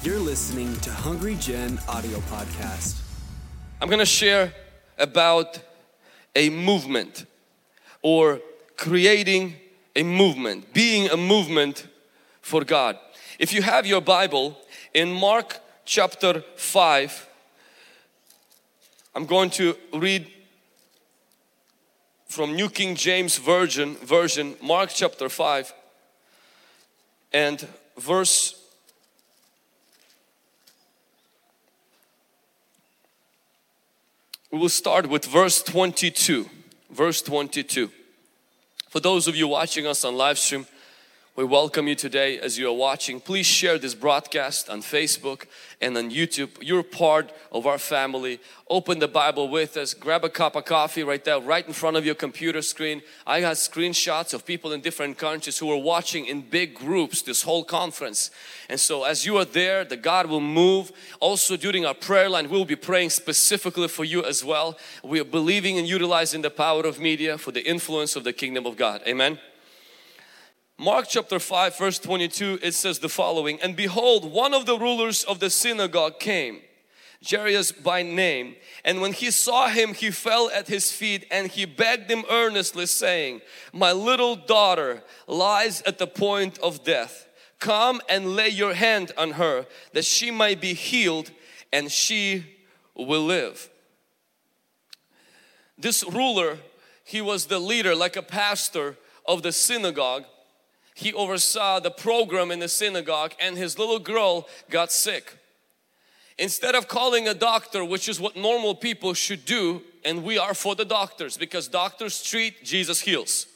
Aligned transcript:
You're 0.00 0.20
listening 0.20 0.76
to 0.82 0.92
Hungry 0.92 1.34
Gen 1.34 1.76
audio 1.88 2.18
podcast. 2.20 3.00
I'm 3.80 3.88
going 3.88 3.98
to 3.98 4.06
share 4.06 4.54
about 4.96 5.58
a 6.36 6.50
movement 6.50 7.26
or 8.00 8.40
creating 8.76 9.56
a 9.96 10.04
movement, 10.04 10.72
being 10.72 11.10
a 11.10 11.16
movement 11.16 11.88
for 12.42 12.62
God. 12.62 12.96
If 13.40 13.52
you 13.52 13.60
have 13.62 13.86
your 13.86 14.00
Bible 14.00 14.56
in 14.94 15.12
Mark 15.12 15.58
chapter 15.84 16.44
5, 16.54 17.28
I'm 19.16 19.26
going 19.26 19.50
to 19.50 19.74
read 19.92 20.30
from 22.28 22.54
New 22.54 22.68
King 22.68 22.94
James 22.94 23.36
Version, 23.36 23.96
version 23.96 24.54
Mark 24.62 24.90
chapter 24.94 25.28
5 25.28 25.74
and 27.32 27.66
verse 27.98 28.54
We 34.50 34.58
will 34.58 34.68
start 34.68 35.08
with 35.08 35.24
verse 35.26 35.62
22. 35.62 36.48
Verse 36.90 37.20
22. 37.22 37.90
For 38.88 39.00
those 39.00 39.28
of 39.28 39.36
you 39.36 39.46
watching 39.48 39.86
us 39.86 40.04
on 40.04 40.16
live 40.16 40.38
stream, 40.38 40.66
we 41.38 41.44
welcome 41.44 41.86
you 41.86 41.94
today 41.94 42.36
as 42.40 42.58
you 42.58 42.68
are 42.68 42.72
watching. 42.72 43.20
Please 43.20 43.46
share 43.46 43.78
this 43.78 43.94
broadcast 43.94 44.68
on 44.68 44.82
Facebook 44.82 45.44
and 45.80 45.96
on 45.96 46.10
YouTube. 46.10 46.48
You're 46.60 46.82
part 46.82 47.30
of 47.52 47.64
our 47.64 47.78
family. 47.78 48.40
Open 48.68 48.98
the 48.98 49.06
Bible 49.06 49.48
with 49.48 49.76
us. 49.76 49.94
Grab 49.94 50.24
a 50.24 50.30
cup 50.30 50.56
of 50.56 50.64
coffee 50.64 51.04
right 51.04 51.24
there, 51.24 51.38
right 51.38 51.64
in 51.64 51.72
front 51.72 51.96
of 51.96 52.04
your 52.04 52.16
computer 52.16 52.60
screen. 52.60 53.02
I 53.24 53.42
got 53.42 53.54
screenshots 53.54 54.34
of 54.34 54.44
people 54.44 54.72
in 54.72 54.80
different 54.80 55.16
countries 55.16 55.58
who 55.58 55.70
are 55.70 55.80
watching 55.80 56.26
in 56.26 56.40
big 56.40 56.74
groups 56.74 57.22
this 57.22 57.42
whole 57.42 57.62
conference. 57.62 58.32
And 58.68 58.80
so 58.80 59.04
as 59.04 59.24
you 59.24 59.36
are 59.36 59.44
there, 59.44 59.84
the 59.84 59.96
God 59.96 60.26
will 60.26 60.40
move. 60.40 60.90
Also 61.20 61.56
during 61.56 61.86
our 61.86 61.94
prayer 61.94 62.28
line, 62.28 62.50
we'll 62.50 62.64
be 62.64 62.74
praying 62.74 63.10
specifically 63.10 63.86
for 63.86 64.02
you 64.02 64.24
as 64.24 64.44
well. 64.44 64.76
We 65.04 65.20
are 65.20 65.24
believing 65.24 65.78
and 65.78 65.86
utilizing 65.86 66.42
the 66.42 66.50
power 66.50 66.82
of 66.82 66.98
media 66.98 67.38
for 67.38 67.52
the 67.52 67.64
influence 67.64 68.16
of 68.16 68.24
the 68.24 68.32
kingdom 68.32 68.66
of 68.66 68.76
God. 68.76 69.02
Amen. 69.06 69.38
Mark 70.80 71.06
chapter 71.08 71.40
5 71.40 71.76
verse 71.76 71.98
22 71.98 72.60
it 72.62 72.72
says 72.72 73.00
the 73.00 73.08
following 73.08 73.60
and 73.60 73.74
behold 73.74 74.30
one 74.30 74.54
of 74.54 74.64
the 74.64 74.78
rulers 74.78 75.24
of 75.24 75.40
the 75.40 75.50
synagogue 75.50 76.20
came 76.20 76.60
Jairus 77.28 77.72
by 77.72 78.04
name 78.04 78.54
and 78.84 79.00
when 79.00 79.12
he 79.12 79.32
saw 79.32 79.66
him 79.66 79.92
he 79.92 80.12
fell 80.12 80.48
at 80.54 80.68
his 80.68 80.92
feet 80.92 81.26
and 81.32 81.48
he 81.48 81.64
begged 81.64 82.08
him 82.08 82.24
earnestly 82.30 82.86
saying 82.86 83.40
my 83.72 83.90
little 83.90 84.36
daughter 84.36 85.02
lies 85.26 85.82
at 85.82 85.98
the 85.98 86.06
point 86.06 86.58
of 86.60 86.84
death. 86.84 87.26
Come 87.58 88.00
and 88.08 88.36
lay 88.36 88.48
your 88.48 88.74
hand 88.74 89.10
on 89.18 89.32
her 89.32 89.66
that 89.94 90.04
she 90.04 90.30
might 90.30 90.60
be 90.60 90.74
healed 90.74 91.32
and 91.72 91.90
she 91.90 92.46
will 92.94 93.24
live 93.24 93.68
this 95.76 96.04
ruler 96.04 96.58
he 97.02 97.20
was 97.20 97.46
the 97.46 97.58
leader 97.58 97.96
like 97.96 98.14
a 98.14 98.22
pastor 98.22 98.96
of 99.26 99.42
the 99.42 99.50
synagogue 99.50 100.24
he 100.98 101.14
oversaw 101.14 101.78
the 101.78 101.92
program 101.92 102.50
in 102.50 102.58
the 102.58 102.66
synagogue 102.66 103.32
and 103.38 103.56
his 103.56 103.78
little 103.78 104.00
girl 104.00 104.48
got 104.68 104.90
sick. 104.90 105.38
Instead 106.36 106.74
of 106.74 106.88
calling 106.88 107.28
a 107.28 107.34
doctor, 107.34 107.84
which 107.84 108.08
is 108.08 108.18
what 108.18 108.34
normal 108.34 108.74
people 108.74 109.14
should 109.14 109.44
do, 109.44 109.80
and 110.04 110.24
we 110.24 110.38
are 110.38 110.54
for 110.54 110.74
the 110.74 110.84
doctors 110.84 111.36
because 111.36 111.68
doctors 111.68 112.20
treat, 112.20 112.64
Jesus 112.64 113.00
heals. 113.00 113.46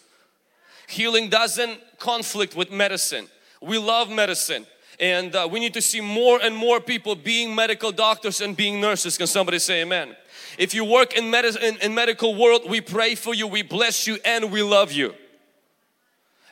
Healing 0.86 1.30
doesn't 1.30 1.80
conflict 1.98 2.54
with 2.54 2.70
medicine. 2.70 3.26
We 3.60 3.76
love 3.76 4.08
medicine 4.08 4.64
and 5.00 5.34
uh, 5.34 5.48
we 5.50 5.58
need 5.58 5.74
to 5.74 5.82
see 5.82 6.00
more 6.00 6.38
and 6.40 6.54
more 6.54 6.78
people 6.78 7.16
being 7.16 7.56
medical 7.56 7.90
doctors 7.90 8.40
and 8.40 8.56
being 8.56 8.80
nurses. 8.80 9.18
Can 9.18 9.26
somebody 9.26 9.58
say 9.58 9.82
amen? 9.82 10.14
If 10.58 10.74
you 10.74 10.84
work 10.84 11.18
in, 11.18 11.28
medicine, 11.28 11.60
in, 11.64 11.76
in 11.78 11.92
medical 11.92 12.36
world, 12.36 12.70
we 12.70 12.80
pray 12.80 13.16
for 13.16 13.34
you, 13.34 13.48
we 13.48 13.62
bless 13.62 14.06
you 14.06 14.18
and 14.24 14.52
we 14.52 14.62
love 14.62 14.92
you. 14.92 15.14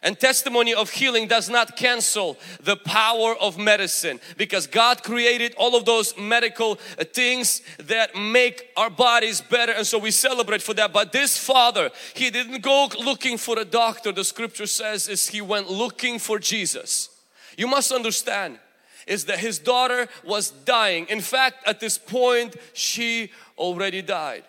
And 0.03 0.19
testimony 0.19 0.73
of 0.73 0.89
healing 0.89 1.29
does 1.29 1.51
not 1.51 1.77
cancel 1.77 2.39
the 2.59 2.77
power 2.77 3.35
of 3.39 3.59
medicine 3.59 4.19
because 4.39 4.67
God 4.67 5.03
created 5.03 5.55
all 5.59 5.77
of 5.77 5.85
those 5.85 6.17
medical 6.17 6.79
uh, 6.99 7.05
things 7.05 7.61
that 7.79 8.17
make 8.17 8.71
our 8.79 8.89
bodies 8.89 9.43
better 9.43 9.73
and 9.73 9.87
so 9.87 9.99
we 9.99 10.11
celebrate 10.11 10.63
for 10.63 10.73
that. 10.75 10.95
But 10.95 11.13
this 11.13 11.37
father, 11.37 11.91
he 12.15 12.31
didn't 12.31 12.63
go 12.63 12.89
looking 12.99 13.37
for 13.37 13.59
a 13.59 13.65
doctor. 13.65 14.11
The 14.11 14.25
scripture 14.25 14.67
says 14.67 15.07
is 15.07 15.29
he 15.29 15.43
went 15.43 15.71
looking 15.71 16.19
for 16.19 16.39
Jesus. 16.39 17.11
You 17.59 17.67
must 17.67 17.93
understand 17.93 18.59
is 19.07 19.27
that 19.27 19.41
his 19.41 19.59
daughter 19.59 20.09
was 20.25 20.51
dying. 20.51 21.07
In 21.09 21.21
fact, 21.21 21.67
at 21.67 21.81
this 21.81 21.99
point, 21.99 22.57
she 22.73 23.33
already 23.59 24.01
died. 24.03 24.45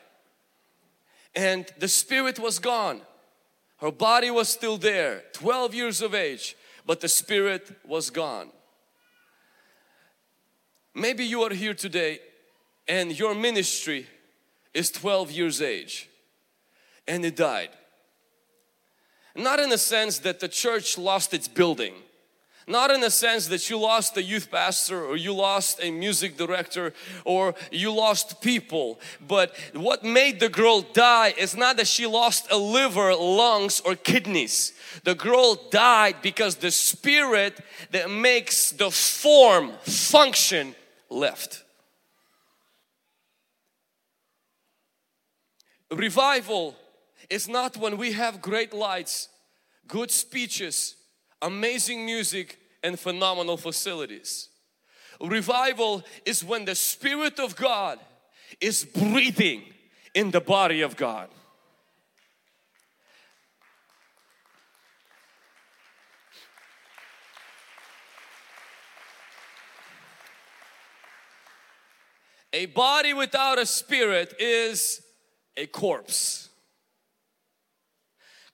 And 1.35 1.65
the 1.79 1.87
spirit 1.87 2.39
was 2.39 2.59
gone. 2.59 3.01
Her 3.81 3.91
body 3.91 4.29
was 4.29 4.47
still 4.47 4.77
there, 4.77 5.23
12 5.33 5.73
years 5.73 6.01
of 6.03 6.13
age, 6.13 6.55
but 6.85 7.01
the 7.01 7.09
spirit 7.09 7.71
was 7.83 8.11
gone. 8.11 8.51
Maybe 10.93 11.25
you 11.25 11.41
are 11.41 11.53
here 11.53 11.73
today 11.73 12.19
and 12.87 13.17
your 13.17 13.33
ministry 13.33 14.05
is 14.73 14.91
12 14.91 15.31
years 15.31 15.61
age 15.61 16.09
and 17.07 17.25
it 17.25 17.35
died. 17.35 17.69
Not 19.35 19.59
in 19.59 19.69
the 19.69 19.77
sense 19.77 20.19
that 20.19 20.39
the 20.39 20.47
church 20.47 20.97
lost 20.97 21.33
its 21.33 21.47
building 21.47 21.95
not 22.67 22.91
in 22.91 23.01
the 23.01 23.09
sense 23.09 23.47
that 23.47 23.69
you 23.69 23.77
lost 23.77 24.15
a 24.17 24.23
youth 24.23 24.51
pastor 24.51 25.03
or 25.03 25.17
you 25.17 25.33
lost 25.33 25.79
a 25.81 25.91
music 25.91 26.37
director 26.37 26.93
or 27.25 27.55
you 27.71 27.93
lost 27.93 28.41
people. 28.41 28.99
But 29.27 29.55
what 29.73 30.03
made 30.03 30.39
the 30.39 30.49
girl 30.49 30.81
die 30.81 31.33
is 31.37 31.55
not 31.55 31.77
that 31.77 31.87
she 31.87 32.05
lost 32.05 32.51
a 32.51 32.57
liver, 32.57 33.15
lungs 33.15 33.81
or 33.81 33.95
kidneys. 33.95 34.73
The 35.03 35.15
girl 35.15 35.55
died 35.69 36.17
because 36.21 36.55
the 36.55 36.71
spirit 36.71 37.59
that 37.91 38.09
makes 38.09 38.71
the 38.71 38.91
form 38.91 39.71
function 39.83 40.75
left. 41.09 41.63
Revival 45.91 46.75
is 47.29 47.47
not 47.47 47.75
when 47.75 47.97
we 47.97 48.13
have 48.13 48.41
great 48.41 48.73
lights, 48.73 49.27
good 49.87 50.11
speeches, 50.11 50.95
amazing 51.41 52.05
music 52.05 52.59
and 52.83 52.99
phenomenal 52.99 53.57
facilities. 53.57 54.49
Revival 55.19 56.03
is 56.25 56.43
when 56.43 56.65
the 56.65 56.75
Spirit 56.75 57.39
of 57.39 57.55
God 57.55 57.99
is 58.59 58.83
breathing 58.85 59.63
in 60.13 60.31
the 60.31 60.41
body 60.41 60.81
of 60.81 60.95
God. 60.95 61.29
A 72.53 72.65
body 72.65 73.13
without 73.13 73.59
a 73.59 73.65
spirit 73.65 74.35
is 74.37 75.01
a 75.55 75.67
corpse. 75.67 76.50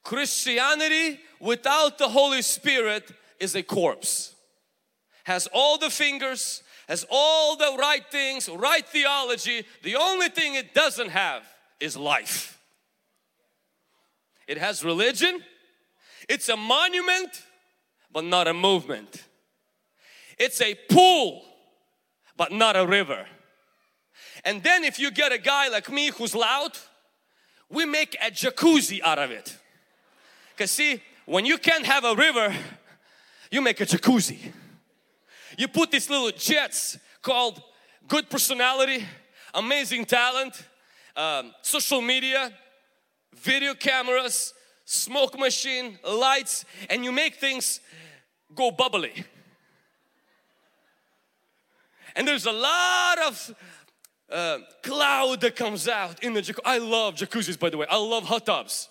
Christianity 0.07 1.19
without 1.41 1.97
the 1.97 2.07
Holy 2.07 2.41
Spirit 2.41 3.11
is 3.41 3.55
a 3.55 3.61
corpse. 3.61 4.33
Has 5.25 5.49
all 5.51 5.77
the 5.77 5.89
fingers, 5.89 6.63
has 6.87 7.05
all 7.09 7.57
the 7.57 7.75
right 7.77 8.09
things, 8.09 8.47
right 8.47 8.87
theology. 8.87 9.65
The 9.83 9.97
only 9.97 10.29
thing 10.29 10.55
it 10.55 10.73
doesn't 10.73 11.09
have 11.09 11.43
is 11.81 11.97
life. 11.97 12.57
It 14.47 14.57
has 14.57 14.81
religion. 14.81 15.43
It's 16.29 16.47
a 16.47 16.55
monument, 16.55 17.43
but 18.09 18.23
not 18.23 18.47
a 18.47 18.53
movement. 18.53 19.25
It's 20.39 20.61
a 20.61 20.73
pool, 20.89 21.43
but 22.37 22.53
not 22.53 22.77
a 22.77 22.87
river. 22.87 23.25
And 24.45 24.63
then 24.63 24.85
if 24.85 24.99
you 24.99 25.11
get 25.11 25.33
a 25.33 25.37
guy 25.37 25.67
like 25.67 25.91
me 25.91 26.11
who's 26.11 26.33
loud, 26.33 26.77
we 27.69 27.83
make 27.83 28.15
a 28.25 28.31
jacuzzi 28.31 29.01
out 29.03 29.19
of 29.19 29.31
it. 29.31 29.57
Because 30.57 30.71
see, 30.71 31.03
when 31.27 31.45
you 31.45 31.59
can't 31.59 31.85
have 31.85 32.03
a 32.03 32.15
river, 32.15 32.51
you 33.51 33.61
make 33.61 33.79
a 33.79 33.85
jacuzzi. 33.85 34.51
You 35.55 35.67
put 35.67 35.91
these 35.91 36.09
little 36.09 36.31
jets 36.31 36.97
called 37.21 37.61
good 38.07 38.27
personality, 38.27 39.05
amazing 39.53 40.05
talent, 40.05 40.59
um, 41.15 41.53
social 41.61 42.01
media, 42.01 42.51
video 43.35 43.75
cameras, 43.75 44.55
smoke 44.83 45.37
machine, 45.37 45.99
lights, 46.03 46.65
and 46.89 47.03
you 47.03 47.11
make 47.11 47.35
things 47.35 47.79
go 48.55 48.71
bubbly. 48.71 49.13
And 52.15 52.27
there's 52.27 52.47
a 52.47 52.51
lot 52.51 53.19
of 53.27 53.55
uh, 54.31 54.57
cloud 54.81 55.41
that 55.41 55.55
comes 55.55 55.87
out 55.87 56.23
in 56.23 56.33
the 56.33 56.41
jacuzzi. 56.41 56.61
I 56.65 56.79
love 56.79 57.13
jacuzzis 57.13 57.59
by 57.59 57.69
the 57.69 57.77
way. 57.77 57.85
I 57.87 57.97
love 57.97 58.23
hot 58.23 58.47
tubs. 58.47 58.89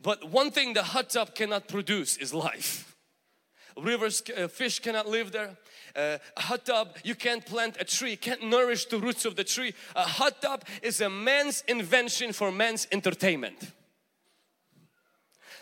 But 0.00 0.30
one 0.30 0.50
thing 0.50 0.74
the 0.74 0.82
hot 0.82 1.10
tub 1.10 1.34
cannot 1.34 1.68
produce 1.68 2.16
is 2.16 2.32
life. 2.32 2.96
rivers, 3.76 4.22
uh, 4.36 4.48
fish 4.48 4.80
cannot 4.80 5.08
live 5.08 5.32
there. 5.32 5.56
Uh, 5.94 6.18
a 6.36 6.40
hot 6.40 6.64
tub, 6.64 6.96
you 7.04 7.14
can't 7.14 7.44
plant 7.44 7.76
a 7.80 7.84
tree, 7.84 8.16
can't 8.16 8.42
nourish 8.42 8.86
the 8.86 8.98
roots 8.98 9.24
of 9.24 9.36
the 9.36 9.44
tree. 9.44 9.74
A 9.96 10.02
hot 10.02 10.40
tub 10.42 10.64
is 10.82 11.00
a 11.00 11.08
man's 11.08 11.64
invention 11.68 12.32
for 12.32 12.52
man's 12.52 12.86
entertainment. 12.92 13.72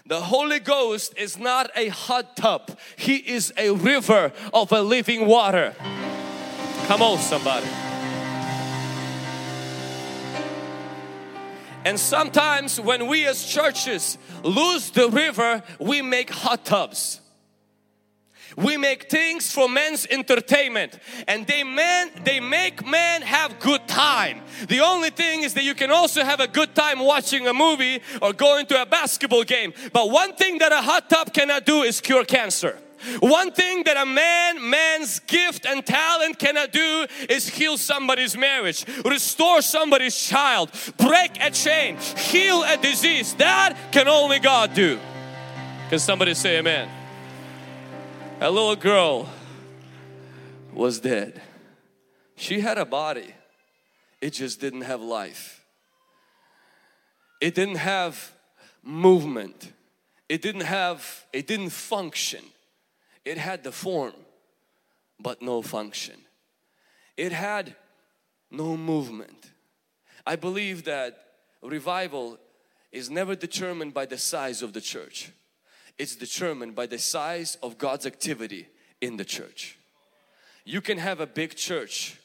The 0.05 0.21
Holy 0.21 0.61
Ghost 0.61 1.15
is 1.19 1.37
not 1.39 1.71
a 1.75 1.89
hot 1.89 2.37
tub. 2.37 2.79
He 2.97 3.17
is 3.17 3.53
a 3.57 3.71
river 3.71 4.33
of 4.53 4.71
a 4.71 4.81
living 4.81 5.27
water. 5.27 5.75
Come 6.87 7.03
on 7.03 7.19
somebody. 7.19 7.67
And 11.87 12.01
sometimes 12.01 12.81
when 12.81 13.07
we 13.07 13.27
as 13.27 13.45
churches 13.45 14.19
lose 14.43 14.91
the 14.91 15.09
river, 15.09 15.63
we 15.79 16.03
make 16.03 16.31
hot 16.31 16.65
tubs. 16.65 17.21
We 18.57 18.77
make 18.77 19.09
things 19.09 19.53
for 19.53 19.69
men's 19.69 20.05
entertainment 20.11 20.99
and 21.29 21.47
they 21.47 21.63
man 21.63 22.11
they 22.25 22.41
make 22.41 22.85
men 22.85 23.23
have 23.23 23.61
good 23.61 23.87
time. 23.87 24.41
The 24.67 24.81
only 24.81 25.11
thing 25.11 25.45
is 25.45 25.55
that 25.55 25.63
you 25.63 25.77
can 25.77 25.93
also 25.93 26.25
have 26.25 26.41
a 26.41 26.49
good 26.49 26.75
time 26.75 26.99
watching 26.99 27.47
a 27.47 27.55
movie 27.55 28.01
or 28.21 28.33
going 28.33 28.67
to 28.67 28.83
a 28.83 28.87
basketball 28.87 29.45
game. 29.45 29.73
But 29.93 30.11
one 30.11 30.35
thing 30.35 30.59
that 30.59 30.73
a 30.73 30.83
hot 30.83 31.09
tub 31.09 31.33
cannot 31.33 31.67
do 31.67 31.83
is 31.83 32.01
cure 32.01 32.25
cancer. 32.25 32.81
One 33.21 33.53
thing 33.53 33.85
that 33.85 33.97
a 33.97 34.07
man, 34.07 34.71
man's 34.71 35.21
gift 35.21 35.67
and 35.67 35.85
talent 35.85 36.39
cannot 36.39 36.73
do 36.73 37.07
is 37.29 37.49
heal 37.49 37.77
somebody's 37.77 38.37
marriage, 38.37 38.85
restore 39.05 39.63
somebody's 39.63 40.17
child, 40.17 40.71
break 40.97 41.41
a 41.41 41.51
chain, 41.51 41.97
heal 42.17 42.63
a 42.63 42.77
disease. 42.77 43.35
That 43.35 43.77
can 43.93 44.09
only 44.09 44.39
God 44.39 44.75
do. 44.75 44.99
Can 45.89 45.99
somebody 45.99 46.35
say 46.35 46.59
amen? 46.59 46.89
A 48.41 48.51
little 48.51 48.77
girl 48.77 49.29
was 50.73 51.01
dead. 51.01 51.41
She 52.37 52.61
had 52.61 52.77
a 52.77 52.85
body, 52.85 53.35
it 54.21 54.31
just 54.31 54.61
didn't 54.61 54.83
have 54.83 55.01
life. 55.01 55.65
It 57.41 57.55
didn't 57.55 57.77
have 57.77 58.33
movement. 58.83 59.73
It 60.29 60.43
didn't 60.43 60.63
have, 60.63 61.25
it 61.33 61.47
didn't 61.47 61.71
function. 61.71 62.45
It 63.27 63.37
had 63.37 63.63
the 63.63 63.73
form, 63.73 64.15
but 65.21 65.43
no 65.43 65.61
function. 65.61 66.17
It 67.19 67.33
had 67.33 67.77
no 68.51 68.79
movement. 68.79 69.51
I 70.27 70.37
believe 70.37 70.85
that 70.85 71.19
revival 71.63 72.39
is 72.91 73.11
never 73.11 73.35
determined 73.35 73.93
by 73.93 74.07
the 74.07 74.17
size 74.17 74.63
of 74.63 74.73
the 74.73 74.81
church 74.81 75.33
it's 75.99 76.17
determined 76.17 76.75
by 76.75 76.87
the 76.87 76.99
size 76.99 77.57
of 77.63 77.79
God's 77.79 78.07
activity 78.07 78.69
in 79.01 79.17
the 79.17 79.25
church. 79.25 79.79
You 80.65 80.81
can 80.81 80.99
have 80.99 81.21
a 81.21 81.27
big 81.27 81.57
church 81.57 82.19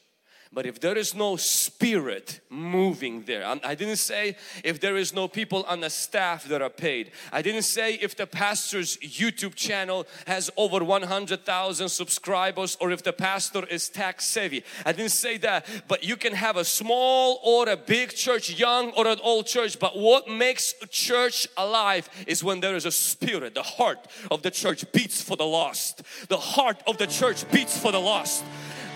but 0.53 0.65
if 0.65 0.81
there 0.81 0.97
is 0.97 1.15
no 1.15 1.37
spirit 1.37 2.41
moving 2.49 3.23
there, 3.23 3.45
I 3.63 3.73
didn't 3.73 3.97
say 3.97 4.35
if 4.65 4.81
there 4.81 4.97
is 4.97 5.13
no 5.13 5.29
people 5.29 5.63
on 5.63 5.79
the 5.79 5.89
staff 5.89 6.43
that 6.49 6.61
are 6.61 6.69
paid. 6.69 7.11
I 7.31 7.41
didn't 7.41 7.61
say 7.61 7.93
if 7.93 8.17
the 8.17 8.27
pastor's 8.27 8.97
YouTube 8.97 9.55
channel 9.55 10.05
has 10.27 10.49
over 10.57 10.83
100,000 10.83 11.87
subscribers 11.87 12.77
or 12.81 12.91
if 12.91 13.01
the 13.01 13.13
pastor 13.13 13.65
is 13.67 13.87
tax 13.87 14.25
savvy. 14.25 14.65
I 14.85 14.91
didn't 14.91 15.11
say 15.11 15.37
that. 15.37 15.65
But 15.87 16.03
you 16.03 16.17
can 16.17 16.33
have 16.33 16.57
a 16.57 16.65
small 16.65 17.39
or 17.45 17.69
a 17.69 17.77
big 17.77 18.09
church, 18.13 18.49
young 18.59 18.91
or 18.91 19.07
an 19.07 19.19
old 19.23 19.47
church. 19.47 19.79
But 19.79 19.97
what 19.97 20.27
makes 20.27 20.73
a 20.81 20.87
church 20.87 21.47
alive 21.55 22.09
is 22.27 22.43
when 22.43 22.59
there 22.59 22.75
is 22.75 22.85
a 22.85 22.91
spirit. 22.91 23.55
The 23.55 23.63
heart 23.63 24.05
of 24.29 24.41
the 24.41 24.51
church 24.51 24.91
beats 24.91 25.21
for 25.21 25.37
the 25.37 25.45
lost. 25.45 26.01
The 26.27 26.37
heart 26.37 26.83
of 26.85 26.97
the 26.97 27.07
church 27.07 27.49
beats 27.51 27.79
for 27.79 27.93
the 27.93 28.01
lost. 28.01 28.43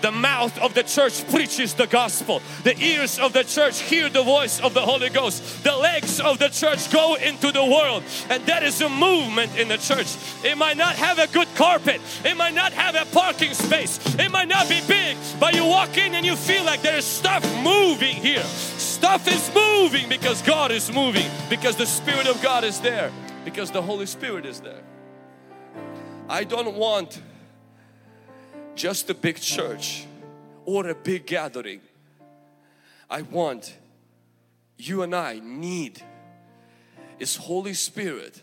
The 0.02 0.12
mouth 0.12 0.58
of 0.58 0.74
the 0.74 0.82
church 0.82 1.26
preaches 1.30 1.74
the 1.74 1.86
gospel. 1.86 2.42
The 2.64 2.78
ears 2.78 3.18
of 3.18 3.32
the 3.32 3.42
church 3.42 3.80
hear 3.80 4.08
the 4.08 4.22
voice 4.22 4.60
of 4.60 4.74
the 4.74 4.82
Holy 4.82 5.08
Ghost. 5.08 5.64
The 5.64 5.76
legs 5.76 6.20
of 6.20 6.38
the 6.38 6.48
church 6.48 6.90
go 6.92 7.14
into 7.14 7.50
the 7.52 7.64
world. 7.64 8.02
And 8.28 8.44
that 8.46 8.62
is 8.62 8.80
a 8.80 8.88
movement 8.88 9.56
in 9.58 9.68
the 9.68 9.78
church. 9.78 10.16
It 10.44 10.56
might 10.56 10.76
not 10.76 10.96
have 10.96 11.18
a 11.18 11.26
good 11.28 11.48
carpet. 11.54 12.00
It 12.24 12.36
might 12.36 12.54
not 12.54 12.72
have 12.72 12.94
a 12.94 13.04
parking 13.14 13.54
space. 13.54 13.98
It 14.18 14.30
might 14.30 14.48
not 14.48 14.68
be 14.68 14.80
big. 14.86 15.16
But 15.40 15.54
you 15.54 15.64
walk 15.64 15.96
in 15.96 16.14
and 16.14 16.24
you 16.24 16.36
feel 16.36 16.64
like 16.64 16.82
there 16.82 16.96
is 16.96 17.04
stuff 17.04 17.44
moving 17.62 18.16
here. 18.16 18.42
Stuff 18.42 19.26
is 19.28 19.50
moving 19.54 20.08
because 20.08 20.42
God 20.42 20.70
is 20.70 20.92
moving. 20.92 21.30
Because 21.48 21.76
the 21.76 21.86
Spirit 21.86 22.26
of 22.26 22.40
God 22.42 22.64
is 22.64 22.80
there. 22.80 23.10
Because 23.44 23.70
the 23.70 23.82
Holy 23.82 24.06
Spirit 24.06 24.44
is 24.46 24.60
there. 24.60 24.82
I 26.28 26.44
don't 26.44 26.74
want 26.74 27.20
just 28.76 29.08
a 29.10 29.14
big 29.14 29.40
church 29.40 30.06
or 30.64 30.88
a 30.88 30.94
big 30.94 31.26
gathering. 31.26 31.80
I 33.08 33.22
want 33.22 33.74
you 34.76 35.02
and 35.02 35.14
I 35.14 35.40
need 35.42 36.02
is 37.18 37.36
Holy 37.36 37.72
Spirit 37.74 38.40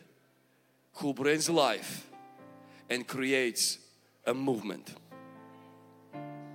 who 0.95 1.13
brings 1.13 1.49
life 1.49 2.07
and 2.89 3.07
creates 3.07 3.77
a 4.25 4.33
movement. 4.33 4.95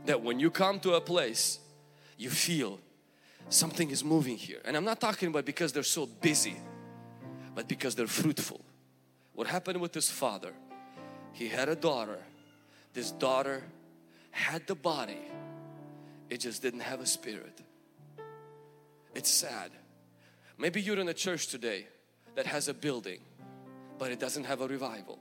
That 0.07 0.23
when 0.23 0.41
you 0.41 0.51
come 0.51 0.81
to 0.81 0.95
a 0.95 1.01
place, 1.01 1.61
you 2.17 2.31
feel 2.31 2.81
something 3.49 3.91
is 3.91 4.03
moving 4.03 4.37
here. 4.37 4.59
And 4.65 4.77
I'm 4.77 4.85
not 4.85 5.01
talking 5.01 5.29
about 5.29 5.45
because 5.45 5.73
they're 5.73 5.83
so 5.83 6.07
busy, 6.07 6.57
but 7.55 7.69
because 7.69 7.95
they're 7.95 8.07
fruitful. 8.07 8.61
What 9.35 9.47
happened 9.47 9.81
with 9.81 9.95
his 9.95 10.11
father? 10.11 10.53
He 11.33 11.49
had 11.49 11.69
a 11.69 11.77
daughter 11.77 12.19
this 12.99 13.13
daughter 13.13 13.63
had 14.33 14.67
the 14.67 14.75
body, 14.75 15.23
it 16.29 16.39
just 16.39 16.61
didn't 16.63 16.81
have 16.81 16.99
a 16.99 17.07
spirit. 17.07 17.61
It's 19.15 19.31
sad. 19.31 19.71
Maybe 20.59 20.83
you're 20.83 20.99
in 20.99 21.09
a 21.09 21.15
church 21.15 21.47
today 21.47 21.87
that 22.35 22.47
has 22.47 22.67
a 22.67 22.75
building, 22.75 23.21
but 24.01 24.11
it 24.11 24.19
doesn't 24.19 24.43
have 24.47 24.63
a 24.63 24.67
revival. 24.67 25.21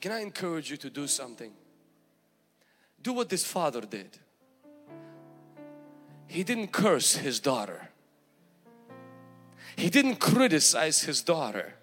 Can 0.00 0.10
I 0.10 0.22
encourage 0.22 0.68
you 0.68 0.76
to 0.78 0.90
do 0.90 1.06
something? 1.06 1.52
Do 3.00 3.12
what 3.12 3.28
this 3.28 3.44
father 3.44 3.82
did. 3.82 4.18
He 6.26 6.42
didn't 6.42 6.72
curse 6.72 7.14
his 7.14 7.38
daughter. 7.38 7.90
He 9.76 9.88
didn't 9.88 10.16
criticize 10.16 11.04
his 11.04 11.22
daughter. 11.22 11.74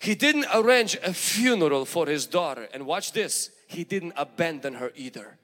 He 0.00 0.16
didn't 0.16 0.46
arrange 0.52 0.96
a 1.04 1.14
funeral 1.14 1.84
for 1.84 2.08
his 2.08 2.26
daughter. 2.26 2.68
And 2.74 2.84
watch 2.84 3.12
this, 3.12 3.52
he 3.66 3.84
didn't 3.84 4.14
abandon 4.16 4.74
her 4.74 4.92
either. 4.94 5.38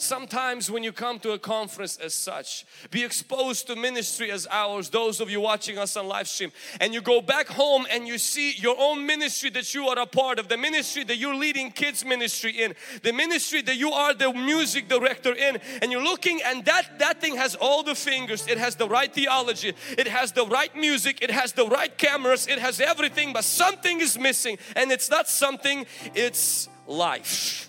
Sometimes 0.00 0.70
when 0.70 0.84
you 0.84 0.92
come 0.92 1.18
to 1.18 1.32
a 1.32 1.40
conference 1.40 1.96
as 1.96 2.14
such, 2.14 2.64
be 2.92 3.02
exposed 3.02 3.66
to 3.66 3.74
ministry 3.74 4.30
as 4.30 4.46
ours, 4.48 4.90
those 4.90 5.20
of 5.20 5.28
you 5.28 5.40
watching 5.40 5.76
us 5.76 5.96
on 5.96 6.06
live 6.06 6.28
stream, 6.28 6.52
and 6.80 6.94
you 6.94 7.00
go 7.00 7.20
back 7.20 7.48
home 7.48 7.84
and 7.90 8.06
you 8.06 8.16
see 8.16 8.52
your 8.52 8.76
own 8.78 9.04
ministry 9.04 9.50
that 9.50 9.74
you 9.74 9.88
are 9.88 9.98
a 9.98 10.06
part 10.06 10.38
of, 10.38 10.46
the 10.46 10.56
ministry 10.56 11.02
that 11.02 11.16
you're 11.16 11.34
leading 11.34 11.72
kids 11.72 12.04
ministry 12.04 12.52
in, 12.52 12.76
the 13.02 13.12
ministry 13.12 13.60
that 13.60 13.74
you 13.74 13.90
are 13.90 14.14
the 14.14 14.32
music 14.32 14.88
director 14.88 15.34
in, 15.34 15.58
and 15.82 15.90
you're 15.90 16.04
looking 16.04 16.40
and 16.44 16.64
that, 16.64 17.00
that 17.00 17.20
thing 17.20 17.34
has 17.34 17.56
all 17.56 17.82
the 17.82 17.96
fingers, 17.96 18.46
it 18.46 18.56
has 18.56 18.76
the 18.76 18.88
right 18.88 19.12
theology, 19.12 19.74
it 19.98 20.06
has 20.06 20.30
the 20.30 20.46
right 20.46 20.76
music, 20.76 21.20
it 21.22 21.30
has 21.32 21.54
the 21.54 21.66
right 21.66 21.98
cameras, 21.98 22.46
it 22.46 22.60
has 22.60 22.80
everything, 22.80 23.32
but 23.32 23.42
something 23.42 24.00
is 24.00 24.16
missing 24.16 24.58
and 24.76 24.92
it's 24.92 25.10
not 25.10 25.28
something, 25.28 25.86
it's 26.14 26.68
life. 26.86 27.67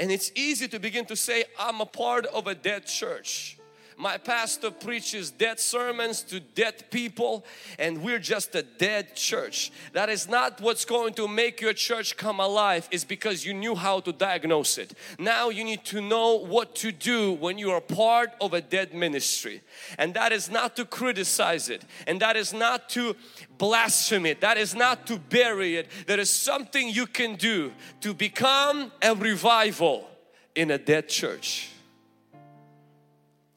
And 0.00 0.10
it's 0.10 0.32
easy 0.34 0.66
to 0.68 0.80
begin 0.80 1.04
to 1.06 1.14
say, 1.14 1.44
I'm 1.58 1.82
a 1.82 1.86
part 1.86 2.24
of 2.24 2.46
a 2.46 2.54
dead 2.54 2.86
church. 2.86 3.59
My 4.00 4.16
pastor 4.16 4.70
preaches 4.70 5.30
dead 5.30 5.60
sermons 5.60 6.22
to 6.22 6.40
dead 6.40 6.90
people 6.90 7.44
and 7.78 8.02
we're 8.02 8.18
just 8.18 8.54
a 8.54 8.62
dead 8.62 9.14
church. 9.14 9.70
That 9.92 10.08
is 10.08 10.26
not 10.26 10.58
what's 10.62 10.86
going 10.86 11.12
to 11.14 11.28
make 11.28 11.60
your 11.60 11.74
church 11.74 12.16
come 12.16 12.40
alive 12.40 12.88
is 12.90 13.04
because 13.04 13.44
you 13.44 13.52
knew 13.52 13.74
how 13.74 14.00
to 14.00 14.10
diagnose 14.10 14.78
it. 14.78 14.94
Now 15.18 15.50
you 15.50 15.64
need 15.64 15.84
to 15.84 16.00
know 16.00 16.36
what 16.36 16.74
to 16.76 16.92
do 16.92 17.32
when 17.32 17.58
you 17.58 17.72
are 17.72 17.82
part 17.82 18.30
of 18.40 18.54
a 18.54 18.62
dead 18.62 18.94
ministry. 18.94 19.60
And 19.98 20.14
that 20.14 20.32
is 20.32 20.50
not 20.50 20.76
to 20.76 20.86
criticize 20.86 21.68
it 21.68 21.84
and 22.06 22.20
that 22.20 22.36
is 22.36 22.54
not 22.54 22.88
to 22.90 23.14
blaspheme 23.58 24.24
it. 24.24 24.40
That 24.40 24.56
is 24.56 24.74
not 24.74 25.06
to 25.08 25.18
bury 25.18 25.76
it. 25.76 25.90
There 26.06 26.18
is 26.18 26.30
something 26.30 26.88
you 26.88 27.06
can 27.06 27.36
do 27.36 27.70
to 28.00 28.14
become 28.14 28.92
a 29.02 29.14
revival 29.14 30.08
in 30.54 30.70
a 30.70 30.78
dead 30.78 31.10
church. 31.10 31.68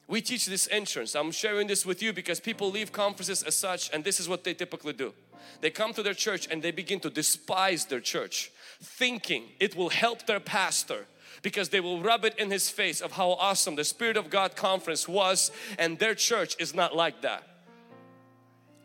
We 0.06 0.20
teach 0.20 0.46
this 0.46 0.68
entrance. 0.70 1.14
I'm 1.14 1.30
sharing 1.30 1.66
this 1.66 1.86
with 1.86 2.02
you 2.02 2.12
because 2.12 2.38
people 2.40 2.70
leave 2.70 2.92
conferences 2.92 3.42
as 3.42 3.54
such 3.54 3.90
and 3.92 4.04
this 4.04 4.20
is 4.20 4.28
what 4.28 4.44
they 4.44 4.54
typically 4.54 4.92
do. 4.92 5.14
They 5.60 5.70
come 5.70 5.92
to 5.94 6.02
their 6.02 6.14
church 6.14 6.46
and 6.50 6.62
they 6.62 6.70
begin 6.70 7.00
to 7.00 7.10
despise 7.10 7.86
their 7.86 8.00
church 8.00 8.50
thinking 8.80 9.44
it 9.60 9.76
will 9.76 9.88
help 9.88 10.26
their 10.26 10.40
pastor 10.40 11.06
because 11.42 11.70
they 11.70 11.80
will 11.80 12.00
rub 12.00 12.24
it 12.24 12.38
in 12.38 12.50
his 12.50 12.68
face 12.70 13.00
of 13.00 13.12
how 13.12 13.30
awesome 13.30 13.76
the 13.76 13.84
Spirit 13.84 14.16
of 14.16 14.30
God 14.30 14.56
conference 14.56 15.08
was 15.08 15.50
and 15.78 15.98
their 15.98 16.14
church 16.14 16.56
is 16.58 16.74
not 16.74 16.94
like 16.94 17.22
that. 17.22 17.53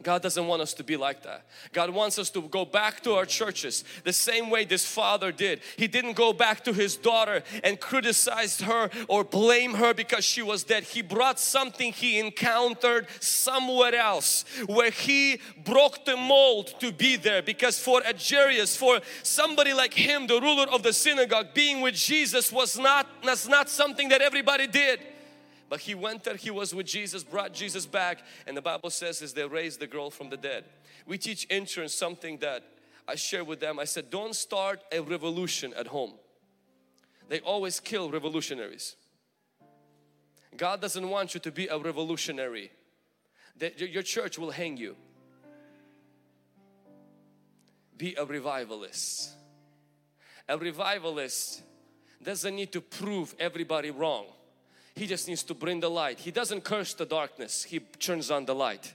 God 0.01 0.21
doesn't 0.21 0.47
want 0.47 0.61
us 0.61 0.73
to 0.75 0.83
be 0.83 0.95
like 0.95 1.23
that. 1.23 1.45
God 1.73 1.89
wants 1.89 2.17
us 2.17 2.29
to 2.31 2.41
go 2.41 2.63
back 2.63 3.01
to 3.03 3.13
our 3.13 3.25
churches 3.25 3.83
the 4.05 4.13
same 4.13 4.49
way 4.49 4.63
this 4.63 4.85
father 4.85 5.31
did. 5.31 5.59
He 5.75 5.87
didn't 5.87 6.13
go 6.13 6.31
back 6.31 6.63
to 6.63 6.73
his 6.73 6.95
daughter 6.95 7.43
and 7.63 7.79
criticized 7.79 8.61
her 8.61 8.89
or 9.09 9.25
blame 9.25 9.73
her 9.73 9.93
because 9.93 10.23
she 10.23 10.41
was 10.41 10.63
dead. 10.63 10.83
He 10.83 11.01
brought 11.01 11.39
something 11.39 11.91
he 11.91 12.17
encountered 12.17 13.07
somewhere 13.19 13.95
else 13.95 14.45
where 14.67 14.91
he 14.91 15.41
broke 15.65 16.05
the 16.05 16.15
mold 16.15 16.73
to 16.79 16.93
be 16.93 17.17
there 17.17 17.41
because 17.41 17.77
for 17.77 18.01
Jairus, 18.03 18.77
for 18.77 19.01
somebody 19.23 19.73
like 19.73 19.93
him, 19.93 20.27
the 20.27 20.39
ruler 20.39 20.67
of 20.71 20.81
the 20.81 20.93
synagogue, 20.93 21.47
being 21.53 21.81
with 21.81 21.95
Jesus 21.95 22.53
was 22.53 22.79
not, 22.79 23.05
was 23.23 23.49
not 23.49 23.69
something 23.69 24.09
that 24.09 24.21
everybody 24.21 24.67
did. 24.67 25.01
But 25.69 25.81
he 25.81 25.93
went 25.93 26.23
there, 26.23 26.35
he 26.35 26.49
was 26.49 26.73
with 26.73 26.87
Jesus, 26.87 27.23
brought 27.23 27.53
Jesus 27.53 27.85
back, 27.85 28.23
and 28.47 28.57
the 28.57 28.61
Bible 28.61 28.89
says 28.89 29.21
is 29.21 29.33
they 29.33 29.45
raised 29.45 29.79
the 29.79 29.87
girl 29.87 30.09
from 30.09 30.31
the 30.31 30.37
dead. 30.37 30.65
We 31.05 31.19
teach 31.19 31.45
interns 31.49 31.93
something 31.93 32.39
that 32.39 32.63
I 33.07 33.15
share 33.15 33.43
with 33.43 33.59
them. 33.59 33.79
I 33.79 33.85
said, 33.85 34.09
don't 34.09 34.35
start 34.35 34.81
a 34.91 34.99
revolution 34.99 35.73
at 35.77 35.87
home. 35.87 36.13
They 37.27 37.39
always 37.41 37.79
kill 37.79 38.09
revolutionaries. 38.09 38.95
God 40.57 40.81
doesn't 40.81 41.07
want 41.07 41.35
you 41.35 41.39
to 41.41 41.51
be 41.51 41.67
a 41.67 41.77
revolutionary. 41.77 42.71
Your 43.77 44.03
church 44.03 44.39
will 44.39 44.51
hang 44.51 44.77
you. 44.77 44.95
Be 47.95 48.15
a 48.15 48.25
revivalist. 48.25 49.31
A 50.47 50.57
revivalist 50.57 51.61
doesn't 52.23 52.55
need 52.55 52.71
to 52.71 52.81
prove 52.81 53.35
everybody 53.39 53.91
wrong. 53.91 54.25
He 54.99 55.07
just 55.07 55.29
needs 55.29 55.43
to 55.43 55.53
bring 55.53 55.79
the 55.79 55.89
light. 55.89 56.19
He 56.19 56.29
doesn't 56.29 56.65
curse 56.65 56.93
the 56.93 57.05
darkness, 57.05 57.63
He 57.63 57.79
turns 57.79 58.29
on 58.29 58.43
the 58.43 58.53
light. 58.53 58.93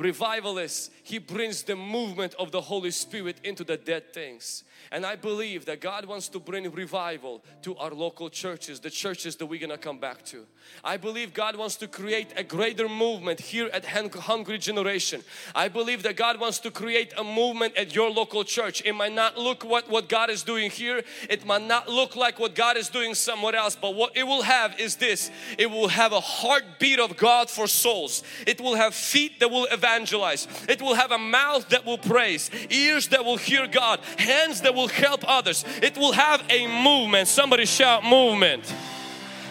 Revivalist, 0.00 0.90
he 1.02 1.18
brings 1.18 1.62
the 1.62 1.76
movement 1.76 2.34
of 2.38 2.52
the 2.52 2.60
Holy 2.60 2.90
Spirit 2.90 3.36
into 3.44 3.64
the 3.64 3.76
dead 3.76 4.14
things. 4.14 4.64
And 4.90 5.04
I 5.04 5.14
believe 5.14 5.66
that 5.66 5.80
God 5.80 6.06
wants 6.06 6.28
to 6.28 6.40
bring 6.40 6.68
revival 6.70 7.44
to 7.62 7.76
our 7.76 7.90
local 7.90 8.30
churches, 8.30 8.80
the 8.80 8.90
churches 8.90 9.36
that 9.36 9.46
we're 9.46 9.60
gonna 9.60 9.76
come 9.76 9.98
back 9.98 10.24
to. 10.26 10.46
I 10.82 10.96
believe 10.96 11.34
God 11.34 11.54
wants 11.56 11.76
to 11.76 11.86
create 11.86 12.28
a 12.36 12.42
greater 12.42 12.88
movement 12.88 13.40
here 13.40 13.68
at 13.72 13.84
Hungry 13.84 14.58
Generation. 14.58 15.22
I 15.54 15.68
believe 15.68 16.02
that 16.04 16.16
God 16.16 16.40
wants 16.40 16.58
to 16.60 16.70
create 16.70 17.12
a 17.18 17.22
movement 17.22 17.76
at 17.76 17.94
your 17.94 18.10
local 18.10 18.42
church. 18.42 18.82
It 18.84 18.94
might 18.94 19.12
not 19.12 19.36
look 19.36 19.64
what, 19.64 19.88
what 19.90 20.08
God 20.08 20.30
is 20.30 20.42
doing 20.42 20.70
here. 20.70 21.02
It 21.28 21.44
might 21.44 21.62
not 21.62 21.88
look 21.88 22.16
like 22.16 22.38
what 22.38 22.54
God 22.54 22.76
is 22.76 22.88
doing 22.88 23.14
somewhere 23.14 23.54
else. 23.54 23.76
But 23.76 23.94
what 23.94 24.16
it 24.16 24.24
will 24.24 24.42
have 24.42 24.80
is 24.80 24.96
this. 24.96 25.30
It 25.58 25.70
will 25.70 25.88
have 25.88 26.12
a 26.12 26.20
heartbeat 26.20 26.98
of 26.98 27.16
God 27.16 27.50
for 27.50 27.66
souls. 27.66 28.22
It 28.46 28.60
will 28.60 28.74
have 28.74 28.94
feet 28.94 29.40
that 29.40 29.50
will 29.50 29.68
evangelize. 29.90 30.46
It 30.68 30.80
will 30.80 30.94
have 30.94 31.12
a 31.12 31.18
mouth 31.18 31.68
that 31.70 31.84
will 31.84 31.98
praise. 31.98 32.50
Ears 32.70 33.08
that 33.08 33.24
will 33.24 33.36
hear 33.36 33.66
God. 33.66 34.00
Hands 34.18 34.60
that 34.62 34.74
will 34.74 34.88
help 34.88 35.24
others. 35.26 35.64
It 35.82 35.96
will 35.96 36.12
have 36.12 36.42
a 36.48 36.66
movement. 36.66 37.28
Somebody 37.28 37.66
shout 37.66 38.04
movement. 38.04 38.72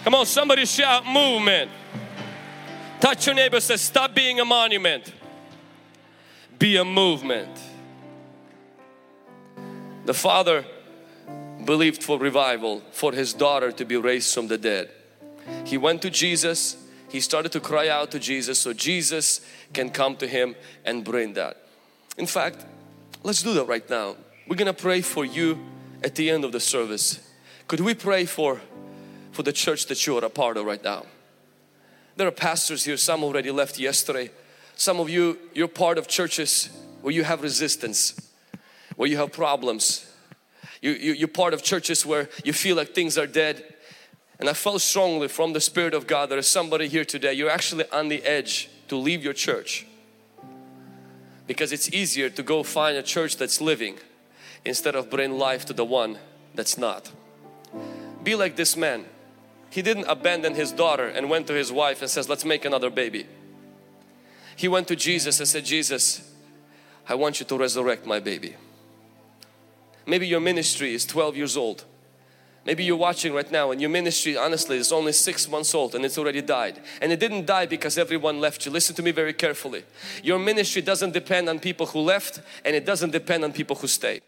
Come 0.03 0.15
on, 0.15 0.25
somebody 0.25 0.65
shout 0.65 1.05
movement. 1.05 1.72
Touch 3.00 3.25
your 3.25 3.36
neighbor 3.36 3.60
says 3.60 3.81
stop 3.81 4.13
being 4.13 4.39
a 4.39 4.46
monument. 4.46 5.13
Be 6.58 6.77
a 6.77 6.86
movement. 6.86 7.50
The 10.05 10.13
father 10.13 10.65
believed 11.63 12.03
for 12.03 12.17
revival 12.17 12.81
for 12.91 13.13
his 13.13 13.34
daughter 13.34 13.72
to 13.72 13.86
be 13.86 13.96
raised 13.96 14.34
from 14.34 14.48
the 14.48 14.58
dead. 14.58 14.89
He 15.65 15.77
went 15.77 16.01
to 16.01 16.10
Jesus. 16.10 16.77
He 17.10 17.20
started 17.20 17.51
to 17.54 17.60
cry 17.60 17.88
out 17.89 18.12
to 18.12 18.20
Jesus 18.20 18.60
so 18.60 18.72
Jesus 18.72 19.42
can 19.74 19.89
come 19.89 20.16
to 20.18 20.28
him 20.28 20.56
and 20.86 21.04
bring 21.04 21.34
that. 21.34 21.58
In 22.18 22.28
fact, 22.28 22.66
let's 23.24 23.42
do 23.42 23.54
that 23.56 23.66
right 23.66 23.88
now. 23.89 24.16
We're 24.48 24.56
gonna 24.56 24.74
pray 24.74 25.01
for 25.01 25.25
you 25.25 25.60
at 26.04 26.16
the 26.16 26.30
end 26.30 26.46
of 26.46 26.51
the 26.51 26.60
service. 26.60 27.20
Could 27.68 27.80
we 27.80 27.94
pray 27.94 28.25
for, 28.25 28.62
for 29.32 29.44
the 29.44 29.54
church 29.54 29.88
that 29.88 30.06
you 30.06 30.18
are 30.18 30.25
a 30.25 30.30
part 30.30 30.58
of 30.58 30.66
right 30.66 30.84
now? 30.84 31.06
There 32.16 32.28
are 32.28 32.32
pastors 32.32 32.84
here, 32.84 32.98
some 32.98 33.24
already 33.24 33.51
left 33.51 33.80
yesterday. 33.80 34.30
Some 34.75 35.00
of 35.00 35.10
you, 35.10 35.38
you're 35.54 35.68
part 35.68 35.98
of 35.98 36.08
churches 36.08 36.70
where 37.01 37.13
you 37.13 37.24
have 37.24 37.42
resistance, 37.42 38.30
where 38.96 39.10
you 39.10 39.18
have 39.18 39.32
problems. 39.32 40.06
You, 40.82 40.92
you, 40.92 41.13
you're 41.13 41.28
part 41.28 41.54
of 41.54 41.63
churches 41.63 42.06
where 42.06 42.30
you 42.44 42.54
feel 42.54 42.75
like 42.75 42.94
things 42.94 43.18
are 43.18 43.28
dead. 43.28 43.75
And 44.39 44.48
I 44.48 44.53
felt 44.53 44.81
strongly 44.81 45.27
from 45.27 45.51
the 45.51 45.60
Spirit 45.60 45.93
of 45.93 46.08
God 46.08 46.29
there 46.29 46.38
is 46.38 46.48
somebody 46.48 46.88
here 46.88 47.03
today, 47.03 47.34
you're 47.34 47.50
actually 47.50 47.89
on 47.91 48.08
the 48.08 48.24
edge 48.24 48.69
to 48.88 48.96
leave 48.96 49.24
your 49.24 49.34
church. 49.34 49.86
Because 51.46 51.74
it's 51.74 51.91
easier 51.91 52.29
to 52.29 52.43
go 52.43 52.63
find 52.63 52.98
a 52.98 53.03
church 53.03 53.36
that's 53.36 53.60
living 53.60 53.98
instead 54.63 54.96
of 54.96 55.10
bring 55.10 55.38
life 55.38 55.65
to 55.65 55.74
the 55.74 55.84
one 55.84 56.17
that's 56.55 56.77
not. 56.77 57.12
Be 58.24 58.36
like 58.36 58.55
this 58.55 58.77
man. 58.77 59.05
He 59.69 59.81
didn't 59.81 60.05
abandon 60.05 60.55
his 60.55 60.72
daughter 60.72 61.08
and 61.08 61.29
went 61.29 61.48
to 61.48 61.53
his 61.53 61.72
wife 61.72 62.01
and 62.01 62.10
says, 62.10 62.29
let's 62.29 62.46
make 62.46 62.65
another 62.65 62.89
baby. 62.89 63.27
He 64.55 64.67
went 64.67 64.88
to 64.88 64.96
Jesus 64.96 65.39
and 65.39 65.48
said, 65.48 65.65
Jesus, 65.65 66.34
I 67.08 67.15
want 67.15 67.39
you 67.39 67.46
to 67.46 67.58
resurrect 67.58 68.05
my 68.05 68.19
baby. 68.19 68.55
Maybe 70.05 70.27
your 70.27 70.39
ministry 70.39 70.93
is 70.93 71.05
12 71.05 71.38
years 71.38 71.58
old. 71.58 71.86
Maybe 72.66 72.84
you're 72.84 72.98
watching 72.98 73.34
right 73.34 73.51
now 73.51 73.72
and 73.72 73.82
your 73.82 73.89
ministry 73.89 74.38
honestly 74.38 74.78
is 74.78 74.92
only 74.92 75.13
six 75.13 75.50
months 75.50 75.74
old 75.74 75.96
and 75.96 76.06
it's 76.06 76.18
already 76.18 76.42
died. 76.42 76.80
And 77.01 77.12
it 77.12 77.20
didn't 77.20 77.46
die 77.46 77.66
because 77.66 77.98
everyone 77.98 78.39
left 78.39 78.66
you. 78.66 78.72
Listen 78.72 78.96
to 78.96 79.01
me 79.01 79.12
very 79.12 79.34
carefully. 79.34 79.84
Your 80.24 80.39
ministry 80.39 80.82
doesn't 80.82 81.13
depend 81.13 81.50
on 81.50 81.60
people 81.60 81.86
who 81.88 82.00
left 82.00 82.42
and 82.66 82.75
it 82.75 82.86
doesn't 82.86 83.12
depend 83.12 83.44
on 83.44 83.54
people 83.54 83.75
who 83.75 83.88
stayed 83.88 84.22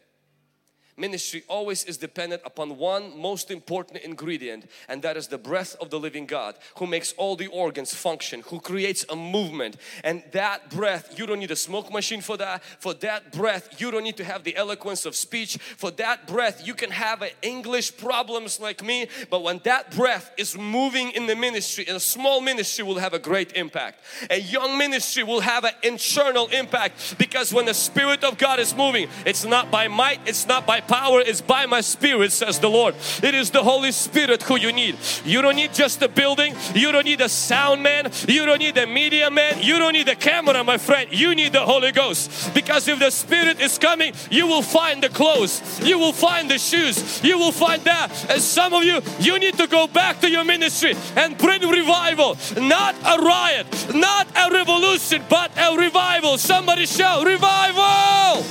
ministry 0.98 1.44
always 1.48 1.84
is 1.84 1.98
dependent 1.98 2.42
upon 2.46 2.78
one 2.78 3.18
most 3.20 3.52
important 3.52 4.00
ingredient 4.04 4.66
and 4.88 5.02
that 5.02 5.18
is 5.18 5.28
the 5.28 5.38
breath 5.38 5.76
of 5.80 5.90
the 5.90 6.00
living 6.00 6.26
God 6.26 6.56
who 6.78 6.88
makes 6.88 7.14
all 7.14 7.36
the 7.36 7.48
organs 7.48 7.94
function 7.94 8.42
who 8.48 8.60
creates 8.60 9.06
a 9.10 9.16
movement. 9.16 9.78
And 10.04 10.24
that 10.32 10.70
breath 10.70 11.18
you 11.18 11.26
don't 11.26 11.40
need 11.40 11.52
a 11.52 11.56
smoke 11.56 11.92
machine 11.92 12.22
for 12.22 12.38
that. 12.38 12.64
For 12.80 12.94
that 12.96 13.32
breath 13.32 13.80
you 13.80 13.92
don't 13.92 14.04
need 14.04 14.18
to 14.18 14.24
have 14.24 14.44
the 14.44 14.56
eloquence 14.56 15.06
of 15.06 15.16
speech. 15.16 15.58
For 15.58 15.92
that 15.92 16.28
breath 16.28 16.66
you 16.66 16.74
can 16.74 16.92
have 16.92 17.24
English 17.42 17.98
problems 17.98 18.60
like 18.60 18.84
me 18.84 19.08
but 19.30 19.44
when 19.44 19.60
that 19.64 19.96
breath 19.96 20.32
is 20.38 20.58
moving 20.58 21.12
in 21.12 21.26
the 21.28 21.36
ministry 21.36 21.86
a 21.86 22.00
small 22.00 22.42
ministry 22.42 22.84
will 22.84 23.00
have 23.00 23.14
a 23.14 23.20
great 23.20 23.54
impact. 23.54 24.00
A 24.30 24.40
young 24.40 24.78
ministry 24.78 25.24
will 25.24 25.42
have 25.42 25.64
an 25.64 25.74
internal 25.84 26.48
impact 26.48 27.18
because 27.18 27.54
when 27.54 27.66
the 27.66 27.74
Spirit 27.74 28.24
of 28.24 28.38
God 28.38 28.60
is 28.60 28.76
moving 28.76 29.08
it's 29.26 29.46
not 29.46 29.72
by 29.72 29.88
might 29.88 30.20
it's 30.26 30.48
not 30.48 30.66
by 30.66 30.82
power 30.92 31.22
is 31.22 31.40
by 31.40 31.66
my 31.66 31.80
spirit 31.80 32.34
says 32.34 32.60
the 32.60 32.70
Lord. 32.70 32.96
It 33.24 33.34
is 33.34 33.50
the 33.50 33.64
Holy 33.64 33.94
Spirit 33.94 34.44
who 34.44 34.58
you 34.58 34.74
need. 34.74 34.98
You 35.24 35.42
don't 35.42 35.56
need 35.56 35.74
just 35.74 36.02
a 36.02 36.10
building. 36.10 36.54
You 36.76 36.92
don't 36.92 37.06
need 37.06 37.22
a 37.22 37.30
sound 37.30 37.82
man. 37.82 38.12
You 38.28 38.46
don't 38.46 38.60
need 38.60 38.78
a 38.78 38.86
media 38.86 39.32
man. 39.32 39.62
You 39.62 39.80
don't 39.80 39.94
need 39.94 40.10
a 40.10 40.16
camera 40.16 40.62
my 40.66 40.78
friend. 40.78 41.08
You 41.10 41.34
need 41.34 41.54
the 41.54 41.62
Holy 41.62 41.94
Ghost. 41.94 42.54
Because 42.54 42.90
if 42.90 43.00
the 43.00 43.10
Spirit 43.10 43.62
is 43.62 43.78
coming 43.78 44.14
you 44.30 44.48
will 44.48 44.62
find 44.62 45.02
the 45.02 45.08
clothes. 45.08 45.62
You 45.82 45.98
will 45.98 46.12
find 46.12 46.52
the 46.52 46.58
shoes. 46.58 47.24
You 47.24 47.38
will 47.38 47.54
find 47.54 47.82
that. 47.86 48.10
And 48.30 48.42
some 48.42 48.74
of 48.74 48.84
you 48.84 49.00
you 49.20 49.40
need 49.40 49.56
to 49.60 49.68
go 49.68 49.88
back 49.88 50.20
to 50.22 50.30
your 50.30 50.44
ministry 50.44 50.94
and 51.16 51.38
bring 51.38 51.62
revival. 51.62 52.36
Not 52.58 52.96
a 53.14 53.16
riot. 53.24 53.68
Not 53.96 54.28
a 54.36 54.52
revolution 54.52 55.24
but 55.30 55.52
a 55.58 55.78
revival. 55.78 56.38
Somebody 56.38 56.86
shout 56.86 57.26
revival! 57.26 58.44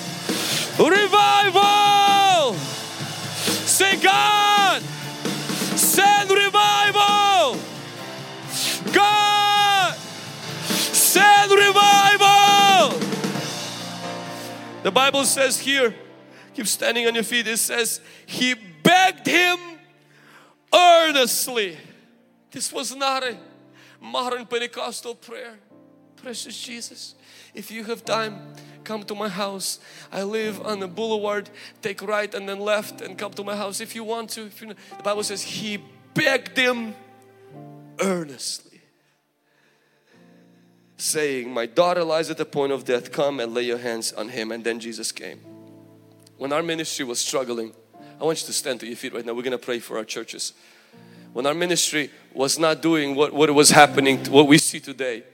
Revival 0.78 2.19
Say, 3.80 3.96
God, 3.96 4.82
send 4.82 6.30
revival. 6.30 7.58
God, 8.92 9.96
send 9.96 11.50
revival. 11.50 13.00
The 14.82 14.90
Bible 14.90 15.25
says 15.25 15.58
here, 15.58 15.94
keep 16.52 16.66
standing 16.66 17.06
on 17.06 17.14
your 17.14 17.25
feet, 17.25 17.49
it 17.49 17.56
says, 17.56 18.02
He 18.26 18.52
begged 18.52 19.26
him 19.26 19.58
earnestly. 20.75 21.78
This 22.50 22.70
was 22.70 22.94
not 22.94 23.22
a 23.22 23.38
modern 23.99 24.44
Pentecostal 24.44 25.14
prayer. 25.14 25.58
Precious 26.16 26.60
Jesus, 26.60 27.14
if 27.54 27.70
you 27.70 27.84
have 27.84 28.04
time, 28.04 28.52
come 28.84 29.02
to 29.04 29.14
my 29.14 29.28
house. 29.28 29.78
I 30.12 30.22
live 30.22 30.64
on 30.64 30.80
the 30.80 30.88
boulevard, 30.88 31.50
take 31.82 32.02
right 32.02 32.32
and 32.34 32.49
then 32.49 32.60
left 32.60 33.00
and 33.00 33.16
come 33.16 33.32
to 33.32 33.44
my 33.44 33.56
house 33.56 33.80
if 33.80 33.94
you 33.94 34.04
want 34.04 34.30
to. 34.30 34.42
You, 34.42 34.75
the 34.96 35.02
Bible 35.02 35.22
says 35.22 35.42
he 35.42 35.78
begged 36.14 36.56
them 36.56 36.94
earnestly 38.00 38.70
saying, 41.00 41.52
my 41.52 41.66
daughter 41.66 42.04
lies 42.04 42.30
at 42.30 42.37
the 42.37 42.44
point 42.44 42.72
of 42.72 42.84
death, 42.84 43.10
come 43.10 43.40
and 43.40 43.54
lay 43.54 43.62
your 43.62 43.78
hands 43.78 44.12
on 44.12 44.28
him. 44.28 44.52
And 44.52 44.62
then 44.62 44.78
Jesus 44.78 45.12
came. 45.12 45.40
When 46.37 46.52
our 46.52 46.62
ministry 46.62 47.04
was 47.04 47.18
struggling, 47.18 47.72
I 48.20 48.25
want 48.25 48.40
you 48.40 48.46
to 48.46 48.52
stand 48.52 48.80
to 48.80 48.87
your 48.87 48.96
feet 48.96 49.14
right 49.14 49.25
now. 49.25 49.32
We're 49.32 49.42
going 49.42 49.52
to 49.52 49.58
pray 49.58 49.78
for 49.78 49.96
our 49.96 50.04
churches. 50.04 50.52
When 51.32 51.46
our 51.46 51.54
ministry 51.54 52.10
was 52.34 52.58
not 52.58 52.82
doing 52.82 53.14
what, 53.14 53.32
what 53.32 53.52
was 53.54 53.70
happening, 53.70 54.25
what 54.26 54.46
we 54.46 54.58
see 54.58 54.80
today, 54.80 55.25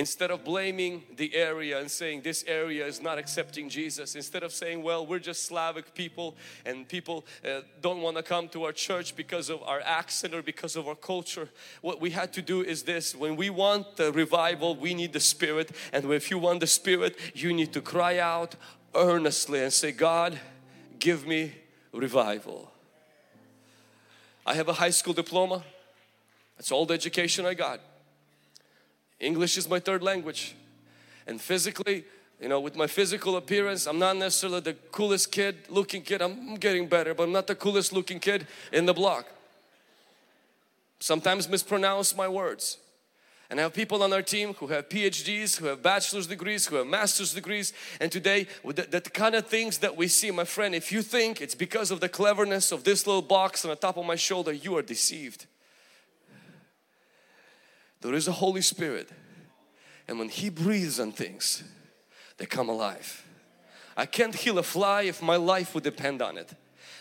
Instead 0.00 0.30
of 0.30 0.44
blaming 0.44 1.02
the 1.16 1.34
area 1.34 1.78
and 1.78 1.90
saying 1.90 2.22
this 2.22 2.42
area 2.46 2.86
is 2.86 3.02
not 3.02 3.18
accepting 3.18 3.68
Jesus, 3.68 4.14
instead 4.14 4.42
of 4.42 4.50
saying, 4.50 4.82
well, 4.82 5.04
we're 5.04 5.18
just 5.18 5.44
Slavic 5.44 5.92
people 5.92 6.36
and 6.64 6.88
people 6.88 7.26
uh, 7.46 7.60
don't 7.82 8.00
want 8.00 8.16
to 8.16 8.22
come 8.22 8.48
to 8.48 8.64
our 8.64 8.72
church 8.72 9.14
because 9.14 9.50
of 9.50 9.62
our 9.62 9.82
accent 9.82 10.32
or 10.32 10.40
because 10.40 10.74
of 10.74 10.88
our 10.88 10.94
culture, 10.94 11.50
what 11.82 12.00
we 12.00 12.08
had 12.08 12.32
to 12.32 12.40
do 12.40 12.62
is 12.62 12.84
this 12.84 13.14
when 13.14 13.36
we 13.36 13.50
want 13.50 13.96
the 13.96 14.10
revival, 14.10 14.74
we 14.74 14.94
need 14.94 15.12
the 15.12 15.20
Spirit, 15.20 15.70
and 15.92 16.10
if 16.10 16.30
you 16.30 16.38
want 16.38 16.60
the 16.60 16.66
Spirit, 16.66 17.18
you 17.34 17.52
need 17.52 17.74
to 17.74 17.82
cry 17.82 18.16
out 18.16 18.54
earnestly 18.94 19.62
and 19.62 19.70
say, 19.70 19.92
God, 19.92 20.40
give 20.98 21.26
me 21.26 21.52
revival. 21.92 22.72
I 24.46 24.54
have 24.54 24.70
a 24.70 24.72
high 24.72 24.88
school 24.88 25.12
diploma, 25.12 25.62
that's 26.56 26.72
all 26.72 26.86
the 26.86 26.94
education 26.94 27.44
I 27.44 27.52
got. 27.52 27.80
English 29.20 29.58
is 29.58 29.68
my 29.68 29.78
third 29.78 30.02
language. 30.02 30.56
And 31.26 31.40
physically, 31.40 32.04
you 32.40 32.48
know, 32.48 32.58
with 32.58 32.74
my 32.74 32.86
physical 32.86 33.36
appearance, 33.36 33.86
I'm 33.86 33.98
not 33.98 34.16
necessarily 34.16 34.60
the 34.60 34.74
coolest 34.90 35.30
kid 35.30 35.56
looking 35.68 36.02
kid. 36.02 36.22
I'm 36.22 36.56
getting 36.56 36.88
better, 36.88 37.14
but 37.14 37.24
I'm 37.24 37.32
not 37.32 37.46
the 37.46 37.54
coolest 37.54 37.92
looking 37.92 38.18
kid 38.18 38.46
in 38.72 38.86
the 38.86 38.94
block. 38.94 39.26
Sometimes 40.98 41.48
mispronounce 41.48 42.16
my 42.16 42.28
words. 42.28 42.78
And 43.50 43.58
I 43.58 43.64
have 43.64 43.74
people 43.74 44.02
on 44.04 44.12
our 44.12 44.22
team 44.22 44.54
who 44.54 44.68
have 44.68 44.88
PhDs, 44.88 45.56
who 45.56 45.66
have 45.66 45.82
bachelor's 45.82 46.28
degrees, 46.28 46.66
who 46.66 46.76
have 46.76 46.86
master's 46.86 47.34
degrees. 47.34 47.72
And 48.00 48.10
today, 48.10 48.46
with 48.62 48.76
the, 48.76 48.82
the, 48.82 49.00
kind 49.00 49.34
of 49.34 49.48
things 49.48 49.78
that 49.78 49.96
we 49.96 50.06
see, 50.06 50.30
my 50.30 50.44
friend, 50.44 50.72
if 50.72 50.92
you 50.92 51.02
think 51.02 51.40
it's 51.40 51.56
because 51.56 51.90
of 51.90 51.98
the 51.98 52.08
cleverness 52.08 52.70
of 52.70 52.84
this 52.84 53.08
little 53.08 53.22
box 53.22 53.64
on 53.64 53.70
the 53.70 53.76
top 53.76 53.96
of 53.96 54.06
my 54.06 54.14
shoulder, 54.14 54.52
you 54.52 54.76
are 54.76 54.82
deceived. 54.82 55.46
There 58.00 58.14
is 58.14 58.28
a 58.28 58.32
Holy 58.32 58.62
Spirit 58.62 59.10
and 60.08 60.18
when 60.18 60.28
He 60.28 60.50
breathes 60.50 60.98
on 60.98 61.12
things, 61.12 61.62
they 62.36 62.46
come 62.46 62.68
alive. 62.68 63.24
I 63.96 64.06
can't 64.06 64.34
heal 64.34 64.58
a 64.58 64.62
fly 64.62 65.02
if 65.02 65.22
my 65.22 65.36
life 65.36 65.74
would 65.74 65.84
depend 65.84 66.22
on 66.22 66.38
it. 66.38 66.52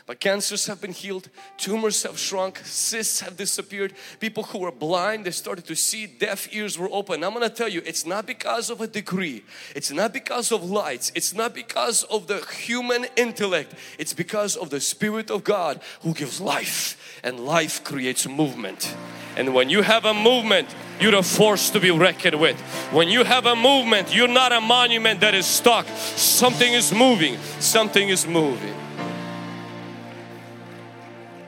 But 0.10 0.20
cancers 0.20 0.66
have 0.66 0.82
been 0.82 0.92
healed, 0.92 1.30
tumors 1.56 2.02
have 2.02 2.18
shrunk, 2.18 2.62
cysts 2.64 3.20
have 3.20 3.38
disappeared. 3.38 3.94
People 4.20 4.42
who 4.42 4.58
were 4.58 4.72
blind, 4.72 5.24
they 5.24 5.30
started 5.30 5.66
to 5.66 5.76
see, 5.76 6.08
deaf 6.08 6.52
ears 6.52 6.80
were 6.80 6.90
open. 6.92 7.24
I'm 7.24 7.32
gonna 7.32 7.48
tell 7.48 7.70
you, 7.70 7.84
it's 7.86 8.08
not 8.08 8.26
because 8.26 8.72
of 8.72 8.82
a 8.82 8.88
degree, 8.88 9.44
it's 9.76 9.92
not 9.92 10.12
because 10.12 10.52
of 10.52 10.64
lights, 10.64 11.12
it's 11.14 11.36
not 11.36 11.54
because 11.54 12.02
of 12.06 12.26
the 12.26 12.44
human 12.44 13.06
intellect, 13.18 13.76
it's 14.00 14.14
because 14.14 14.56
of 14.56 14.72
the 14.72 14.82
Spirit 14.82 15.30
of 15.30 15.44
God 15.44 15.80
who 16.02 16.16
gives 16.16 16.42
life, 16.42 17.20
and 17.24 17.42
life 17.42 17.84
creates 17.84 18.28
movement. 18.28 18.96
And 19.38 19.54
when 19.54 19.70
you 19.70 19.84
have 19.84 20.06
a 20.06 20.14
movement, 20.16 20.74
you're 21.00 21.14
a 21.14 21.22
force 21.22 21.70
to 21.70 21.80
be 21.80 21.92
reckoned 21.92 22.42
with. 22.42 22.60
When 22.92 23.10
you 23.10 23.24
have 23.26 23.46
a 23.46 23.56
movement, 23.56 24.16
you're 24.16 24.28
not 24.28 24.54
a 24.54 24.60
monument 24.60 25.20
that 25.20 25.36
is 25.36 25.46
stuck. 25.46 25.86
Something 26.16 26.74
is 26.74 26.92
moving, 26.92 27.38
something 27.60 28.10
is 28.10 28.26
moving. 28.26 28.89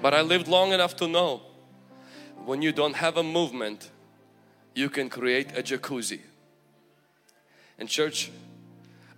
But 0.02 0.14
I 0.14 0.22
lived 0.22 0.48
long 0.48 0.74
enough 0.74 0.96
to 0.98 1.08
know 1.08 1.42
when 2.46 2.62
you 2.62 2.72
don't 2.72 2.96
have 2.96 3.18
a 3.18 3.24
movement, 3.24 3.92
you 4.74 4.90
can 4.90 5.10
create 5.10 5.58
a 5.58 5.62
jacuzzi. 5.62 6.22
And 7.78 7.88
church, 7.88 8.32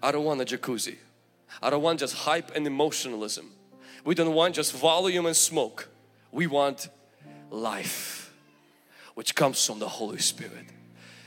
I 0.01 0.11
don't 0.11 0.25
want 0.25 0.41
a 0.41 0.45
jacuzzi. 0.45 0.97
I 1.61 1.69
don't 1.69 1.81
want 1.81 1.99
just 1.99 2.15
hype 2.15 2.51
and 2.55 2.67
emotionalism. 2.67 3.51
We 4.03 4.15
don't 4.15 4.33
want 4.33 4.55
just 4.55 4.73
volume 4.73 5.25
and 5.25 5.35
smoke. 5.35 5.89
We 6.31 6.47
want 6.47 6.89
life, 7.49 8.33
which 9.13 9.35
comes 9.35 9.65
from 9.65 9.79
the 9.79 9.87
Holy 9.87 10.19
Spirit. 10.19 10.65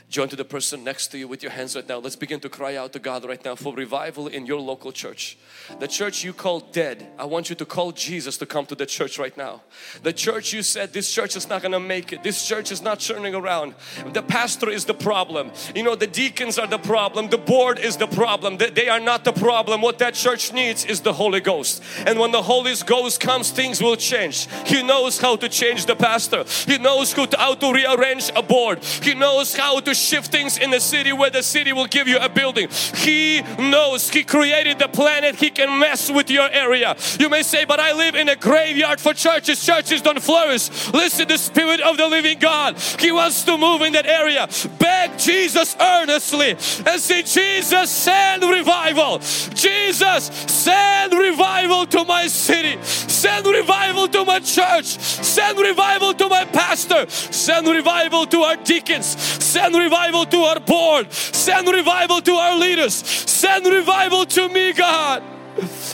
Join 0.09 0.29
to 0.29 0.37
the 0.37 0.45
person 0.45 0.85
next 0.85 1.07
to 1.07 1.17
you 1.17 1.27
with 1.27 1.43
your 1.43 1.51
hands 1.51 1.75
right 1.75 1.87
now. 1.87 1.97
Let's 1.97 2.15
begin 2.15 2.39
to 2.39 2.47
cry 2.47 2.77
out 2.77 2.93
to 2.93 2.99
God 2.99 3.25
right 3.25 3.43
now 3.43 3.55
for 3.55 3.75
revival 3.75 4.27
in 4.27 4.45
your 4.45 4.61
local 4.61 4.93
church. 4.93 5.37
The 5.79 5.87
church 5.87 6.23
you 6.23 6.31
call 6.31 6.61
dead, 6.61 7.05
I 7.19 7.25
want 7.25 7.49
you 7.49 7.57
to 7.57 7.65
call 7.65 7.91
Jesus 7.91 8.37
to 8.37 8.45
come 8.45 8.65
to 8.67 8.75
the 8.75 8.85
church 8.85 9.19
right 9.19 9.35
now. 9.35 9.63
The 10.03 10.13
church 10.13 10.53
you 10.53 10.63
said, 10.63 10.93
this 10.93 11.11
church 11.13 11.35
is 11.35 11.49
not 11.49 11.61
going 11.61 11.73
to 11.73 11.79
make 11.81 12.13
it. 12.13 12.23
This 12.23 12.47
church 12.47 12.71
is 12.71 12.81
not 12.81 13.01
turning 13.01 13.35
around. 13.35 13.75
The 14.13 14.21
pastor 14.21 14.69
is 14.69 14.85
the 14.85 14.93
problem. 14.93 15.51
You 15.75 15.83
know, 15.83 15.95
the 15.95 16.07
deacons 16.07 16.57
are 16.57 16.67
the 16.67 16.77
problem. 16.77 17.29
The 17.29 17.37
board 17.37 17.77
is 17.77 17.97
the 17.97 18.07
problem. 18.07 18.57
They 18.57 18.87
are 18.87 19.01
not 19.01 19.25
the 19.25 19.33
problem. 19.33 19.81
What 19.81 19.99
that 19.99 20.13
church 20.13 20.53
needs 20.53 20.85
is 20.85 21.01
the 21.01 21.11
Holy 21.11 21.41
Ghost. 21.41 21.83
And 22.05 22.17
when 22.17 22.31
the 22.31 22.43
Holy 22.43 22.75
Ghost 22.85 23.19
comes, 23.19 23.51
things 23.51 23.81
will 23.81 23.97
change. 23.97 24.47
He 24.65 24.83
knows 24.83 25.19
how 25.19 25.35
to 25.35 25.49
change 25.49 25.85
the 25.85 25.97
pastor. 25.97 26.45
He 26.65 26.77
knows 26.77 27.11
how 27.11 27.55
to 27.55 27.73
rearrange 27.73 28.31
a 28.33 28.41
board. 28.41 28.81
He 29.03 29.13
knows 29.13 29.53
how 29.53 29.81
to 29.81 29.96
shift 29.97 30.31
things 30.31 30.57
in 30.57 30.69
the 30.69 30.79
city 30.79 31.11
where 31.11 31.29
the 31.29 31.43
city 31.43 31.73
will 31.73 31.87
give 31.87 32.07
you 32.07 32.17
a 32.17 32.29
building. 32.29 32.69
He 32.95 33.41
knows 33.57 34.09
He 34.09 34.23
created 34.23 34.79
the 34.79 34.87
planet. 34.87 35.35
He 35.35 35.49
can 35.49 35.79
mess 35.79 36.11
with 36.11 36.29
your 36.29 36.49
area. 36.49 36.95
You 37.19 37.29
may 37.29 37.43
say, 37.43 37.65
but 37.65 37.79
I 37.79 37.93
live 37.93 38.15
in 38.15 38.29
a 38.29 38.35
graveyard 38.35 38.99
for 39.01 39.13
churches. 39.13 39.65
Churches 39.65 40.01
don't 40.01 40.21
flourish. 40.21 40.69
Listen, 40.93 41.27
the 41.27 41.37
Spirit 41.37 41.81
of 41.81 41.97
the 41.97 42.07
living 42.07 42.39
God, 42.39 42.77
He 42.99 43.11
wants 43.11 43.43
to 43.43 43.57
move 43.57 43.81
in 43.81 43.93
that 43.93 44.05
area. 44.05 44.47
Beg 44.79 45.17
Jesus 45.17 45.75
earnestly 45.79 46.51
and 46.51 47.01
say, 47.01 47.23
Jesus, 47.23 47.89
send 47.89 48.43
revival. 48.43 49.19
Jesus, 49.53 50.25
send 50.47 51.13
revival 51.13 51.85
to 51.87 52.05
my 52.05 52.27
city. 52.27 52.81
Send 52.83 53.47
revival 53.47 54.07
to 54.09 54.25
my 54.25 54.39
church. 54.39 54.85
Send 54.85 55.57
revival 55.57 56.13
to 56.13 56.29
my 56.29 56.45
pastor. 56.45 57.09
Send 57.09 57.67
revival 57.67 58.25
to 58.27 58.41
our 58.41 58.55
deacons. 58.57 59.05
Send 59.07 59.73
revival 59.73 59.86
to 60.25 60.37
our 60.37 60.59
board. 60.59 61.11
Send 61.11 61.67
revival 61.67 62.21
to 62.21 62.33
our 62.33 62.57
leaders. 62.57 62.93
Send 62.93 63.65
revival 63.65 64.25
to 64.25 64.49
me, 64.49 64.73
God. 64.73 65.36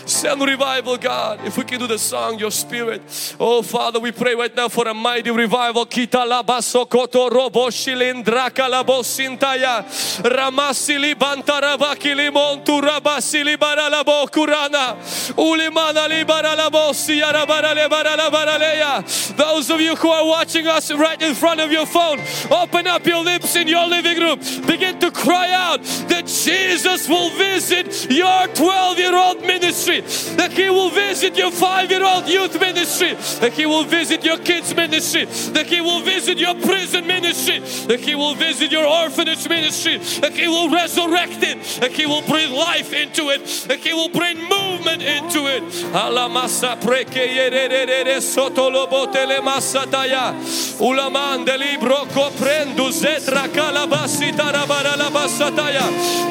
Send 0.05 0.41
revival, 0.41 0.97
God. 0.97 1.45
If 1.45 1.57
we 1.57 1.63
can 1.63 1.79
do 1.79 1.87
the 1.87 1.97
song, 1.97 2.39
Your 2.39 2.51
Spirit. 2.51 3.01
Oh, 3.39 3.61
Father, 3.61 3.99
we 3.99 4.11
pray 4.11 4.35
right 4.35 4.53
now 4.55 4.67
for 4.67 4.87
a 4.87 4.93
mighty 4.93 5.31
revival. 5.31 5.85
Kita 5.85 6.25
labaso 6.25 6.89
koto 6.89 7.29
robo 7.29 7.69
shilindraka 7.69 8.69
labosintaya. 8.69 9.83
Ramasili 10.23 11.15
bantaravakili 11.15 12.31
montu 12.31 12.81
rabasili 12.81 13.57
baralabo 13.57 14.27
kurana. 14.29 14.97
Ulimana 15.37 16.07
libaralabosi 16.07 17.21
yarabara 17.21 17.89
baraleya. 18.29 19.37
Those 19.37 19.69
of 19.69 19.81
you 19.81 19.95
who 19.95 20.09
are 20.09 20.25
watching 20.25 20.67
us 20.67 20.91
right 20.91 21.21
in 21.21 21.33
front 21.35 21.59
of 21.59 21.71
your 21.71 21.85
phone, 21.85 22.19
open 22.51 22.87
up 22.87 23.05
your 23.05 23.23
lips 23.23 23.55
in 23.55 23.67
your 23.67 23.87
living 23.87 24.19
room. 24.19 24.39
Begin 24.65 24.99
to 24.99 25.11
cry 25.11 25.51
out 25.51 25.81
that 26.09 26.25
Jesus 26.27 27.07
will 27.07 27.29
visit 27.31 28.11
your 28.11 28.47
12 28.47 28.97
year 28.99 29.15
old 29.15 29.41
ministry, 29.53 30.01
that 30.35 30.51
He 30.51 30.69
will 30.69 30.89
visit 30.89 31.37
your 31.37 31.51
five 31.51 31.89
year 31.91 32.03
old 32.03 32.27
youth 32.27 32.59
ministry, 32.59 33.13
that 33.39 33.53
He 33.53 33.65
will 33.65 33.83
visit 33.83 34.23
your 34.23 34.37
kids 34.37 34.73
ministry, 34.75 35.25
that 35.53 35.67
He 35.67 35.81
will 35.81 36.01
visit 36.01 36.37
your 36.37 36.55
prison 36.55 37.05
ministry, 37.07 37.59
that 37.87 37.99
He 37.99 38.15
will 38.15 38.35
visit 38.35 38.71
your 38.71 38.85
orphanage 38.85 39.47
ministry, 39.47 39.97
that 40.21 40.33
He 40.33 40.47
will 40.47 40.69
resurrect 40.69 41.43
it, 41.43 41.57
that 41.81 41.91
He 41.91 42.05
will 42.05 42.21
bring 42.23 42.51
life 42.51 42.93
into 42.93 43.29
it, 43.29 43.45
that 43.67 43.79
He 43.79 43.93
will 43.93 44.09
bring 44.09 44.37
movement 44.37 45.01
into 45.01 45.47
it. 45.47 45.63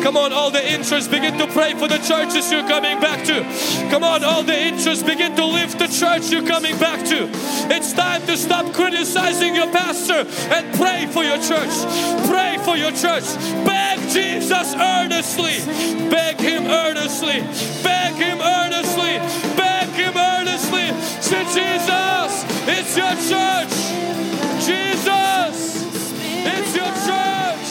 Come 0.03 0.17
on, 0.17 0.33
all 0.33 0.51
the 0.51 0.63
interest 0.63 1.11
begin 1.11 1.39
to 1.39 1.47
pray 1.47 1.75
for 1.75 1.89
the 1.89 1.99
churches 1.99 2.51
you're 2.51 2.69
coming 2.69 2.99
back 3.01 3.12
back 3.13 3.25
to. 3.27 3.91
Come 3.91 4.05
on, 4.05 4.25
all 4.25 4.43
the 4.43 4.59
interests 4.59 5.03
begin 5.03 5.37
to 5.37 5.45
lift 5.45 5.79
the 5.79 5.89
church 5.89 6.31
you're 6.31 6.47
coming 6.47 6.79
back 6.79 7.05
to. 7.07 7.29
It's 7.75 7.93
time 7.93 8.25
to 8.27 8.37
stop 8.37 8.73
criticizing 8.73 9.55
your 9.55 9.71
pastor 9.71 10.25
and 10.55 10.75
pray 10.77 11.07
for 11.07 11.23
your 11.23 11.37
church. 11.37 11.75
Pray 12.29 12.57
for 12.65 12.77
your 12.77 12.93
church. 12.93 13.29
Beg 13.69 13.99
Jesus 14.09 14.75
earnestly. 14.75 15.61
Beg 16.09 16.41
Him 16.41 16.67
earnestly. 16.67 17.41
Beg 17.83 18.15
Him 18.15 18.41
earnestly. 18.41 19.21
Beg 19.61 19.89
Him 19.91 20.17
earnestly. 20.17 20.87
Say, 21.21 21.45
Jesus, 21.53 22.33
it's 22.65 22.97
your 22.97 23.15
church. 23.29 23.75
Jesus, 24.65 25.57
it's 26.49 26.73
your 26.81 26.93
church. 27.05 27.69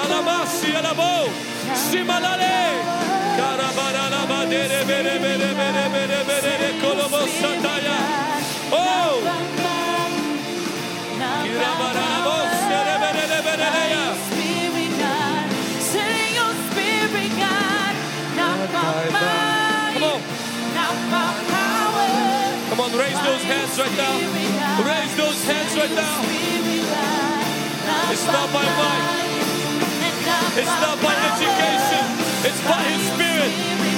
Alamasi 0.00 0.74
alabo. 0.76 1.32
Simalale. 1.72 3.09
Raise 23.00 23.20
those 23.22 23.42
hands 23.42 23.78
right 23.78 23.96
now. 23.96 24.14
Raise 24.84 25.14
those 25.16 25.44
hands 25.44 25.72
right 25.76 25.94
now. 25.94 26.16
It's 28.12 28.26
not 28.26 28.52
by 28.52 28.64
might. 28.64 29.20
It's 30.60 30.76
not 30.82 30.96
by 31.02 31.14
education, 31.30 32.29
it's 32.42 32.60
by 32.62 32.82
His 32.84 33.06
Spirit. 33.12 33.89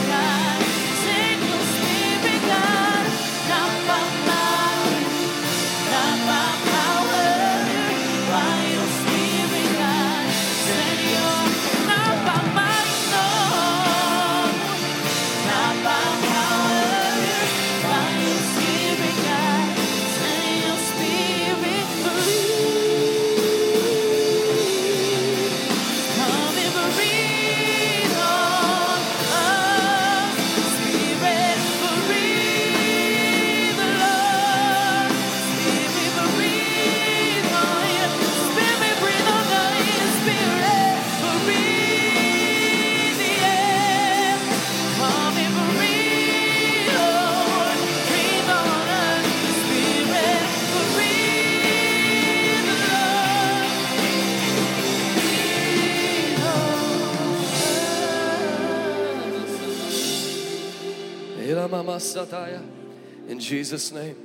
In 63.28 63.38
Jesus' 63.38 63.92
name. 63.92 64.16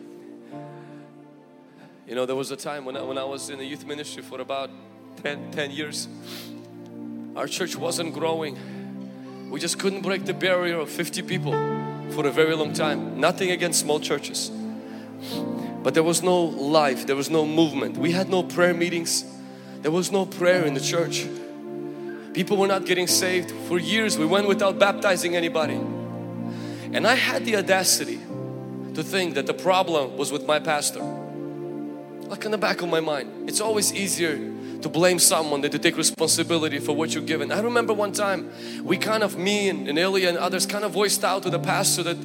You 2.07 2.15
know, 2.15 2.25
there 2.25 2.35
was 2.35 2.51
a 2.51 2.55
time 2.55 2.85
when 2.85 2.95
I, 2.95 3.01
when 3.01 3.17
I 3.17 3.23
was 3.23 3.49
in 3.49 3.59
the 3.59 3.65
youth 3.65 3.85
ministry 3.85 4.23
for 4.23 4.39
about 4.41 4.69
10, 5.23 5.51
10 5.51 5.71
years, 5.71 6.07
our 7.35 7.47
church 7.47 7.75
wasn't 7.75 8.13
growing. 8.13 8.57
We 9.51 9.59
just 9.59 9.77
couldn't 9.77 10.01
break 10.01 10.25
the 10.25 10.33
barrier 10.33 10.79
of 10.79 10.89
50 10.89 11.21
people 11.23 11.51
for 12.11 12.25
a 12.25 12.31
very 12.31 12.55
long 12.55 12.73
time. 12.73 13.19
Nothing 13.19 13.51
against 13.51 13.81
small 13.81 13.99
churches. 13.99 14.51
But 15.83 15.93
there 15.93 16.03
was 16.03 16.23
no 16.23 16.43
life, 16.43 17.05
there 17.05 17.15
was 17.15 17.29
no 17.29 17.45
movement. 17.45 17.97
We 17.97 18.11
had 18.11 18.29
no 18.29 18.41
prayer 18.43 18.73
meetings, 18.73 19.23
there 19.81 19.91
was 19.91 20.11
no 20.11 20.25
prayer 20.25 20.65
in 20.65 20.73
the 20.73 20.81
church. 20.81 21.27
People 22.33 22.57
were 22.57 22.67
not 22.67 22.85
getting 22.85 23.07
saved. 23.07 23.51
For 23.67 23.79
years, 23.79 24.17
we 24.17 24.25
went 24.25 24.47
without 24.47 24.79
baptizing 24.79 25.35
anybody. 25.35 25.79
And 26.93 27.05
I 27.05 27.15
had 27.15 27.45
the 27.45 27.57
audacity 27.57 28.19
to 28.93 29.03
think 29.03 29.35
that 29.35 29.45
the 29.45 29.53
problem 29.53 30.17
was 30.17 30.31
with 30.31 30.45
my 30.45 30.59
pastor. 30.59 31.01
Like 31.01 32.45
in 32.45 32.51
the 32.51 32.57
back 32.57 32.81
of 32.81 32.89
my 32.89 32.99
mind, 32.99 33.49
it's 33.49 33.61
always 33.61 33.93
easier 33.93 34.37
to 34.81 34.89
blame 34.89 35.19
someone 35.19 35.61
than 35.61 35.71
to 35.71 35.79
take 35.79 35.97
responsibility 35.97 36.79
for 36.79 36.95
what 36.95 37.13
you're 37.13 37.23
given. 37.23 37.51
I 37.51 37.59
remember 37.61 37.93
one 37.93 38.11
time 38.11 38.51
we 38.83 38.97
kind 38.97 39.23
of, 39.23 39.37
me 39.37 39.69
and, 39.69 39.87
and 39.87 39.97
Ilya 39.97 40.29
and 40.29 40.37
others 40.37 40.65
kind 40.65 40.83
of 40.83 40.91
voiced 40.91 41.23
out 41.23 41.43
to 41.43 41.49
the 41.49 41.59
pastor 41.59 42.03
that 42.03 42.17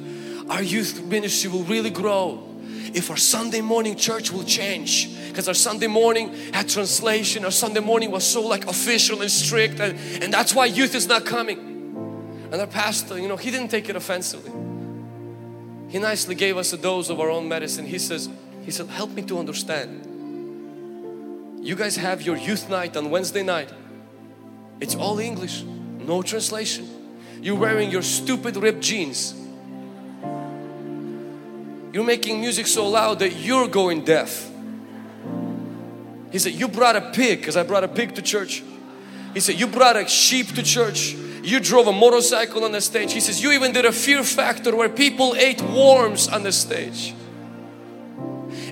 our 0.49 0.61
youth 0.61 1.03
ministry 1.03 1.51
will 1.51 1.63
really 1.63 1.89
grow 1.89 2.49
if 2.93 3.09
our 3.09 3.17
Sunday 3.17 3.61
morning 3.61 3.95
church 3.95 4.31
will 4.31 4.43
change 4.43 5.09
because 5.29 5.47
our 5.47 5.53
Sunday 5.53 5.87
morning 5.87 6.33
had 6.53 6.69
translation 6.69 7.43
our 7.45 7.51
Sunday 7.51 7.79
morning 7.79 8.11
was 8.11 8.25
so 8.25 8.41
like 8.45 8.67
official 8.67 9.21
and 9.21 9.31
strict 9.31 9.79
and, 9.79 9.97
and 10.21 10.33
that's 10.33 10.53
why 10.53 10.65
youth 10.65 10.93
is 10.93 11.07
not 11.07 11.25
coming 11.25 11.72
and 12.53 12.61
our 12.61 12.67
pastor 12.67 13.19
you 13.19 13.27
know 13.27 13.35
he 13.35 13.51
didn't 13.51 13.67
take 13.67 13.89
it 13.89 13.97
offensively 13.97 14.51
he 15.89 15.99
nicely 15.99 16.35
gave 16.35 16.55
us 16.55 16.71
a 16.71 16.77
dose 16.77 17.09
of 17.09 17.19
our 17.19 17.29
own 17.29 17.49
medicine 17.49 17.85
he 17.85 17.99
says 17.99 18.29
he 18.63 18.71
said 18.71 18.87
help 18.87 19.09
me 19.11 19.21
to 19.23 19.37
understand 19.37 20.05
you 21.61 21.75
guys 21.75 21.97
have 21.97 22.21
your 22.21 22.37
youth 22.37 22.69
night 22.69 22.95
on 22.95 23.09
Wednesday 23.09 23.43
night 23.43 23.69
it's 24.79 24.95
all 24.95 25.19
English 25.19 25.63
no 25.63 26.21
translation 26.21 26.87
you're 27.41 27.59
wearing 27.59 27.91
your 27.91 28.01
stupid 28.01 28.55
ripped 28.55 28.81
jeans 28.81 29.33
you're 31.93 32.03
making 32.03 32.41
music 32.41 32.65
so 32.65 32.89
loud 32.89 33.19
that 33.19 33.35
you're 33.35 33.67
going 33.67 34.03
deaf. 34.03 34.49
He 36.31 36.39
said, 36.39 36.53
you 36.53 36.67
brought 36.67 36.95
a 36.95 37.11
pig 37.11 37.39
because 37.39 37.55
I 37.55 37.61
brought 37.61 37.83
a 37.83 37.87
pig 37.87 38.15
to 38.15 38.23
church. 38.23 38.63
He 39.35 39.39
said, 39.39 39.59
you 39.59 39.67
brought 39.67 39.95
a 39.95 40.07
sheep 40.07 40.55
to 40.55 40.63
church. 40.63 41.15
You 41.43 41.59
drove 41.59 41.87
a 41.87 41.91
motorcycle 41.91 42.63
on 42.63 42.71
the 42.71 42.79
stage. 42.79 43.11
He 43.11 43.19
says, 43.19 43.43
you 43.43 43.51
even 43.51 43.73
did 43.73 43.83
a 43.83 43.91
fear 43.91 44.23
factor 44.23 44.73
where 44.73 44.87
people 44.87 45.35
ate 45.35 45.61
worms 45.61 46.29
on 46.29 46.43
the 46.43 46.53
stage. 46.53 47.13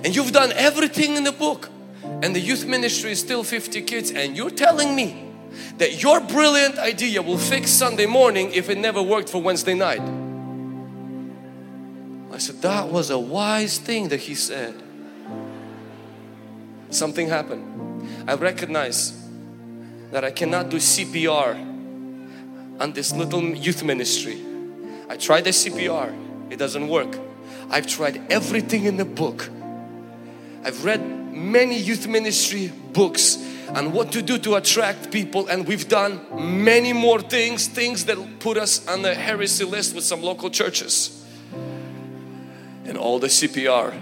And 0.02 0.16
you've 0.16 0.32
done 0.32 0.52
everything 0.52 1.16
in 1.16 1.24
the 1.24 1.32
book. 1.32 1.68
And 2.02 2.34
the 2.34 2.40
youth 2.40 2.64
ministry 2.64 3.12
is 3.12 3.20
still 3.20 3.44
50 3.44 3.82
kids. 3.82 4.10
And 4.10 4.34
you're 4.34 4.50
telling 4.50 4.96
me 4.96 5.28
that 5.76 6.02
your 6.02 6.20
brilliant 6.20 6.78
idea 6.78 7.20
will 7.20 7.36
fix 7.36 7.70
Sunday 7.70 8.06
morning 8.06 8.50
if 8.54 8.70
it 8.70 8.78
never 8.78 9.02
worked 9.02 9.28
for 9.28 9.42
Wednesday 9.42 9.74
night. 9.74 10.00
I 12.32 12.38
said, 12.38 12.62
that 12.62 12.88
was 12.88 13.10
a 13.10 13.18
wise 13.18 13.76
thing 13.76 14.08
that 14.08 14.20
he 14.20 14.34
said. 14.34 14.82
Something 16.88 17.28
happened. 17.28 18.08
I 18.26 18.34
recognize 18.34 19.12
that 20.10 20.24
I 20.24 20.30
cannot 20.30 20.70
do 20.70 20.78
CPR 20.78 21.71
on 22.82 22.92
this 22.92 23.12
little 23.12 23.44
youth 23.44 23.84
ministry. 23.84 24.42
I 25.08 25.16
tried 25.16 25.44
the 25.44 25.50
CPR, 25.50 26.12
it 26.50 26.58
doesn't 26.58 26.88
work. 26.88 27.16
I've 27.70 27.86
tried 27.86 28.20
everything 28.30 28.86
in 28.86 28.96
the 28.96 29.04
book. 29.04 29.48
I've 30.64 30.84
read 30.84 31.00
many 31.32 31.78
youth 31.78 32.08
ministry 32.08 32.72
books 32.92 33.38
on 33.68 33.92
what 33.92 34.10
to 34.12 34.20
do 34.20 34.36
to 34.38 34.56
attract 34.56 35.12
people 35.12 35.46
and 35.46 35.66
we've 35.66 35.88
done 35.88 36.26
many 36.64 36.92
more 36.92 37.20
things, 37.20 37.68
things 37.68 38.04
that 38.06 38.18
put 38.40 38.58
us 38.58 38.86
on 38.88 39.02
the 39.02 39.14
heresy 39.14 39.64
list 39.64 39.94
with 39.94 40.04
some 40.04 40.20
local 40.20 40.50
churches 40.50 41.24
and 42.84 42.98
all 42.98 43.20
the 43.20 43.28
CPR 43.28 43.94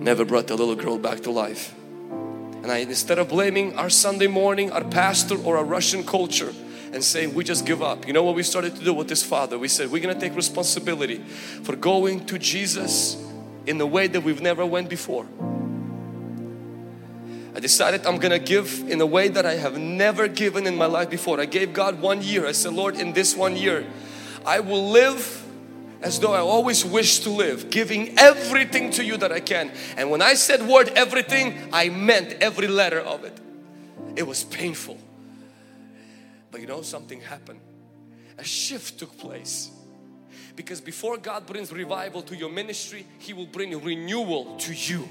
never 0.00 0.24
brought 0.24 0.48
the 0.48 0.56
little 0.56 0.74
girl 0.74 0.98
back 0.98 1.20
to 1.20 1.30
life. 1.30 1.74
And 2.62 2.70
I, 2.70 2.78
instead 2.78 3.18
of 3.18 3.28
blaming 3.28 3.78
our 3.78 3.88
Sunday 3.88 4.26
morning, 4.26 4.72
our 4.72 4.84
pastor 4.84 5.36
or 5.36 5.56
our 5.56 5.64
Russian 5.64 6.04
culture 6.04 6.52
and 6.92 7.02
saying 7.04 7.34
we 7.34 7.44
just 7.44 7.66
give 7.66 7.82
up, 7.82 8.06
you 8.06 8.12
know 8.12 8.22
what 8.22 8.34
we 8.34 8.42
started 8.42 8.74
to 8.76 8.84
do 8.84 8.92
with 8.92 9.08
this 9.08 9.22
father? 9.22 9.58
We 9.58 9.68
said 9.68 9.90
we're 9.90 10.02
going 10.02 10.14
to 10.14 10.20
take 10.20 10.34
responsibility 10.36 11.18
for 11.18 11.76
going 11.76 12.26
to 12.26 12.38
Jesus 12.38 13.16
in 13.66 13.78
the 13.78 13.86
way 13.86 14.06
that 14.06 14.22
we've 14.22 14.40
never 14.40 14.66
went 14.66 14.88
before. 14.88 15.26
I 17.54 17.60
decided 17.60 18.06
I'm 18.06 18.18
gonna 18.18 18.38
give 18.38 18.88
in 18.88 19.00
a 19.00 19.06
way 19.06 19.28
that 19.28 19.44
I 19.44 19.54
have 19.56 19.76
never 19.76 20.28
given 20.28 20.66
in 20.66 20.76
my 20.76 20.86
life 20.86 21.10
before. 21.10 21.40
I 21.40 21.46
gave 21.46 21.72
God 21.72 22.00
one 22.00 22.22
year. 22.22 22.46
I 22.46 22.52
said, 22.52 22.72
Lord, 22.72 22.96
in 22.96 23.12
this 23.12 23.36
one 23.36 23.56
year, 23.56 23.86
I 24.46 24.60
will 24.60 24.90
live 24.90 25.44
as 26.00 26.18
though 26.20 26.32
I 26.32 26.38
always 26.38 26.84
wish 26.84 27.20
to 27.20 27.30
live, 27.30 27.68
giving 27.70 28.18
everything 28.18 28.90
to 28.92 29.04
you 29.04 29.16
that 29.18 29.32
I 29.32 29.40
can. 29.40 29.70
And 29.96 30.10
when 30.10 30.22
I 30.22 30.34
said 30.34 30.66
word 30.66 30.90
everything, 30.90 31.58
I 31.72 31.88
meant 31.90 32.34
every 32.40 32.68
letter 32.68 33.00
of 33.00 33.24
it. 33.24 33.38
It 34.16 34.26
was 34.26 34.44
painful. 34.44 34.98
But 36.50 36.60
you 36.60 36.66
know, 36.66 36.82
something 36.82 37.20
happened. 37.20 37.60
A 38.38 38.44
shift 38.44 38.98
took 38.98 39.16
place. 39.18 39.70
Because 40.56 40.80
before 40.80 41.16
God 41.16 41.46
brings 41.46 41.72
revival 41.72 42.22
to 42.22 42.36
your 42.36 42.50
ministry, 42.50 43.06
He 43.18 43.32
will 43.32 43.46
bring 43.46 43.78
renewal 43.82 44.56
to 44.58 44.74
you. 44.74 45.08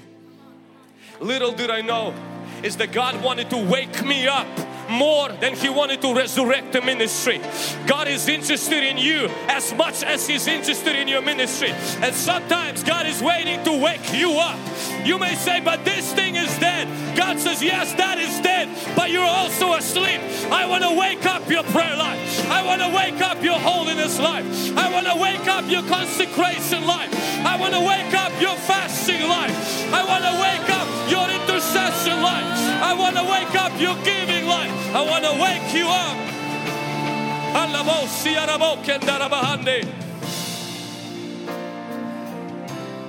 Little 1.20 1.52
did 1.52 1.70
I 1.70 1.80
know 1.80 2.14
is 2.62 2.76
that 2.76 2.92
God 2.92 3.22
wanted 3.22 3.50
to 3.50 3.56
wake 3.56 4.04
me 4.04 4.26
up 4.26 4.46
more 4.90 5.28
than 5.28 5.54
He 5.54 5.68
wanted 5.68 6.02
to 6.02 6.14
resurrect 6.14 6.72
the 6.72 6.82
ministry. 6.82 7.40
God 7.86 8.08
is 8.08 8.28
interested 8.28 8.82
in 8.82 8.98
you 8.98 9.28
as 9.48 9.74
much 9.74 10.02
as 10.02 10.26
He's 10.26 10.46
interested 10.46 10.96
in 10.96 11.08
your 11.08 11.22
ministry. 11.22 11.70
And 12.00 12.14
sometimes 12.14 12.82
God 12.82 13.06
is 13.06 13.22
waiting 13.22 13.62
to 13.64 13.82
wake 13.82 14.12
you 14.12 14.32
up. 14.32 14.58
You 15.04 15.18
may 15.18 15.34
say, 15.34 15.60
but 15.60 15.84
this 15.84 16.12
thing 16.12 16.36
is 16.36 16.56
dead. 16.58 16.88
God 17.16 17.38
says, 17.38 17.62
yes, 17.62 17.92
that 17.94 18.18
is 18.18 18.40
dead, 18.40 18.68
but 18.96 19.10
you're 19.10 19.22
also 19.22 19.74
asleep. 19.74 20.20
I 20.50 20.66
want 20.66 20.84
to 20.84 20.94
wake 20.94 21.26
up 21.26 21.48
your 21.48 21.64
prayer 21.64 21.96
life. 21.96 22.20
I 22.50 22.62
want 22.64 22.80
to 22.82 22.88
wake 22.88 23.20
up 23.20 23.42
your 23.42 23.58
holiness 23.58 24.18
life. 24.18 24.44
I 24.76 24.92
want 24.92 25.06
to 25.06 25.16
wake 25.16 25.46
up 25.48 25.68
your 25.70 25.82
consecration 25.84 26.86
life. 26.86 27.10
I 27.44 27.56
want 27.58 27.74
to 27.74 27.80
wake 27.80 28.14
up 28.14 28.32
your 28.40 28.56
fasting 28.56 29.22
life. 29.22 29.56
I 29.92 30.04
want 30.04 30.24
to 30.24 30.34
wake 30.38 30.70
up 30.70 30.88
your 31.10 31.26
intercession 31.28 32.22
life. 32.22 32.44
I 32.82 32.94
want 32.94 33.16
to 33.16 33.24
wake 33.24 33.54
up 33.56 33.72
your 33.80 33.96
giving 34.04 34.46
life. 34.46 34.70
I 34.94 35.02
want 35.02 35.24
to 35.24 35.32
wake 35.40 35.74
you 35.74 35.86
up. 35.88 36.16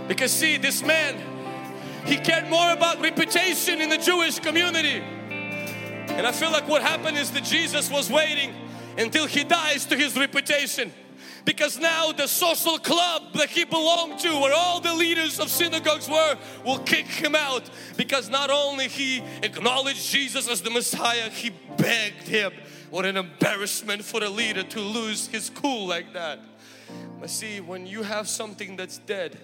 Because 0.07 0.31
see, 0.31 0.57
this 0.57 0.83
man, 0.83 1.15
he 2.05 2.17
cared 2.17 2.49
more 2.49 2.71
about 2.71 3.01
reputation 3.01 3.81
in 3.81 3.89
the 3.89 3.97
Jewish 3.97 4.39
community 4.39 5.03
And 6.17 6.27
I 6.27 6.31
feel 6.33 6.51
like 6.51 6.67
what 6.67 6.81
happened 6.81 7.17
is 7.17 7.31
that 7.31 7.43
Jesus 7.43 7.89
was 7.89 8.09
waiting 8.09 8.53
until 8.97 9.25
he 9.27 9.43
dies 9.43 9.85
to 9.85 9.95
his 9.95 10.17
reputation. 10.17 10.91
Because 11.45 11.79
now 11.79 12.11
the 12.11 12.27
social 12.27 12.77
club 12.77 13.33
that 13.33 13.49
he 13.49 13.63
belonged 13.63 14.19
to, 14.19 14.29
where 14.39 14.53
all 14.53 14.79
the 14.79 14.93
leaders 14.93 15.39
of 15.39 15.49
synagogues 15.49 16.09
were, 16.09 16.37
will 16.65 16.79
kick 16.79 17.07
him 17.07 17.33
out. 17.33 17.69
Because 17.97 18.29
not 18.29 18.51
only 18.51 18.87
he 18.87 19.23
acknowledged 19.41 20.11
Jesus 20.11 20.47
as 20.49 20.61
the 20.61 20.69
Messiah, 20.69 21.29
he 21.29 21.51
begged 21.77 22.27
him. 22.27 22.51
What 22.89 23.05
an 23.05 23.17
embarrassment 23.17 24.03
for 24.03 24.23
a 24.23 24.29
leader 24.29 24.63
to 24.63 24.79
lose 24.79 25.27
his 25.27 25.49
cool 25.49 25.87
like 25.87 26.13
that. 26.13 26.39
But 27.19 27.29
see, 27.29 27.61
when 27.61 27.87
you 27.87 28.03
have 28.03 28.27
something 28.27 28.75
that's 28.75 28.97
dead, 28.99 29.39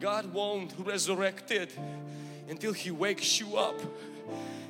God 0.00 0.32
won't 0.32 0.72
resurrect 0.78 1.50
it 1.50 1.76
until 2.48 2.72
He 2.72 2.90
wakes 2.90 3.40
you 3.40 3.56
up. 3.56 3.80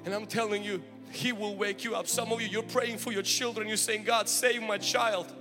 And 0.04 0.14
I'm 0.14 0.26
telling 0.26 0.62
you, 0.62 0.82
He 1.10 1.32
will 1.32 1.56
wake 1.56 1.84
you 1.84 1.94
up. 1.94 2.06
Some 2.06 2.32
of 2.32 2.40
you, 2.40 2.48
you're 2.48 2.62
praying 2.62 2.98
for 2.98 3.12
your 3.12 3.22
children, 3.22 3.68
you're 3.68 3.76
saying, 3.76 4.04
God, 4.04 4.28
save 4.28 4.62
my 4.62 4.78
child. 4.78 5.32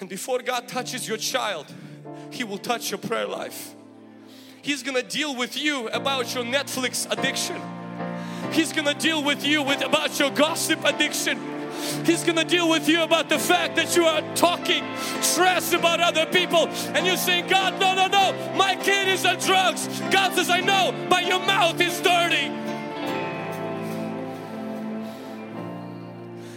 And 0.00 0.08
before 0.08 0.40
God 0.40 0.68
touches 0.68 1.08
your 1.08 1.16
child, 1.16 1.66
He 2.30 2.44
will 2.44 2.58
touch 2.58 2.90
your 2.90 2.98
prayer 2.98 3.26
life. 3.26 3.74
He's 4.62 4.82
gonna 4.82 5.02
deal 5.02 5.34
with 5.34 5.56
you 5.56 5.88
about 5.88 6.34
your 6.34 6.44
Netflix 6.44 7.10
addiction. 7.10 7.60
He's 8.52 8.72
gonna 8.72 8.94
deal 8.94 9.22
with 9.24 9.44
you 9.44 9.62
with 9.62 9.82
about 9.82 10.18
your 10.18 10.30
gossip 10.30 10.84
addiction. 10.84 11.57
He's 12.04 12.24
gonna 12.24 12.44
deal 12.44 12.68
with 12.68 12.88
you 12.88 13.02
about 13.02 13.28
the 13.28 13.38
fact 13.38 13.76
that 13.76 13.96
you 13.96 14.04
are 14.04 14.22
talking 14.34 14.84
trash 15.34 15.72
about 15.72 16.00
other 16.00 16.26
people 16.26 16.68
and 16.94 17.06
you're 17.06 17.16
saying, 17.16 17.48
God, 17.48 17.78
no, 17.80 17.94
no, 17.94 18.06
no, 18.06 18.54
my 18.56 18.76
kid 18.76 19.08
is 19.08 19.24
on 19.24 19.38
drugs. 19.38 19.88
God 20.10 20.34
says, 20.34 20.50
I 20.50 20.60
know, 20.60 20.94
but 21.08 21.26
your 21.26 21.40
mouth 21.40 21.80
is 21.80 22.00
dirty. 22.00 22.52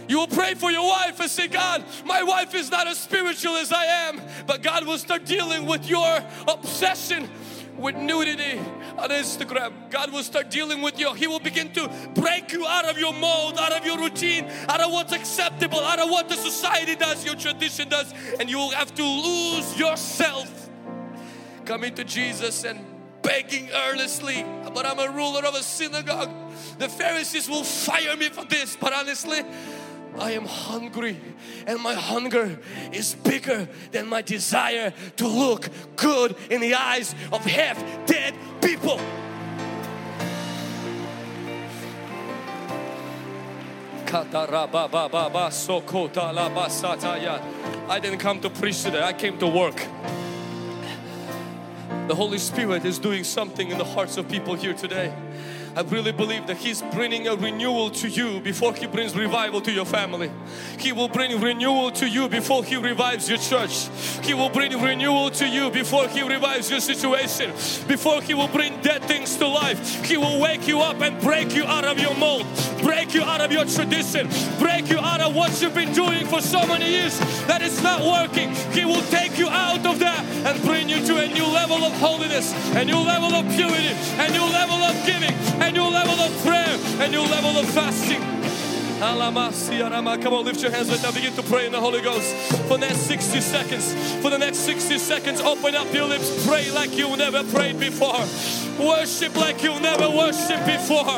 You 0.08 0.18
will 0.18 0.26
pray 0.26 0.52
for 0.52 0.70
your 0.70 0.86
wife 0.86 1.20
and 1.20 1.30
say, 1.30 1.48
God, 1.48 1.84
my 2.04 2.22
wife 2.22 2.54
is 2.54 2.70
not 2.70 2.86
as 2.86 2.98
spiritual 2.98 3.56
as 3.56 3.72
I 3.72 3.84
am, 3.84 4.20
but 4.46 4.60
God 4.60 4.86
will 4.86 4.98
start 4.98 5.24
dealing 5.24 5.64
with 5.64 5.88
your 5.88 6.22
obsession 6.46 7.30
with 7.76 7.96
nudity 7.96 8.58
on 8.98 9.10
Instagram. 9.10 9.90
God 9.90 10.12
will 10.12 10.22
start 10.22 10.50
dealing 10.50 10.82
with 10.82 10.98
you. 10.98 11.12
He 11.14 11.26
will 11.26 11.40
begin 11.40 11.72
to 11.72 11.90
break 12.14 12.52
you 12.52 12.66
out 12.66 12.84
of 12.84 12.98
your 12.98 13.12
mold, 13.12 13.58
out 13.58 13.72
of 13.72 13.84
your 13.84 13.98
routine, 13.98 14.46
out 14.68 14.80
of 14.80 14.92
what's 14.92 15.12
acceptable, 15.12 15.80
out 15.80 15.98
of 15.98 16.10
what 16.10 16.28
the 16.28 16.36
society 16.36 16.96
does, 16.96 17.24
your 17.24 17.34
tradition 17.34 17.88
does, 17.88 18.12
and 18.38 18.48
you 18.50 18.58
will 18.58 18.70
have 18.70 18.94
to 18.94 19.04
lose 19.04 19.78
yourself. 19.78 20.70
Coming 21.64 21.94
to 21.94 22.04
Jesus 22.04 22.64
and 22.64 22.84
begging 23.22 23.70
earnestly, 23.70 24.44
but 24.74 24.84
I'm 24.84 24.98
a 24.98 25.10
ruler 25.10 25.44
of 25.46 25.54
a 25.54 25.62
synagogue. 25.62 26.30
The 26.78 26.88
Pharisees 26.88 27.48
will 27.48 27.64
fire 27.64 28.16
me 28.16 28.28
for 28.28 28.44
this, 28.44 28.76
but 28.76 28.92
honestly, 28.92 29.42
I 30.18 30.32
am 30.32 30.44
hungry 30.44 31.18
and 31.66 31.80
my 31.80 31.94
hunger 31.94 32.58
is 32.92 33.14
bigger 33.14 33.68
than 33.90 34.08
my 34.08 34.22
desire 34.22 34.92
to 35.16 35.26
look 35.26 35.68
good 35.96 36.36
in 36.50 36.60
the 36.60 36.74
eyes 36.74 37.14
of 37.32 37.44
half 37.44 37.78
dead 38.06 38.34
people. 38.60 39.00
I 47.88 47.98
didn't 47.98 48.18
come 48.18 48.40
to 48.40 48.50
preach 48.50 48.82
today, 48.82 49.02
I 49.02 49.14
came 49.14 49.38
to 49.38 49.46
work. 49.46 49.76
The 52.08 52.14
Holy 52.14 52.36
Spirit 52.36 52.84
is 52.84 52.98
doing 52.98 53.24
something 53.24 53.70
in 53.70 53.78
the 53.78 53.84
hearts 53.84 54.18
of 54.18 54.28
people 54.28 54.54
here 54.54 54.74
today. 54.74 55.14
I 55.74 55.80
really 55.82 56.12
believe 56.12 56.46
that 56.48 56.58
He's 56.58 56.82
bringing 56.94 57.28
a 57.28 57.34
renewal 57.34 57.90
to 57.90 58.08
you 58.08 58.40
before 58.40 58.74
He 58.74 58.86
brings 58.86 59.16
revival 59.16 59.60
to 59.62 59.72
your 59.72 59.86
family. 59.86 60.30
He 60.78 60.92
will 60.92 61.08
bring 61.08 61.40
renewal 61.40 61.90
to 61.92 62.06
you 62.06 62.28
before 62.28 62.62
He 62.62 62.76
revives 62.76 63.28
your 63.28 63.38
church. 63.38 63.88
He 64.22 64.34
will 64.34 64.50
bring 64.50 64.78
renewal 64.78 65.30
to 65.30 65.48
you 65.48 65.70
before 65.70 66.08
He 66.08 66.22
revives 66.22 66.70
your 66.70 66.80
situation. 66.80 67.52
Before 67.88 68.20
He 68.20 68.34
will 68.34 68.48
bring 68.48 68.82
dead 68.82 69.02
things 69.04 69.36
to 69.38 69.48
life. 69.48 70.04
He 70.04 70.18
will 70.18 70.40
wake 70.40 70.68
you 70.68 70.80
up 70.80 71.00
and 71.00 71.18
break 71.22 71.54
you 71.54 71.64
out 71.64 71.84
of 71.84 71.98
your 71.98 72.14
mold, 72.16 72.46
break 72.82 73.14
you 73.14 73.22
out 73.22 73.40
of 73.40 73.50
your 73.50 73.64
tradition, 73.64 74.28
break 74.58 74.90
you 74.90 74.98
out 74.98 75.22
of 75.22 75.34
what 75.34 75.60
you've 75.62 75.74
been 75.74 75.94
doing 75.94 76.26
for 76.26 76.42
so 76.42 76.66
many 76.66 76.90
years 76.90 77.18
that 77.46 77.62
it's 77.62 77.82
not 77.82 78.02
working. 78.02 78.54
He 78.72 78.84
will 78.84 79.02
take 79.08 79.38
you 79.38 79.48
out 79.48 79.86
of 79.86 79.98
that 80.00 80.24
and 80.44 80.62
bring 80.64 80.90
you 80.90 81.04
to 81.06 81.16
a 81.16 81.28
new 81.28 81.46
level 81.46 81.78
of 81.78 81.92
holiness, 81.94 82.52
a 82.74 82.84
new 82.84 82.98
level 82.98 83.32
of 83.32 83.46
purity, 83.54 83.94
a 84.18 84.28
new 84.30 84.44
level 84.52 84.76
of 84.76 85.06
giving, 85.06 85.32
a 85.62 85.70
new 85.70 85.88
level 85.88 86.18
of 86.20 86.44
prayer, 86.44 86.78
a 87.00 87.08
new 87.08 87.22
level 87.22 87.58
of 87.58 87.68
fasting. 87.70 88.20
Come 89.02 90.34
on, 90.34 90.44
lift 90.44 90.62
your 90.62 90.70
hands 90.70 90.88
right 90.90 91.02
now. 91.02 91.10
Begin 91.10 91.34
to 91.34 91.42
pray 91.42 91.66
in 91.66 91.72
the 91.72 91.80
Holy 91.80 92.00
Ghost 92.00 92.34
for 92.68 92.78
the 92.78 92.86
next 92.86 93.00
60 93.00 93.40
seconds. 93.40 93.94
For 94.22 94.30
the 94.30 94.38
next 94.38 94.58
60 94.58 94.98
seconds, 94.98 95.40
open 95.40 95.74
up 95.74 95.92
your 95.92 96.06
lips. 96.06 96.46
Pray 96.46 96.70
like 96.70 96.96
you 96.96 97.16
never 97.16 97.42
prayed 97.44 97.80
before. 97.80 98.20
Worship 98.78 99.34
like 99.36 99.62
you 99.62 99.78
never 99.80 100.08
worshiped 100.08 100.66
before. 100.66 101.16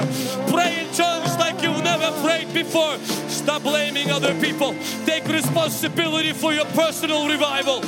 Pray 0.48 0.85
in 0.85 0.92
tongues 0.94 1.37
like 1.37 1.62
you 1.62 1.72
never 1.83 2.11
prayed 2.22 2.52
before. 2.54 2.98
Stop 3.28 3.62
blaming 3.62 4.11
other 4.11 4.35
people. 4.40 4.74
Take 5.04 5.26
responsibility 5.28 6.33
for 6.33 6.54
your 6.54 6.66
personal 6.66 7.28
revival. 7.28 7.83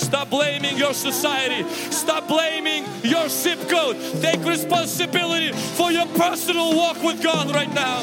Stop 0.00 0.30
blaming 0.30 0.76
your 0.76 0.94
society. 0.94 1.68
Stop 1.90 2.26
blaming 2.26 2.84
your 3.02 3.28
zip 3.28 3.68
code. 3.68 3.96
Take 4.22 4.44
responsibility 4.44 5.52
for 5.52 5.92
your 5.92 6.06
personal 6.06 6.74
walk 6.74 7.02
with 7.02 7.22
God 7.22 7.54
right 7.54 7.72
now. 7.72 8.02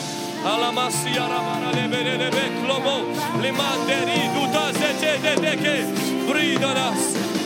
Breathe 6.28 6.64
on 6.64 6.78
us 6.78 7.37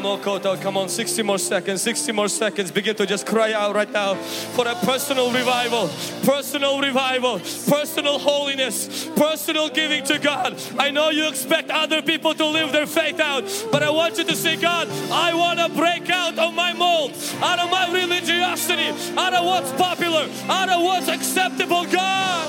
No 0.00 0.18
Koto, 0.18 0.56
come 0.56 0.76
on, 0.76 0.88
60 0.88 1.22
more 1.22 1.38
seconds, 1.38 1.80
60 1.82 2.12
more 2.12 2.28
seconds. 2.28 2.70
Begin 2.70 2.96
to 2.96 3.06
just 3.06 3.26
cry 3.26 3.52
out 3.52 3.74
right 3.74 3.90
now 3.90 4.14
for 4.14 4.66
a 4.66 4.74
personal 4.74 5.30
revival, 5.30 5.88
personal 6.24 6.80
revival, 6.80 7.38
personal 7.68 8.18
holiness, 8.18 9.08
personal 9.16 9.68
giving 9.68 10.04
to 10.04 10.18
God. 10.18 10.60
I 10.78 10.90
know 10.90 11.10
you 11.10 11.28
expect 11.28 11.70
other 11.70 12.02
people 12.02 12.34
to 12.34 12.46
live 12.46 12.72
their 12.72 12.86
faith 12.86 13.20
out, 13.20 13.44
but 13.70 13.82
I 13.82 13.90
want 13.90 14.18
you 14.18 14.24
to 14.24 14.34
say, 14.34 14.56
God, 14.56 14.88
I 15.10 15.32
want 15.34 15.60
to 15.60 15.68
break 15.68 16.10
out 16.10 16.38
of 16.38 16.54
my 16.54 16.72
mold, 16.72 17.12
out 17.40 17.58
of 17.58 17.70
my 17.70 17.90
religiosity, 17.92 18.88
out 19.16 19.32
of 19.32 19.44
what's 19.44 19.72
popular, 19.72 20.28
out 20.48 20.68
of 20.68 20.82
what's 20.82 21.08
acceptable, 21.08 21.84
God. 21.86 22.48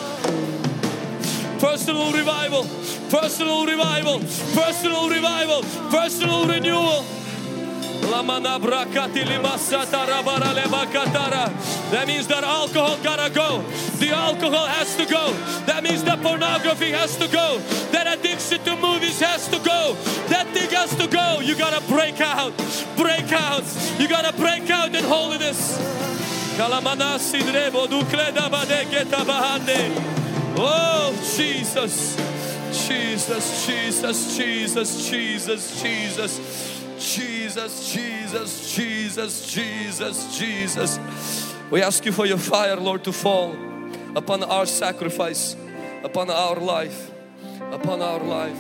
Personal 1.60 2.12
revival, 2.12 2.64
personal 3.10 3.66
revival, 3.66 4.20
personal 4.54 5.10
revival, 5.10 5.62
personal 5.90 6.48
renewal. 6.48 7.06
That 11.92 12.08
means 12.08 12.28
that 12.28 12.44
alcohol 12.44 12.98
gotta 13.04 13.34
go. 13.34 13.62
The 14.00 14.10
alcohol 14.10 14.68
has 14.68 14.96
to 14.98 15.06
go. 15.06 15.34
That 15.66 15.84
means 15.84 16.04
that 16.04 16.22
pornography 16.22 16.92
has 16.92 17.16
to 17.18 17.28
go. 17.28 17.60
That 17.92 18.08
addiction 18.20 18.64
to 18.66 18.76
movies 18.76 19.20
has 19.20 19.48
to 19.48 19.60
go. 19.60 19.96
That 20.30 20.48
thing 20.54 20.70
has 20.72 20.96
to 20.96 21.08
go. 21.08 21.40
You 21.42 21.56
gotta 21.56 21.82
break 21.88 22.22
out. 22.22 22.54
Break 22.98 23.32
out. 23.32 23.64
You 24.00 24.08
gotta 24.08 24.36
break 24.38 24.70
out 24.70 24.94
in 24.96 25.04
holiness. 25.04 25.78
Oh 30.58 31.14
Jesus. 31.36 32.16
Jesus, 32.88 33.66
Jesus, 33.66 34.38
Jesus, 34.38 35.10
Jesus, 35.10 35.82
Jesus. 35.82 36.40
Jesus, 37.16 37.94
Jesus, 37.94 38.76
Jesus, 38.76 39.54
Jesus, 39.54 40.38
Jesus. 40.38 41.56
We 41.72 41.82
ask 41.82 42.06
you 42.06 42.12
for 42.12 42.26
your 42.26 42.38
fire, 42.38 42.76
Lord, 42.76 43.06
to 43.06 43.14
fall 43.14 43.56
upon 44.18 44.44
our 44.44 44.66
sacrifice, 44.66 45.56
upon 46.04 46.30
our 46.30 46.58
life, 46.58 47.10
upon 47.72 48.02
our 48.02 48.20
life. 48.20 48.58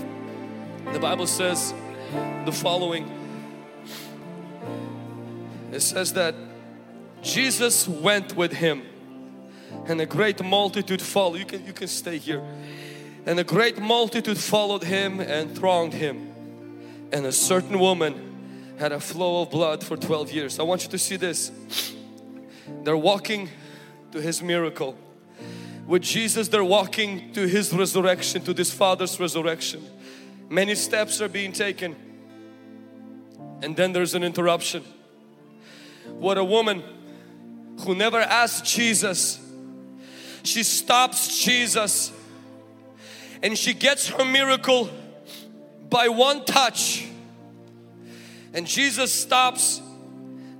The 0.93 0.99
Bible 0.99 1.27
says 1.27 1.73
the 2.45 2.53
following. 2.53 3.11
It 5.73 5.81
says 5.81 6.13
that 6.13 6.35
Jesus 7.21 7.89
went 7.89 8.37
with 8.37 8.53
him 8.53 8.83
and 9.85 9.99
a 9.99 10.05
great 10.05 10.41
multitude 10.41 11.01
followed. 11.01 11.39
You 11.39 11.45
can, 11.45 11.65
you 11.65 11.73
can 11.73 11.89
stay 11.89 12.19
here. 12.19 12.41
And 13.25 13.37
a 13.37 13.43
great 13.43 13.79
multitude 13.79 14.37
followed 14.37 14.85
him 14.85 15.19
and 15.19 15.53
thronged 15.53 15.91
him. 15.91 16.31
And 17.11 17.25
a 17.25 17.33
certain 17.33 17.79
woman 17.79 18.24
had 18.77 18.91
a 18.91 18.99
flow 18.99 19.43
of 19.43 19.51
blood 19.51 19.83
for 19.83 19.95
12 19.95 20.31
years. 20.31 20.59
I 20.59 20.63
want 20.63 20.83
you 20.83 20.89
to 20.89 20.97
see 20.97 21.15
this. 21.15 21.51
They're 22.83 22.97
walking 22.97 23.49
to 24.11 24.21
his 24.21 24.41
miracle. 24.41 24.97
With 25.88 26.01
Jesus, 26.01 26.47
they're 26.47 26.63
walking 26.63 27.31
to 27.33 27.47
his 27.47 27.71
resurrection, 27.73 28.41
to 28.43 28.53
this 28.53 28.73
Father's 28.73 29.19
resurrection. 29.19 29.83
Many 30.49 30.75
steps 30.75 31.21
are 31.21 31.29
being 31.29 31.51
taken. 31.51 31.95
And 33.61 33.75
then 33.75 33.93
there's 33.93 34.15
an 34.15 34.23
interruption. 34.23 34.83
What 36.07 36.38
a 36.38 36.43
woman 36.43 36.83
who 37.81 37.95
never 37.95 38.19
asked 38.19 38.65
Jesus, 38.65 39.39
she 40.43 40.63
stops 40.63 41.43
Jesus 41.43 42.11
and 43.43 43.57
she 43.57 43.73
gets 43.73 44.07
her 44.09 44.25
miracle 44.25 44.89
by 45.89 46.07
one 46.07 46.45
touch. 46.45 47.07
And 48.55 48.65
Jesus 48.65 49.11
stops, 49.11 49.81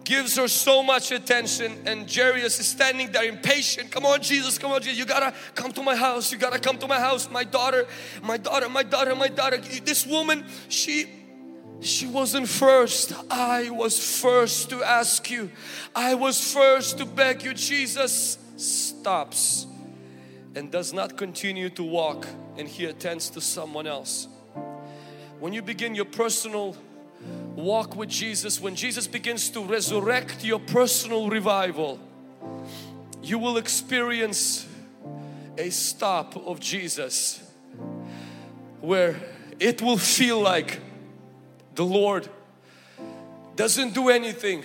gives 0.04 0.36
her 0.36 0.50
so 0.50 0.84
much 0.84 1.12
attention, 1.12 1.72
and 1.86 2.14
Jairus 2.14 2.60
is 2.60 2.68
standing 2.68 3.10
there 3.12 3.24
impatient. 3.24 3.90
Come 3.90 4.06
on, 4.06 4.22
Jesus, 4.22 4.58
come 4.58 4.74
on, 4.74 4.82
Jesus, 4.82 5.00
you 5.00 5.06
gotta 5.06 5.34
come 5.56 5.72
to 5.72 5.82
my 5.82 5.96
house, 5.96 6.30
you 6.32 6.38
gotta 6.38 6.60
come 6.60 6.78
to 6.80 6.88
my 6.88 7.00
house. 7.00 7.30
My 7.32 7.46
daughter, 7.46 7.88
my 8.22 8.36
daughter, 8.36 8.68
my 8.68 8.84
daughter, 8.84 9.16
my 9.16 9.30
daughter. 9.30 9.58
This 9.58 10.06
woman, 10.06 10.46
she 10.68 11.08
she 11.80 12.06
wasn't 12.08 12.48
first. 12.48 13.14
I 13.30 13.70
was 13.70 14.22
first 14.22 14.70
to 14.72 14.84
ask 14.84 15.30
you. 15.30 15.52
I 15.96 16.16
was 16.16 16.54
first 16.54 16.98
to 16.98 17.06
beg 17.06 17.44
you. 17.44 17.54
Jesus 17.54 18.38
stops 18.58 19.68
and 20.56 20.72
does 20.72 20.94
not 20.94 21.18
continue 21.18 21.70
to 21.72 21.84
walk 21.84 22.28
and 22.58 22.68
he 22.68 22.86
attends 22.86 23.30
to 23.32 23.42
someone 23.42 23.88
else. 23.88 24.28
When 25.40 25.54
you 25.54 25.62
begin 25.62 25.96
your 25.96 26.06
personal 26.06 26.76
walk 27.56 27.96
with 27.96 28.10
Jesus, 28.10 28.60
when 28.60 28.76
Jesus 28.76 29.08
begins 29.08 29.50
to 29.52 29.64
resurrect 29.64 30.44
your 30.44 30.60
personal 30.60 31.30
revival, 31.30 32.00
you 33.24 33.40
will 33.40 33.58
experience 33.58 34.68
a 35.58 35.70
stop 35.70 36.36
of 36.36 36.60
Jesus 36.60 37.42
where 38.82 39.20
it 39.60 39.82
will 39.82 39.98
feel 39.98 40.40
like 40.42 40.80
the 41.76 41.86
Lord 41.86 42.28
doesn't 43.56 43.94
do 43.94 44.10
anything. 44.10 44.64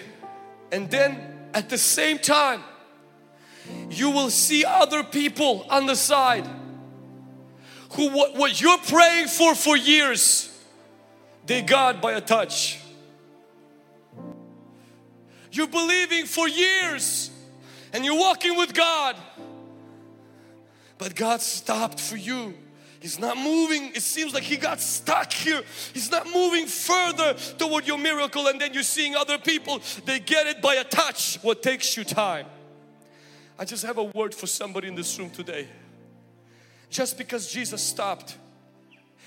And 0.72 0.90
then 0.90 1.48
at 1.54 1.68
the 1.70 1.78
same 1.78 2.18
time 2.18 2.62
you 3.88 4.10
will 4.10 4.30
see 4.30 4.64
other 4.64 5.04
people 5.04 5.66
on 5.70 5.86
the 5.86 5.94
side 5.94 6.46
who 7.92 8.10
what, 8.10 8.34
what 8.34 8.60
you're 8.60 8.78
praying 8.78 9.28
for 9.28 9.54
for 9.54 9.76
years 9.76 10.49
they 11.46 11.62
got 11.62 12.00
by 12.00 12.12
a 12.12 12.20
touch 12.20 12.78
you're 15.52 15.66
believing 15.66 16.26
for 16.26 16.48
years 16.48 17.30
and 17.92 18.04
you're 18.04 18.18
walking 18.18 18.56
with 18.56 18.72
God 18.74 19.16
but 20.98 21.14
God 21.14 21.40
stopped 21.40 21.98
for 21.98 22.16
you 22.16 22.54
He's 23.00 23.18
not 23.18 23.38
moving. 23.38 23.92
It 23.94 24.02
seems 24.02 24.34
like 24.34 24.42
he 24.42 24.58
got 24.58 24.78
stuck 24.78 25.32
here. 25.32 25.62
He's 25.94 26.10
not 26.10 26.26
moving 26.26 26.66
further 26.66 27.34
toward 27.58 27.86
your 27.86 27.96
miracle 27.96 28.46
and 28.46 28.60
then 28.60 28.74
you're 28.74 28.82
seeing 28.82 29.16
other 29.16 29.38
people. 29.38 29.80
They 30.04 30.20
get 30.20 30.46
it 30.46 30.60
by 30.60 30.74
a 30.74 30.84
touch. 30.84 31.38
What 31.40 31.62
takes 31.62 31.96
you 31.96 32.04
time? 32.04 32.44
I 33.58 33.64
just 33.64 33.86
have 33.86 33.96
a 33.96 34.04
word 34.04 34.34
for 34.34 34.46
somebody 34.46 34.88
in 34.88 34.94
this 34.94 35.18
room 35.18 35.30
today. 35.30 35.66
Just 36.90 37.16
because 37.16 37.50
Jesus 37.50 37.82
stopped 37.82 38.36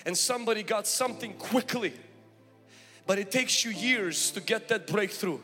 and 0.05 0.17
somebody 0.17 0.63
got 0.63 0.87
something 0.87 1.33
quickly, 1.33 1.93
but 3.05 3.19
it 3.19 3.31
takes 3.31 3.63
you 3.63 3.71
years 3.71 4.31
to 4.31 4.41
get 4.41 4.67
that 4.69 4.87
breakthrough. 4.87 5.39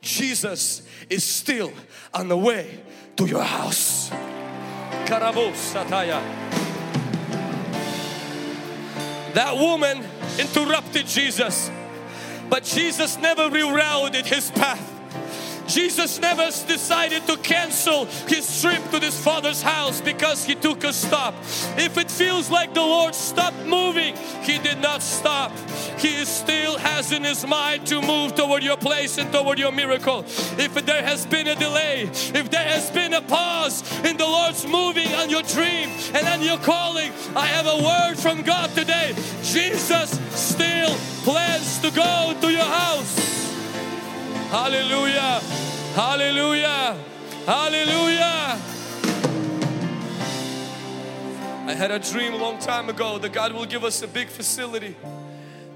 Jesus 0.00 0.82
is 1.10 1.24
still 1.24 1.72
on 2.14 2.28
the 2.28 2.36
way 2.36 2.80
to 3.16 3.26
your 3.26 3.42
house. 3.42 4.10
That 9.34 9.56
woman 9.56 10.04
interrupted 10.38 11.06
Jesus, 11.06 11.70
but 12.48 12.64
Jesus 12.64 13.18
never 13.18 13.48
rerouted 13.50 14.26
his 14.26 14.50
path. 14.50 14.87
Jesus 15.68 16.18
never 16.18 16.46
decided 16.46 17.26
to 17.26 17.36
cancel 17.36 18.06
his 18.26 18.60
trip 18.60 18.82
to 18.90 18.98
this 18.98 19.22
father's 19.22 19.62
house 19.62 20.00
because 20.00 20.44
he 20.44 20.54
took 20.54 20.82
a 20.82 20.92
stop. 20.92 21.34
If 21.76 21.98
it 21.98 22.10
feels 22.10 22.50
like 22.50 22.74
the 22.74 22.80
Lord 22.80 23.14
stopped 23.14 23.64
moving, 23.66 24.16
he 24.42 24.58
did 24.58 24.80
not 24.80 25.02
stop. 25.02 25.52
He 25.98 26.24
still 26.24 26.78
has 26.78 27.12
in 27.12 27.22
his 27.22 27.46
mind 27.46 27.86
to 27.88 28.00
move 28.00 28.34
toward 28.34 28.62
your 28.62 28.76
place 28.76 29.18
and 29.18 29.30
toward 29.30 29.58
your 29.58 29.72
miracle. 29.72 30.24
If 30.56 30.74
there 30.86 31.02
has 31.02 31.26
been 31.26 31.46
a 31.46 31.54
delay, 31.54 32.04
if 32.04 32.50
there 32.50 32.64
has 32.64 32.90
been 32.90 33.12
a 33.12 33.22
pause 33.22 33.82
in 34.04 34.16
the 34.16 34.26
Lord's 34.26 34.66
moving 34.66 35.12
on 35.14 35.28
your 35.28 35.42
dream 35.42 35.90
and 36.14 36.26
on 36.28 36.42
your 36.42 36.58
calling, 36.58 37.12
I 37.36 37.46
have 37.46 37.66
a 37.66 37.82
word 37.84 38.16
from 38.16 38.42
God 38.42 38.70
today. 38.70 39.14
Jesus 39.42 40.18
still 40.30 40.94
plans 41.24 41.78
to 41.80 41.90
go 41.90 42.36
to 42.40 42.50
your 42.50 42.62
house. 42.62 43.27
Hallelujah. 44.50 45.40
Hallelujah. 45.94 46.96
Hallelujah. 47.44 48.58
I 51.66 51.74
had 51.76 51.90
a 51.90 51.98
dream 51.98 52.32
a 52.32 52.38
long 52.38 52.58
time 52.58 52.88
ago 52.88 53.18
that 53.18 53.34
God 53.34 53.52
will 53.52 53.66
give 53.66 53.84
us 53.84 54.00
a 54.00 54.08
big 54.08 54.28
facility. 54.28 54.96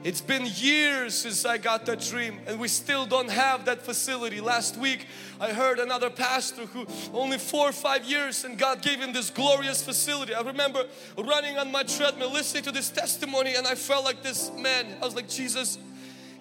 It's 0.04 0.22
been 0.22 0.46
years 0.54 1.14
since 1.14 1.44
I 1.44 1.58
got 1.58 1.84
that 1.84 2.00
dream 2.00 2.40
and 2.46 2.58
we 2.58 2.66
still 2.66 3.04
don't 3.04 3.30
have 3.30 3.66
that 3.66 3.82
facility. 3.82 4.40
Last 4.40 4.78
week 4.78 5.06
I 5.38 5.52
heard 5.52 5.78
another 5.78 6.08
pastor 6.08 6.64
who 6.64 6.86
only 7.12 7.36
four 7.36 7.68
or 7.68 7.72
five 7.72 8.06
years 8.06 8.42
and 8.42 8.56
God 8.56 8.80
gave 8.80 9.00
him 9.00 9.12
this 9.12 9.28
glorious 9.28 9.84
facility. 9.84 10.32
I 10.32 10.40
remember 10.40 10.86
running 11.18 11.58
on 11.58 11.70
my 11.70 11.82
treadmill 11.82 12.32
listening 12.32 12.62
to 12.62 12.72
this 12.72 12.88
testimony 12.88 13.54
and 13.54 13.66
I 13.66 13.74
felt 13.74 14.06
like 14.06 14.22
this 14.22 14.50
man. 14.56 14.96
I 15.02 15.04
was 15.04 15.14
like, 15.14 15.28
Jesus, 15.28 15.76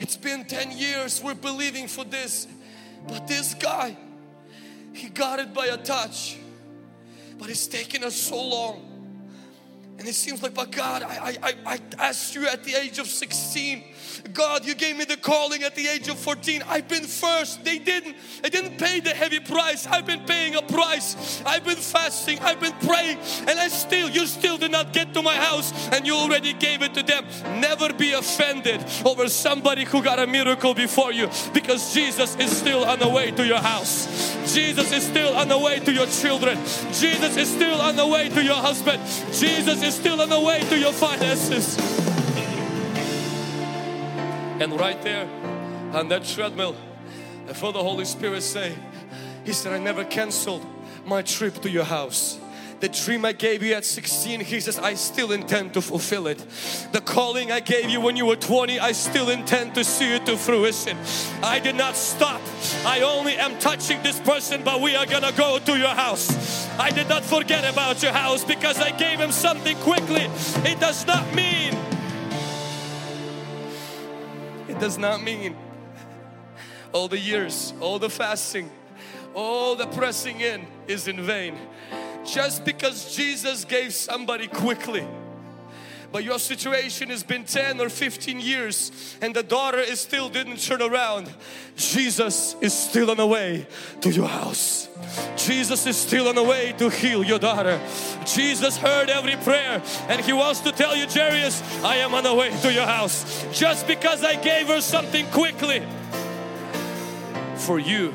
it's 0.01 0.17
been 0.17 0.45
10 0.45 0.71
years, 0.71 1.21
we're 1.23 1.35
believing 1.35 1.87
for 1.87 2.03
this. 2.03 2.47
But 3.07 3.27
this 3.27 3.53
guy, 3.53 3.95
he 4.93 5.09
got 5.09 5.39
it 5.39 5.53
by 5.53 5.67
a 5.67 5.77
touch. 5.77 6.37
But 7.37 7.49
it's 7.49 7.67
taken 7.67 8.03
us 8.03 8.15
so 8.15 8.41
long. 8.41 8.87
And 9.99 10.07
it 10.07 10.15
seems 10.15 10.41
like, 10.41 10.55
but 10.55 10.71
God, 10.71 11.03
I, 11.03 11.37
I, 11.43 11.53
I 11.65 11.79
asked 11.99 12.33
you 12.33 12.47
at 12.47 12.63
the 12.63 12.73
age 12.73 12.97
of 12.97 13.05
16. 13.05 13.83
God, 14.33 14.65
you 14.65 14.75
gave 14.75 14.97
me 14.97 15.05
the 15.05 15.17
calling 15.17 15.63
at 15.63 15.75
the 15.75 15.87
age 15.87 16.07
of 16.07 16.17
14. 16.17 16.63
I've 16.67 16.87
been 16.87 17.03
first. 17.03 17.63
They 17.63 17.79
didn't. 17.79 18.15
They 18.41 18.49
didn't 18.49 18.77
pay 18.77 18.99
the 18.99 19.11
heavy 19.11 19.39
price. 19.39 19.87
I've 19.87 20.05
been 20.05 20.25
paying 20.25 20.55
a 20.55 20.61
price. 20.61 21.41
I've 21.45 21.63
been 21.63 21.77
fasting. 21.77 22.39
I've 22.39 22.59
been 22.59 22.73
praying. 22.85 23.17
And 23.47 23.59
I 23.59 23.67
still, 23.67 24.09
you 24.09 24.25
still 24.25 24.57
did 24.57 24.71
not 24.71 24.93
get 24.93 25.13
to 25.13 25.21
my 25.21 25.35
house 25.35 25.71
and 25.89 26.05
you 26.05 26.15
already 26.15 26.53
gave 26.53 26.81
it 26.81 26.93
to 26.95 27.03
them. 27.03 27.25
Never 27.59 27.93
be 27.93 28.13
offended 28.13 28.83
over 29.05 29.27
somebody 29.29 29.85
who 29.85 30.03
got 30.03 30.19
a 30.19 30.27
miracle 30.27 30.73
before 30.73 31.11
you 31.11 31.29
because 31.53 31.93
Jesus 31.93 32.35
is 32.37 32.55
still 32.55 32.85
on 32.85 32.99
the 32.99 33.09
way 33.09 33.31
to 33.31 33.45
your 33.45 33.59
house. 33.59 34.31
Jesus 34.53 34.91
is 34.91 35.05
still 35.05 35.35
on 35.35 35.47
the 35.47 35.57
way 35.57 35.79
to 35.79 35.91
your 35.91 36.07
children. 36.07 36.57
Jesus 36.93 37.37
is 37.37 37.49
still 37.49 37.79
on 37.81 37.95
the 37.95 38.07
way 38.07 38.29
to 38.29 38.43
your 38.43 38.55
husband. 38.55 39.01
Jesus 39.33 39.83
is 39.83 39.95
still 39.95 40.21
on 40.21 40.29
the 40.29 40.39
way 40.39 40.59
to 40.69 40.77
your 40.77 40.93
finances. 40.93 42.00
And 44.61 44.79
right 44.79 45.01
there 45.01 45.27
on 45.91 46.07
that 46.09 46.23
treadmill, 46.23 46.75
I 47.49 47.53
felt 47.53 47.73
the 47.73 47.81
Holy 47.81 48.05
Spirit 48.05 48.43
say, 48.43 48.75
He 49.43 49.53
said, 49.53 49.73
I 49.73 49.79
never 49.79 50.05
canceled 50.05 50.63
my 51.03 51.23
trip 51.23 51.63
to 51.63 51.69
your 51.69 51.83
house. 51.83 52.39
The 52.79 52.89
dream 52.89 53.25
I 53.25 53.31
gave 53.31 53.63
you 53.63 53.73
at 53.73 53.85
16, 53.85 54.41
He 54.41 54.59
says, 54.59 54.77
I 54.77 54.93
still 54.93 55.31
intend 55.31 55.73
to 55.73 55.81
fulfill 55.81 56.27
it. 56.27 56.45
The 56.91 57.01
calling 57.01 57.51
I 57.51 57.59
gave 57.59 57.89
you 57.89 58.01
when 58.01 58.15
you 58.15 58.27
were 58.27 58.35
20, 58.35 58.79
I 58.79 58.91
still 58.91 59.31
intend 59.31 59.73
to 59.73 59.83
see 59.83 60.13
it 60.13 60.27
to 60.27 60.37
fruition. 60.37 60.95
I 61.41 61.57
did 61.57 61.75
not 61.75 61.95
stop. 61.95 62.39
I 62.85 63.01
only 63.01 63.37
am 63.37 63.57
touching 63.57 64.03
this 64.03 64.19
person, 64.19 64.61
but 64.63 64.79
we 64.79 64.95
are 64.95 65.07
gonna 65.07 65.31
go 65.31 65.57
to 65.57 65.75
your 65.75 65.95
house. 65.95 66.69
I 66.77 66.91
did 66.91 67.09
not 67.09 67.23
forget 67.23 67.65
about 67.65 68.03
your 68.03 68.13
house 68.13 68.45
because 68.45 68.79
I 68.79 68.91
gave 68.91 69.19
him 69.19 69.31
something 69.31 69.75
quickly. 69.77 70.29
It 70.69 70.79
does 70.79 71.07
not 71.07 71.33
mean, 71.33 71.75
does 74.81 74.97
not 74.97 75.21
mean 75.21 75.55
all 76.91 77.07
the 77.07 77.19
years, 77.19 77.71
all 77.79 77.99
the 77.99 78.09
fasting, 78.09 78.67
all 79.35 79.75
the 79.75 79.85
pressing 79.85 80.41
in 80.41 80.65
is 80.87 81.07
in 81.07 81.21
vain. 81.21 81.55
Just 82.25 82.65
because 82.65 83.15
Jesus 83.15 83.63
gave 83.63 83.93
somebody 83.93 84.47
quickly, 84.47 85.07
but 86.11 86.23
your 86.23 86.39
situation 86.39 87.09
has 87.09 87.23
been 87.23 87.45
10 87.45 87.79
or 87.79 87.89
15 87.89 88.39
years 88.39 88.91
and 89.21 89.33
the 89.33 89.43
daughter 89.43 89.79
is 89.79 89.99
still 89.99 90.29
didn't 90.29 90.57
turn 90.57 90.81
around. 90.81 91.29
Jesus 91.75 92.55
is 92.61 92.73
still 92.73 93.11
on 93.11 93.17
the 93.17 93.25
way 93.25 93.65
to 94.01 94.11
your 94.11 94.27
house. 94.27 94.89
Jesus 95.37 95.87
is 95.87 95.97
still 95.97 96.27
on 96.27 96.35
the 96.35 96.43
way 96.43 96.73
to 96.77 96.89
heal 96.89 97.23
your 97.23 97.39
daughter. 97.39 97.79
Jesus 98.25 98.77
heard 98.77 99.09
every 99.09 99.35
prayer 99.37 99.81
and 100.09 100.21
he 100.21 100.33
wants 100.33 100.59
to 100.61 100.71
tell 100.71 100.95
you 100.95 101.07
Jairus 101.07 101.61
I 101.83 101.97
am 101.97 102.13
on 102.13 102.23
the 102.23 102.35
way 102.35 102.49
to 102.61 102.73
your 102.73 102.85
house. 102.85 103.45
Just 103.51 103.87
because 103.87 104.23
I 104.23 104.35
gave 104.35 104.67
her 104.67 104.81
something 104.81 105.25
quickly 105.27 105.81
for 107.55 107.79
you 107.79 108.13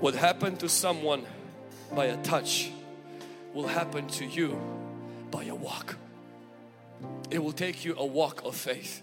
what 0.00 0.14
happened 0.14 0.58
to 0.58 0.68
someone 0.68 1.26
by 1.94 2.06
a 2.06 2.16
touch 2.22 2.70
will 3.52 3.68
happen 3.68 4.08
to 4.08 4.24
you 4.24 4.58
by 5.30 5.44
a 5.44 5.54
walk. 5.54 5.96
It 7.30 7.42
will 7.42 7.52
take 7.52 7.84
you 7.84 7.94
a 7.96 8.04
walk 8.04 8.44
of 8.44 8.54
faith. 8.54 9.02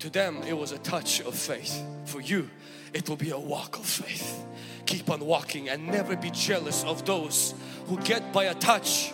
To 0.00 0.10
them, 0.10 0.42
it 0.46 0.56
was 0.56 0.72
a 0.72 0.78
touch 0.78 1.20
of 1.20 1.34
faith. 1.34 1.82
For 2.06 2.20
you, 2.20 2.50
it 2.92 3.08
will 3.08 3.16
be 3.16 3.30
a 3.30 3.38
walk 3.38 3.78
of 3.78 3.86
faith. 3.86 4.44
Keep 4.86 5.10
on 5.10 5.20
walking 5.20 5.68
and 5.68 5.86
never 5.86 6.16
be 6.16 6.30
jealous 6.30 6.84
of 6.84 7.04
those 7.04 7.54
who 7.86 7.98
get 7.98 8.32
by 8.32 8.44
a 8.44 8.54
touch 8.54 9.10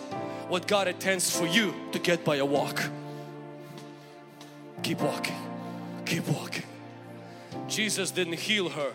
what 0.47 0.67
God 0.67 0.87
intends 0.87 1.29
for 1.29 1.45
you 1.45 1.73
to 1.91 1.99
get 1.99 2.25
by 2.25 2.37
a 2.37 2.45
walk. 2.45 2.81
Keep 4.81 5.01
walking, 5.01 5.35
keep 6.05 6.27
walking. 6.27 6.63
Jesus 7.67 8.09
didn't 8.09 8.39
heal 8.39 8.69
her 8.69 8.93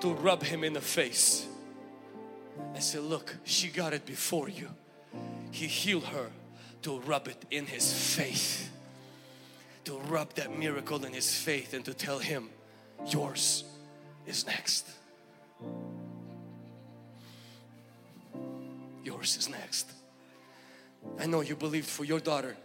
to 0.00 0.14
rub 0.14 0.44
him 0.44 0.62
in 0.62 0.74
the 0.74 0.80
face. 0.80 1.46
I 2.74 2.78
said, 2.78 3.02
Look, 3.02 3.36
she 3.42 3.68
got 3.68 3.92
it 3.92 4.06
before 4.06 4.48
you 4.48 4.68
he 5.54 5.68
healed 5.68 6.02
her 6.04 6.30
to 6.82 6.98
rub 7.00 7.28
it 7.28 7.44
in 7.52 7.64
his 7.64 7.92
faith. 7.92 8.72
To 9.84 9.96
rub 10.08 10.34
that 10.34 10.58
miracle 10.58 11.04
in 11.04 11.12
his 11.12 11.32
faith 11.32 11.74
and 11.74 11.84
to 11.84 11.94
tell 11.94 12.18
him 12.18 12.48
yours 13.06 13.62
is 14.26 14.46
next. 14.46 14.88
Yours 19.04 19.36
is 19.36 19.48
next. 19.48 19.92
I 21.20 21.26
know 21.26 21.40
you 21.40 21.54
believed 21.54 21.88
for 21.88 22.04
your 22.04 22.18
daughter. 22.18 22.56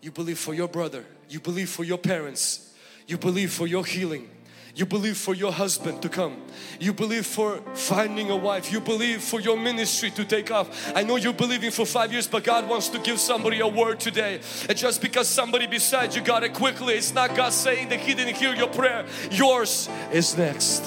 You 0.00 0.10
believe 0.10 0.38
for 0.38 0.54
your 0.54 0.68
brother. 0.68 1.04
You 1.28 1.38
believe 1.38 1.68
for 1.68 1.84
your 1.84 1.98
parents. 1.98 2.72
You 3.06 3.18
believe 3.18 3.52
for 3.52 3.66
your 3.66 3.84
healing 3.84 4.30
you 4.74 4.86
believe 4.86 5.18
for 5.18 5.34
your 5.34 5.52
husband 5.52 6.00
to 6.00 6.08
come. 6.08 6.36
You 6.80 6.94
believe 6.94 7.26
for 7.26 7.58
finding 7.74 8.30
a 8.30 8.36
wife. 8.36 8.72
You 8.72 8.80
believe 8.80 9.22
for 9.22 9.38
your 9.38 9.56
ministry 9.56 10.10
to 10.12 10.24
take 10.24 10.50
off. 10.50 10.92
I 10.96 11.02
know 11.02 11.16
you're 11.16 11.34
believing 11.34 11.70
for 11.70 11.84
five 11.84 12.10
years, 12.10 12.26
but 12.26 12.42
God 12.42 12.66
wants 12.66 12.88
to 12.88 12.98
give 12.98 13.20
somebody 13.20 13.60
a 13.60 13.68
word 13.68 14.00
today. 14.00 14.40
And 14.68 14.78
just 14.78 15.02
because 15.02 15.28
somebody 15.28 15.66
beside 15.66 16.14
you 16.14 16.22
got 16.22 16.42
it 16.42 16.54
quickly, 16.54 16.94
it's 16.94 17.12
not 17.12 17.36
God 17.36 17.52
saying 17.52 17.90
that 17.90 18.00
He 18.00 18.14
didn't 18.14 18.36
hear 18.36 18.54
your 18.54 18.68
prayer. 18.68 19.04
Yours 19.30 19.90
is 20.10 20.38
next. 20.38 20.82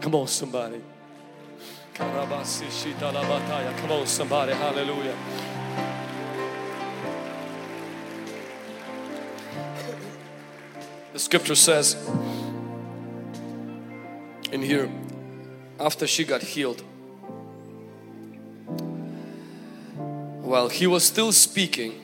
Come 0.00 0.14
on, 0.14 0.26
somebody. 0.26 0.80
Come 1.92 2.10
on, 3.90 4.06
somebody. 4.06 4.52
Hallelujah. 4.52 5.16
The 11.12 11.20
scripture 11.20 11.54
says, 11.54 11.96
here 14.64 14.90
after 15.78 16.06
she 16.06 16.24
got 16.24 16.42
healed. 16.42 16.82
While 20.42 20.68
he 20.68 20.86
was 20.86 21.04
still 21.04 21.32
speaking, 21.32 22.00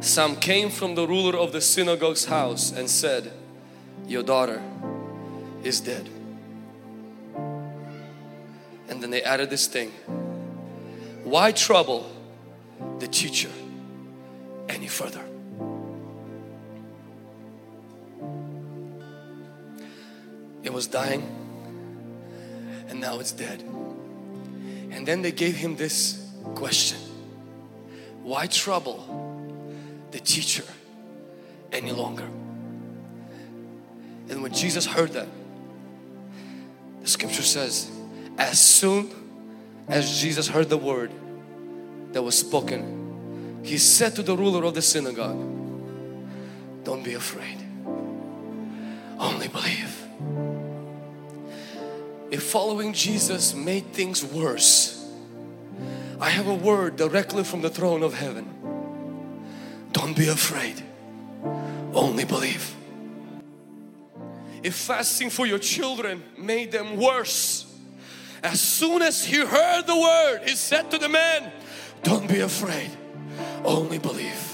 some 0.00 0.36
came 0.36 0.70
from 0.70 0.94
the 0.94 1.06
ruler 1.06 1.38
of 1.38 1.52
the 1.52 1.60
synagogue's 1.60 2.26
house 2.26 2.72
and 2.72 2.88
said, 2.90 3.32
Your 4.06 4.22
daughter 4.22 4.62
is 5.62 5.80
dead. 5.80 6.08
And 8.88 9.02
then 9.02 9.10
they 9.10 9.22
added 9.22 9.50
this 9.50 9.66
thing 9.66 9.90
Why 11.24 11.52
trouble 11.52 12.10
the 12.98 13.08
teacher 13.08 13.50
any 14.68 14.88
further? 14.88 15.24
It 20.62 20.72
was 20.72 20.86
dying 20.86 21.43
and 22.94 23.00
now 23.00 23.18
it's 23.18 23.32
dead. 23.32 23.60
And 24.92 25.04
then 25.04 25.20
they 25.20 25.32
gave 25.32 25.56
him 25.56 25.74
this 25.74 26.24
question 26.54 26.98
Why 28.22 28.46
trouble 28.46 29.02
the 30.12 30.20
teacher 30.20 30.62
any 31.72 31.90
longer? 31.90 32.28
And 34.30 34.42
when 34.42 34.52
Jesus 34.54 34.86
heard 34.86 35.12
that, 35.14 35.26
the 37.02 37.08
scripture 37.08 37.42
says, 37.42 37.90
as 38.38 38.60
soon 38.60 39.10
as 39.88 40.20
Jesus 40.20 40.46
heard 40.48 40.70
the 40.70 40.78
word 40.78 41.10
that 42.12 42.22
was 42.22 42.38
spoken, 42.38 43.60
he 43.64 43.76
said 43.76 44.14
to 44.14 44.22
the 44.22 44.36
ruler 44.36 44.64
of 44.64 44.74
the 44.74 44.82
synagogue, 44.82 45.36
Don't 46.84 47.02
be 47.02 47.14
afraid, 47.14 47.58
only 49.18 49.48
believe 49.48 50.53
if 52.34 52.42
following 52.42 52.92
Jesus 52.92 53.54
made 53.54 53.92
things 53.92 54.24
worse, 54.24 55.08
I 56.20 56.30
have 56.30 56.48
a 56.48 56.54
word 56.54 56.96
directly 56.96 57.44
from 57.44 57.60
the 57.60 57.70
throne 57.70 58.02
of 58.02 58.12
heaven. 58.12 58.52
Don't 59.92 60.16
be 60.16 60.26
afraid, 60.26 60.82
only 61.92 62.24
believe. 62.24 62.74
If 64.64 64.74
fasting 64.74 65.30
for 65.30 65.46
your 65.46 65.60
children 65.60 66.24
made 66.36 66.72
them 66.72 66.96
worse, 66.96 67.72
as 68.42 68.60
soon 68.60 69.00
as 69.00 69.24
he 69.24 69.36
heard 69.36 69.86
the 69.86 69.96
word, 69.96 70.40
he 70.42 70.56
said 70.56 70.90
to 70.90 70.98
the 70.98 71.08
man, 71.08 71.52
Don't 72.02 72.28
be 72.28 72.40
afraid, 72.40 72.90
only 73.64 73.98
believe. 73.98 74.53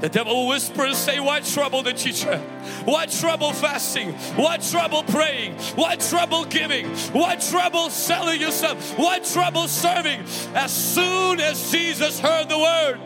The 0.00 0.08
devil 0.08 0.34
will 0.34 0.48
whisper 0.48 0.84
and 0.84 0.94
say, 0.94 1.18
Why 1.18 1.40
trouble 1.40 1.82
the 1.82 1.92
teacher? 1.92 2.38
Why 2.84 3.06
trouble 3.06 3.52
fasting? 3.52 4.12
Why 4.36 4.58
trouble 4.58 5.02
praying? 5.02 5.54
Why 5.74 5.96
trouble 5.96 6.44
giving? 6.44 6.86
Why 7.12 7.36
trouble 7.36 7.90
selling 7.90 8.40
yourself? 8.40 8.96
Why 8.98 9.18
trouble 9.18 9.66
serving? 9.68 10.20
As 10.54 10.72
soon 10.72 11.40
as 11.40 11.70
Jesus 11.70 12.20
heard 12.20 12.48
the 12.48 12.58
word, 12.58 13.00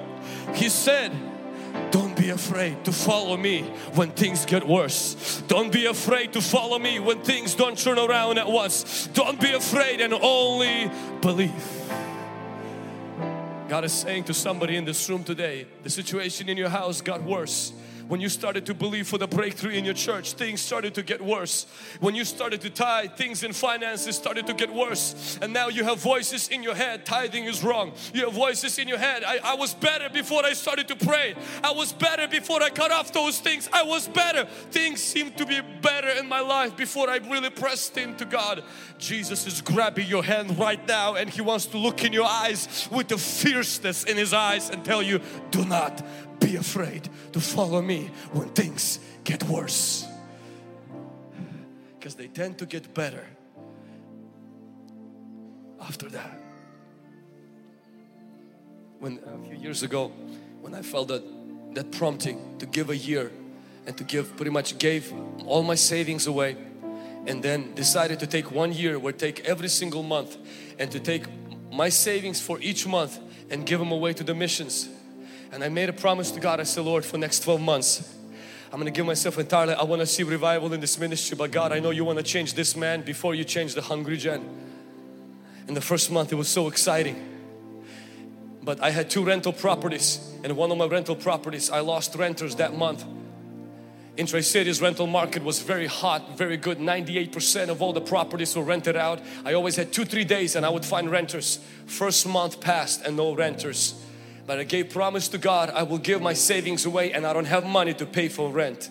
he 0.54 0.68
said, 0.68 1.12
don't 1.90 2.16
be 2.16 2.30
afraid 2.30 2.84
to 2.84 2.92
follow 2.92 3.36
me 3.36 3.62
when 3.94 4.10
things 4.10 4.44
get 4.44 4.66
worse. 4.66 5.42
Don't 5.46 5.72
be 5.72 5.86
afraid 5.86 6.32
to 6.34 6.40
follow 6.40 6.78
me 6.78 6.98
when 7.00 7.22
things 7.22 7.54
don't 7.54 7.78
turn 7.78 7.98
around 7.98 8.38
at 8.38 8.46
once. 8.46 9.06
Don't 9.08 9.40
be 9.40 9.52
afraid 9.52 10.00
and 10.00 10.12
only 10.12 10.90
believe. 11.20 11.52
God 13.72 13.86
is 13.86 13.92
saying 13.94 14.24
to 14.24 14.34
somebody 14.34 14.76
in 14.76 14.84
this 14.84 15.08
room 15.08 15.24
today, 15.24 15.66
the 15.82 15.88
situation 15.88 16.50
in 16.50 16.58
your 16.58 16.68
house 16.68 17.00
got 17.00 17.22
worse. 17.22 17.72
When 18.08 18.20
you 18.20 18.28
started 18.28 18.66
to 18.66 18.74
believe 18.74 19.08
for 19.08 19.18
the 19.18 19.26
breakthrough 19.26 19.72
in 19.72 19.84
your 19.84 19.94
church, 19.94 20.32
things 20.34 20.60
started 20.60 20.94
to 20.94 21.02
get 21.02 21.20
worse. 21.20 21.66
When 22.00 22.14
you 22.14 22.24
started 22.24 22.60
to 22.62 22.70
tithe, 22.70 23.12
things 23.16 23.42
in 23.42 23.52
finances 23.52 24.16
started 24.16 24.46
to 24.46 24.54
get 24.54 24.72
worse. 24.72 25.38
And 25.40 25.52
now 25.52 25.68
you 25.68 25.84
have 25.84 26.00
voices 26.00 26.48
in 26.48 26.62
your 26.62 26.74
head, 26.74 27.06
tithing 27.06 27.44
is 27.44 27.62
wrong. 27.62 27.92
You 28.12 28.24
have 28.24 28.34
voices 28.34 28.78
in 28.78 28.88
your 28.88 28.98
head, 28.98 29.24
I, 29.24 29.38
I 29.42 29.54
was 29.54 29.74
better 29.74 30.08
before 30.08 30.44
I 30.44 30.52
started 30.52 30.88
to 30.88 30.96
pray. 30.96 31.34
I 31.62 31.72
was 31.72 31.92
better 31.92 32.28
before 32.28 32.62
I 32.62 32.70
cut 32.70 32.90
off 32.90 33.12
those 33.12 33.38
things. 33.40 33.68
I 33.72 33.82
was 33.82 34.08
better. 34.08 34.46
Things 34.70 35.02
seemed 35.02 35.36
to 35.38 35.46
be 35.46 35.60
better 35.60 36.08
in 36.08 36.28
my 36.28 36.40
life 36.40 36.76
before 36.76 37.08
I 37.08 37.16
really 37.16 37.50
pressed 37.50 37.96
into 37.96 38.24
God. 38.24 38.62
Jesus 38.98 39.46
is 39.46 39.60
grabbing 39.60 40.08
your 40.08 40.24
hand 40.24 40.58
right 40.58 40.86
now 40.86 41.14
and 41.14 41.28
He 41.28 41.40
wants 41.40 41.66
to 41.66 41.78
look 41.78 42.04
in 42.04 42.12
your 42.12 42.26
eyes 42.26 42.88
with 42.90 43.08
the 43.08 43.18
fierceness 43.18 44.04
in 44.04 44.16
His 44.16 44.32
eyes 44.32 44.70
and 44.70 44.84
tell 44.84 45.02
you, 45.02 45.20
do 45.50 45.64
not 45.64 46.02
be 46.44 46.56
afraid 46.56 47.08
to 47.32 47.40
follow 47.40 47.80
me 47.80 48.10
when 48.32 48.48
things 48.50 48.98
get 49.24 49.42
worse. 49.44 50.06
Because 51.98 52.14
they 52.14 52.28
tend 52.28 52.58
to 52.58 52.66
get 52.66 52.92
better 52.94 53.26
after 55.80 56.08
that. 56.10 56.40
When 58.98 59.18
a 59.26 59.46
few 59.46 59.56
years 59.56 59.82
ago, 59.82 60.12
when 60.60 60.74
I 60.74 60.82
felt 60.82 61.08
that 61.08 61.22
that 61.74 61.90
prompting 61.92 62.58
to 62.58 62.66
give 62.66 62.90
a 62.90 62.96
year 62.96 63.32
and 63.86 63.96
to 63.96 64.04
give 64.04 64.36
pretty 64.36 64.50
much 64.50 64.78
gave 64.78 65.12
all 65.46 65.62
my 65.62 65.74
savings 65.74 66.26
away 66.26 66.56
and 67.26 67.42
then 67.42 67.74
decided 67.74 68.20
to 68.20 68.26
take 68.26 68.50
one 68.50 68.72
year 68.72 68.98
where 68.98 69.12
take 69.12 69.40
every 69.40 69.68
single 69.68 70.02
month 70.02 70.36
and 70.78 70.90
to 70.90 71.00
take 71.00 71.24
my 71.70 71.88
savings 71.88 72.40
for 72.40 72.60
each 72.60 72.86
month 72.86 73.18
and 73.50 73.64
give 73.64 73.78
them 73.78 73.92
away 73.92 74.12
to 74.12 74.24
the 74.24 74.34
missions 74.34 74.88
and 75.52 75.62
I 75.62 75.68
made 75.68 75.88
a 75.88 75.92
promise 75.92 76.30
to 76.32 76.40
God 76.40 76.58
I 76.58 76.64
said 76.64 76.84
Lord 76.84 77.04
for 77.04 77.18
next 77.18 77.40
12 77.40 77.60
months 77.60 78.14
I'm 78.72 78.78
gonna 78.78 78.90
give 78.90 79.06
myself 79.06 79.38
entirely 79.38 79.74
I 79.74 79.84
want 79.84 80.00
to 80.00 80.06
see 80.06 80.22
revival 80.22 80.72
in 80.72 80.80
this 80.80 80.98
ministry 80.98 81.36
but 81.36 81.50
God 81.50 81.72
I 81.72 81.78
know 81.78 81.90
you 81.90 82.04
want 82.04 82.18
to 82.18 82.24
change 82.24 82.54
this 82.54 82.74
man 82.74 83.02
before 83.02 83.34
you 83.34 83.44
change 83.44 83.74
the 83.74 83.82
hungry 83.82 84.16
gen 84.16 84.48
in 85.68 85.74
the 85.74 85.80
first 85.80 86.10
month 86.10 86.32
it 86.32 86.36
was 86.36 86.48
so 86.48 86.68
exciting 86.68 87.28
but 88.62 88.82
I 88.82 88.90
had 88.90 89.10
two 89.10 89.24
rental 89.24 89.52
properties 89.52 90.34
and 90.42 90.56
one 90.56 90.72
of 90.72 90.78
my 90.78 90.86
rental 90.86 91.16
properties 91.16 91.70
I 91.70 91.80
lost 91.80 92.14
renters 92.14 92.56
that 92.56 92.74
month 92.74 93.04
in 94.16 94.26
Tri-Cities 94.26 94.82
rental 94.82 95.06
market 95.06 95.42
was 95.42 95.60
very 95.60 95.86
hot, 95.86 96.36
very 96.36 96.58
good. 96.58 96.78
98% 96.78 97.70
of 97.70 97.80
all 97.80 97.94
the 97.94 98.00
properties 98.02 98.54
were 98.54 98.62
rented 98.62 98.94
out. 98.94 99.22
I 99.42 99.54
always 99.54 99.76
had 99.76 99.90
two, 99.90 100.04
three 100.04 100.24
days 100.24 100.54
and 100.54 100.66
I 100.66 100.68
would 100.68 100.84
find 100.84 101.10
renters. 101.10 101.58
First 101.86 102.26
month 102.26 102.60
passed 102.60 103.00
and 103.06 103.16
no 103.16 103.34
renters. 103.34 103.94
But 104.46 104.58
I 104.58 104.64
gave 104.64 104.90
promise 104.90 105.28
to 105.28 105.38
God, 105.38 105.70
I 105.70 105.84
will 105.84 105.98
give 105.98 106.20
my 106.20 106.32
savings 106.32 106.84
away 106.84 107.12
and 107.12 107.26
I 107.26 107.32
don't 107.32 107.44
have 107.44 107.64
money 107.64 107.94
to 107.94 108.06
pay 108.06 108.28
for 108.28 108.50
rent. 108.50 108.90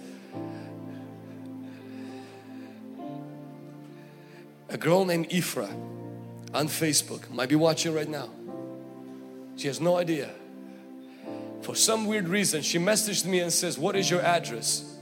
A 4.70 4.78
girl 4.78 5.04
named 5.04 5.30
Ifra 5.30 5.70
on 6.54 6.68
Facebook 6.68 7.30
might 7.30 7.50
be 7.50 7.56
watching 7.56 7.94
right 7.94 8.08
now. 8.08 8.30
She 9.58 9.68
has 9.68 9.82
no 9.82 9.98
idea. 9.98 10.30
For 11.62 11.76
some 11.76 12.06
weird 12.06 12.28
reason, 12.28 12.62
she 12.62 12.80
messaged 12.80 13.26
me 13.26 13.42
and 13.42 13.52
says, 13.52 13.78
what 13.78 13.96
is 13.96 14.10
your 14.10 14.22
address? 14.22 14.96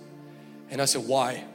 And 0.72 0.82
I 0.82 0.86
said, 0.86 1.08
why? 1.08 1.46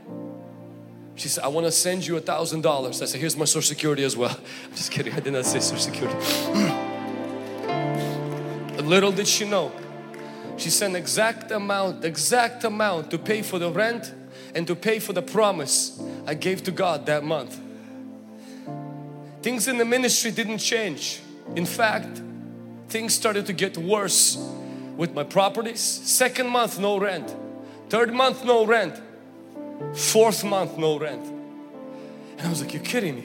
She 1.16 1.28
said, 1.28 1.44
I 1.44 1.48
want 1.48 1.66
to 1.66 1.72
send 1.72 2.06
you 2.06 2.16
a 2.16 2.20
thousand 2.20 2.62
dollars. 2.62 3.02
I 3.02 3.06
said, 3.06 3.20
here's 3.20 3.36
my 3.36 3.44
social 3.44 3.62
security 3.62 4.04
as 4.04 4.16
well. 4.16 4.30
I'm 4.64 4.76
just 4.76 4.90
kidding, 4.90 5.12
I 5.12 5.20
did 5.20 5.32
not 5.32 5.44
say 5.44 5.60
social 5.60 5.78
security. 5.78 6.90
Little 8.84 9.12
did 9.12 9.26
she 9.26 9.48
know, 9.48 9.72
she 10.56 10.70
sent 10.70 10.94
exact 10.94 11.50
amount, 11.50 12.04
exact 12.04 12.64
amount 12.64 13.10
to 13.10 13.18
pay 13.18 13.42
for 13.42 13.58
the 13.58 13.70
rent 13.70 14.12
and 14.54 14.66
to 14.66 14.76
pay 14.76 14.98
for 14.98 15.12
the 15.12 15.22
promise 15.22 16.00
I 16.26 16.34
gave 16.34 16.62
to 16.64 16.70
God 16.70 17.06
that 17.06 17.24
month. 17.24 17.58
Things 19.42 19.68
in 19.68 19.78
the 19.78 19.84
ministry 19.84 20.30
didn't 20.30 20.58
change. 20.58 21.20
In 21.56 21.66
fact, 21.66 22.22
things 22.88 23.14
started 23.14 23.46
to 23.46 23.52
get 23.52 23.76
worse 23.76 24.36
with 24.96 25.12
my 25.12 25.24
properties. 25.24 25.80
Second 25.80 26.48
month, 26.48 26.78
no 26.78 26.98
rent. 26.98 27.34
Third 27.88 28.12
month, 28.12 28.44
no 28.44 28.64
rent. 28.64 29.00
Fourth 29.94 30.44
month, 30.44 30.78
no 30.78 30.98
rent. 30.98 31.26
And 32.38 32.42
I 32.42 32.48
was 32.48 32.62
like, 32.62 32.72
you're 32.72 32.82
kidding 32.82 33.16
me. 33.16 33.24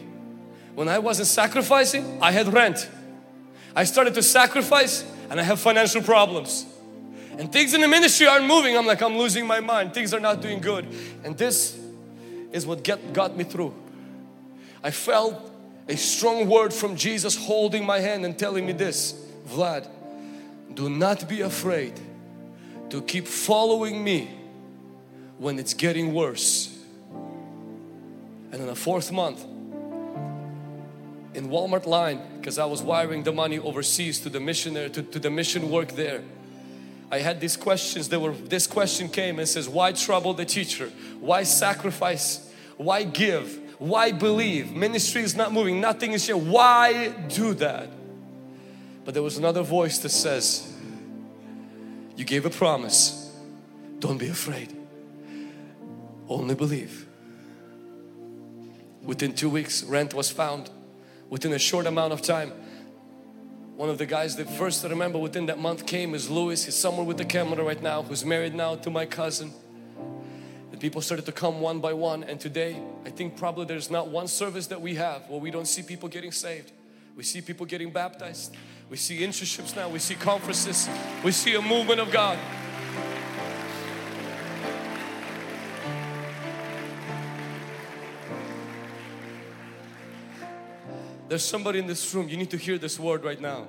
When 0.76 0.90
I 0.90 1.00
wasn't 1.00 1.28
sacrificing, 1.28 2.20
I 2.22 2.32
had 2.32 2.52
rent. 2.54 2.90
I 3.76 3.84
started 3.84 4.14
to 4.16 4.24
sacrifice 4.24 5.04
and 5.30 5.40
I 5.40 5.44
have 5.44 5.60
financial 5.60 6.02
problems. 6.02 6.66
And 7.38 7.52
things 7.52 7.74
in 7.74 7.82
the 7.82 7.88
ministry 7.88 8.28
aren't 8.28 8.46
moving. 8.46 8.76
I'm 8.76 8.86
like, 8.86 9.02
I'm 9.02 9.18
losing 9.18 9.48
my 9.48 9.60
mind. 9.60 9.94
Things 9.94 10.14
are 10.14 10.20
not 10.20 10.42
doing 10.42 10.60
good. 10.60 10.86
And 11.24 11.38
this 11.38 11.80
is 12.52 12.66
what 12.66 12.84
get, 12.84 13.14
got 13.14 13.38
me 13.38 13.46
through. 13.46 13.74
I 14.84 14.92
felt 14.92 15.50
a 15.88 15.96
strong 15.96 16.50
word 16.50 16.74
from 16.74 16.96
Jesus 16.96 17.36
holding 17.36 17.86
my 17.86 18.00
hand 18.00 18.26
and 18.26 18.38
telling 18.38 18.66
me 18.66 18.74
this 18.74 19.14
Vlad, 19.48 19.88
do 20.74 20.90
not 20.90 21.28
be 21.28 21.42
afraid 21.42 21.94
to 22.90 23.02
keep 23.02 23.28
following 23.28 24.04
me 24.04 24.30
when 25.38 25.58
it's 25.58 25.74
getting 25.74 26.14
worse. 26.14 26.78
And 28.52 28.62
in 28.62 28.68
the 28.68 28.76
fourth 28.76 29.12
month, 29.12 29.46
in 31.34 31.50
Walmart 31.50 31.86
line, 31.86 32.22
because 32.38 32.58
I 32.58 32.66
was 32.66 32.82
wiring 32.82 33.24
the 33.24 33.32
money 33.32 33.60
overseas 33.60 34.20
to 34.22 34.30
the 34.30 34.40
missionary, 34.40 34.90
to, 34.90 35.04
to 35.04 35.20
the 35.20 35.30
mission 35.30 35.70
work 35.70 35.94
there. 35.94 36.24
I 37.12 37.20
had 37.20 37.40
these 37.42 37.58
questions, 37.58 38.10
there 38.10 38.20
were, 38.20 38.34
this 38.34 38.68
question 38.68 39.10
came 39.10 39.40
and 39.40 39.48
says, 39.48 39.68
why 39.68 39.92
trouble 39.94 40.34
the 40.34 40.46
teacher? 40.46 40.92
Why 41.20 41.44
sacrifice? 41.44 42.52
Why 42.78 43.04
give? 43.04 43.60
Why 43.80 44.12
believe? 44.12 44.76
Ministry 44.76 45.24
is 45.24 45.36
not 45.36 45.52
moving, 45.52 45.82
nothing 45.82 46.14
is 46.14 46.26
here. 46.28 46.38
Why 46.38 47.10
do 47.10 47.54
that? 47.56 47.90
But 49.06 49.14
there 49.14 49.24
was 49.24 49.38
another 49.38 49.64
voice 49.64 49.98
that 50.00 50.10
says, 50.10 50.72
you 52.16 52.26
gave 52.26 52.46
a 52.46 52.50
promise, 52.50 53.34
don't 54.00 54.18
be 54.18 54.28
afraid. 54.28 54.76
Only 56.28 56.54
believe. 56.54 57.08
Within 59.02 59.34
two 59.34 59.50
weeks, 59.50 59.84
rent 59.84 60.14
was 60.14 60.30
found. 60.30 60.70
Within 61.30 61.54
a 61.54 61.60
short 61.60 61.86
amount 61.86 62.12
of 62.12 62.22
time, 62.22 62.52
one 63.76 63.90
of 63.90 63.98
the 63.98 64.06
guys 64.06 64.36
that 64.38 64.50
first 64.50 64.84
I 64.84 64.90
remember 64.90 65.20
within 65.20 65.46
that 65.46 65.60
month 65.60 65.86
came 65.86 66.14
is 66.14 66.30
Louis. 66.30 66.66
He's 66.66 66.76
somewhere 66.76 67.06
with 67.06 67.18
the 67.18 67.26
camera 67.26 67.64
right 67.64 67.82
now, 67.82 68.02
who's 68.02 68.26
married 68.26 68.56
now 68.56 68.76
to 68.76 68.90
my 68.90 69.06
cousin. 69.06 69.54
The 70.72 70.78
people 70.78 71.02
started 71.02 71.26
to 71.28 71.32
come 71.32 71.62
one 71.62 71.80
by 71.80 71.94
one, 71.94 72.24
and 72.24 72.40
today 72.40 72.82
I 73.06 73.10
think 73.10 73.38
probably 73.38 73.66
there's 73.66 73.92
not 73.92 74.08
one 74.08 74.28
service 74.28 74.68
that 74.68 74.82
we 74.82 74.96
have 74.96 75.30
where 75.30 75.40
we 75.40 75.52
don't 75.52 75.68
see 75.68 75.84
people 75.84 76.10
getting 76.10 76.32
saved. 76.32 76.72
We 77.16 77.24
see 77.24 77.42
people 77.42 77.66
getting 77.66 77.92
baptized. 77.92 78.56
We 78.90 78.98
see 78.98 79.20
internships 79.20 79.76
now. 79.76 79.88
We 79.88 80.00
see 80.00 80.16
conferences. 80.16 80.90
We 81.24 81.32
see 81.32 81.56
a 81.56 81.62
movement 81.62 82.00
of 82.00 82.12
God. 82.12 82.40
There's 91.30 91.46
somebody 91.46 91.78
in 91.78 91.86
this 91.86 92.14
room, 92.16 92.28
you 92.28 92.38
need 92.38 92.50
to 92.50 92.58
hear 92.58 92.80
this 92.80 93.00
word 93.00 93.24
right 93.24 93.40
now. 93.40 93.68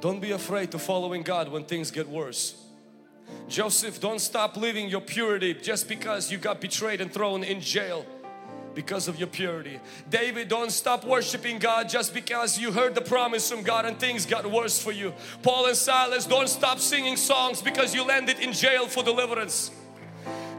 Don't 0.00 0.20
be 0.20 0.30
afraid 0.30 0.70
to 0.70 0.78
following 0.78 1.22
God 1.22 1.48
when 1.48 1.64
things 1.64 1.90
get 1.90 2.08
worse. 2.08 2.54
Joseph, 3.48 4.00
don't 4.00 4.20
stop 4.20 4.56
living 4.56 4.88
your 4.88 5.00
purity 5.00 5.54
just 5.54 5.88
because 5.88 6.30
you 6.30 6.38
got 6.38 6.60
betrayed 6.60 7.00
and 7.00 7.12
thrown 7.12 7.42
in 7.42 7.60
jail 7.60 8.06
because 8.76 9.08
of 9.08 9.18
your 9.18 9.26
purity. 9.26 9.80
David, 10.08 10.46
don't 10.48 10.70
stop 10.70 11.04
worshiping 11.04 11.58
God 11.58 11.88
just 11.88 12.14
because 12.14 12.60
you 12.60 12.70
heard 12.70 12.94
the 12.94 13.00
promise 13.00 13.50
from 13.50 13.64
God 13.64 13.84
and 13.84 13.98
things 13.98 14.24
got 14.24 14.48
worse 14.48 14.80
for 14.80 14.92
you. 14.92 15.12
Paul 15.42 15.66
and 15.66 15.76
Silas, 15.76 16.26
don't 16.26 16.48
stop 16.48 16.78
singing 16.78 17.16
songs 17.16 17.60
because 17.60 17.92
you 17.92 18.06
landed 18.06 18.38
in 18.38 18.52
jail 18.52 18.86
for 18.86 19.02
deliverance. 19.02 19.72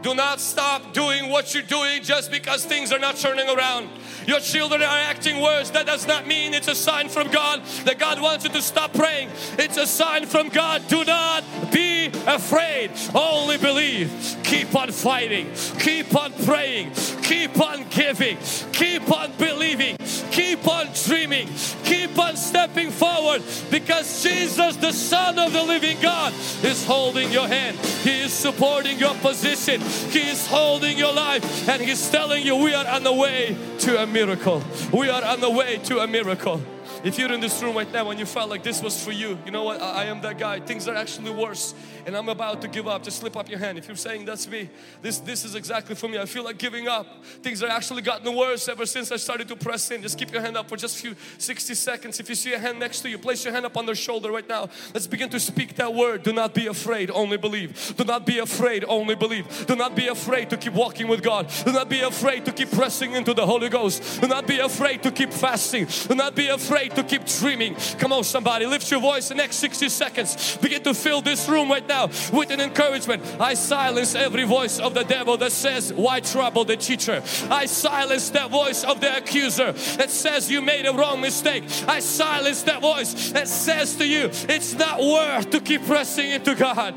Do 0.01 0.15
not 0.15 0.39
stop 0.39 0.93
doing 0.93 1.29
what 1.29 1.53
you're 1.53 1.63
doing 1.63 2.03
just 2.03 2.31
because 2.31 2.63
things 2.63 2.91
are 2.93 2.99
not 2.99 3.17
turning 3.17 3.49
around. 3.49 3.89
Your 4.25 4.39
children 4.39 4.81
are 4.81 4.85
acting 4.85 5.41
worse. 5.41 5.69
That 5.71 5.85
does 5.85 6.07
not 6.07 6.25
mean 6.25 6.53
it's 6.53 6.67
a 6.67 6.75
sign 6.75 7.09
from 7.09 7.29
God 7.29 7.63
that 7.85 7.99
God 7.99 8.21
wants 8.21 8.45
you 8.45 8.51
to 8.51 8.61
stop 8.61 8.93
praying. 8.93 9.29
It's 9.57 9.77
a 9.77 9.87
sign 9.87 10.25
from 10.25 10.49
God. 10.49 10.87
Do 10.87 11.03
not 11.03 11.43
be 11.71 12.07
afraid. 12.27 12.91
Only 13.13 13.57
believe. 13.57 14.37
Keep 14.43 14.75
on 14.75 14.91
fighting. 14.91 15.51
Keep 15.79 16.15
on 16.15 16.31
praying. 16.45 16.91
Keep 17.23 17.59
on 17.59 17.85
giving. 17.89 18.37
Keep 18.71 19.11
on 19.11 19.31
believing. 19.37 19.97
Keep 20.39 20.65
on 20.69 20.87
dreaming. 21.05 21.49
Keep 21.83 22.17
on 22.17 22.37
stepping 22.37 22.91
forward 22.91 23.43
because 23.69 24.23
Jesus, 24.23 24.77
the 24.77 24.93
Son 24.93 25.37
of 25.37 25.51
the 25.51 25.61
living 25.61 25.97
God, 26.01 26.31
is 26.63 26.85
holding 26.85 27.29
your 27.29 27.45
hand. 27.45 27.75
He 27.77 28.21
is 28.21 28.31
supporting 28.31 28.97
your 28.99 29.15
position. 29.15 29.81
He 29.81 30.29
is 30.29 30.47
holding 30.47 30.97
your 30.97 31.11
life 31.11 31.67
and 31.67 31.81
He's 31.81 32.09
telling 32.09 32.45
you 32.45 32.55
we 32.55 32.73
are 32.73 32.87
on 32.87 33.03
the 33.03 33.11
way 33.11 33.57
to 33.79 34.01
a 34.01 34.07
miracle. 34.07 34.63
We 34.93 35.09
are 35.09 35.25
on 35.25 35.41
the 35.41 35.49
way 35.49 35.77
to 35.79 35.99
a 35.99 36.07
miracle. 36.07 36.61
If 37.03 37.19
you're 37.19 37.33
in 37.33 37.41
this 37.41 37.61
room 37.61 37.75
right 37.75 37.91
now 37.91 38.09
and 38.09 38.17
you 38.17 38.25
felt 38.25 38.49
like 38.49 38.63
this 38.63 38.81
was 38.81 39.03
for 39.03 39.11
you, 39.11 39.37
you 39.45 39.51
know 39.51 39.63
what? 39.63 39.81
I, 39.81 40.03
I 40.03 40.05
am 40.05 40.21
that 40.21 40.37
guy. 40.37 40.61
Things 40.61 40.87
are 40.87 40.95
actually 40.95 41.31
worse 41.31 41.73
and 42.05 42.15
I'm 42.15 42.29
about 42.29 42.61
to 42.61 42.67
give 42.67 42.87
up. 42.87 43.03
Just 43.03 43.19
slip 43.19 43.35
up 43.35 43.49
your 43.49 43.59
hand. 43.59 43.77
If 43.77 43.87
you're 43.87 43.97
saying 43.97 44.25
that's 44.25 44.47
me, 44.47 44.69
this, 45.01 45.19
this 45.19 45.45
is 45.45 45.55
exactly 45.55 45.95
for 45.95 46.07
me. 46.07 46.17
I 46.17 46.25
feel 46.25 46.43
like 46.43 46.57
giving 46.57 46.87
up. 46.87 47.23
Things 47.41 47.61
are 47.63 47.69
actually 47.69 48.01
gotten 48.01 48.35
worse 48.35 48.67
ever 48.67 48.85
since 48.85 49.11
I 49.11 49.17
started 49.17 49.47
to 49.49 49.55
press 49.55 49.91
in. 49.91 50.01
Just 50.01 50.17
keep 50.17 50.31
your 50.31 50.41
hand 50.41 50.57
up 50.57 50.69
for 50.69 50.77
just 50.77 50.97
few 50.97 51.15
60 51.37 51.73
seconds. 51.75 52.19
If 52.19 52.29
you 52.29 52.35
see 52.35 52.53
a 52.53 52.59
hand 52.59 52.79
next 52.79 53.01
to 53.01 53.09
you, 53.09 53.17
place 53.17 53.43
your 53.43 53.53
hand 53.53 53.65
up 53.65 53.77
on 53.77 53.85
their 53.85 53.95
shoulder 53.95 54.31
right 54.31 54.47
now. 54.47 54.69
Let's 54.93 55.07
begin 55.07 55.29
to 55.29 55.39
speak 55.39 55.75
that 55.75 55.93
word. 55.93 56.23
Do 56.23 56.33
not 56.33 56.53
be 56.53 56.67
afraid, 56.67 57.11
only 57.11 57.37
believe. 57.37 57.95
Do 57.97 58.03
not 58.03 58.25
be 58.25 58.39
afraid, 58.39 58.85
only 58.87 59.15
believe. 59.15 59.67
Do 59.67 59.75
not 59.75 59.95
be 59.95 60.07
afraid 60.07 60.49
to 60.49 60.57
keep 60.57 60.73
walking 60.73 61.07
with 61.07 61.21
God. 61.21 61.51
Do 61.65 61.71
not 61.71 61.89
be 61.89 61.99
afraid 61.99 62.45
to 62.45 62.51
keep 62.51 62.71
pressing 62.71 63.13
into 63.13 63.33
the 63.33 63.45
Holy 63.45 63.69
Ghost. 63.69 64.21
Do 64.21 64.27
not 64.27 64.47
be 64.47 64.59
afraid 64.59 65.03
to 65.03 65.11
keep 65.11 65.31
fasting. 65.31 65.87
Do 66.07 66.15
not 66.15 66.35
be 66.35 66.47
afraid 66.47 66.69
afraid 66.69 66.95
to 66.95 67.03
keep 67.03 67.25
dreaming. 67.25 67.75
Come 67.97 68.13
on, 68.13 68.23
somebody, 68.23 68.65
lift 68.65 68.89
your 68.91 68.99
voice 68.99 69.29
the 69.29 69.35
next 69.35 69.57
60 69.57 69.89
seconds. 69.89 70.57
Begin 70.57 70.83
to 70.83 70.93
fill 70.93 71.21
this 71.21 71.47
room 71.49 71.69
right 71.69 71.87
now 71.89 72.07
with 72.31 72.51
an 72.51 72.61
encouragement. 72.61 73.21
I 73.39 73.55
silence 73.55 74.15
every 74.15 74.45
voice 74.45 74.79
of 74.79 74.93
the 74.93 75.03
devil 75.03 75.35
that 75.37 75.51
says, 75.51 75.91
Why 75.91 76.21
trouble 76.21 76.63
the 76.63 76.77
teacher? 76.77 77.21
I 77.49 77.65
silence 77.65 78.29
that 78.29 78.49
voice 78.49 78.85
of 78.85 79.01
the 79.01 79.17
accuser 79.17 79.73
that 79.73 80.09
says 80.09 80.49
you 80.49 80.61
made 80.61 80.85
a 80.85 80.93
wrong 80.93 81.19
mistake. 81.19 81.65
I 81.87 81.99
silence 81.99 82.63
that 82.63 82.81
voice 82.81 83.31
that 83.31 83.49
says 83.49 83.97
to 83.97 84.07
you, 84.07 84.29
It's 84.47 84.73
not 84.75 85.01
worth 85.01 85.49
to 85.49 85.59
keep 85.59 85.85
pressing 85.85 86.31
into 86.31 86.55
God. 86.55 86.95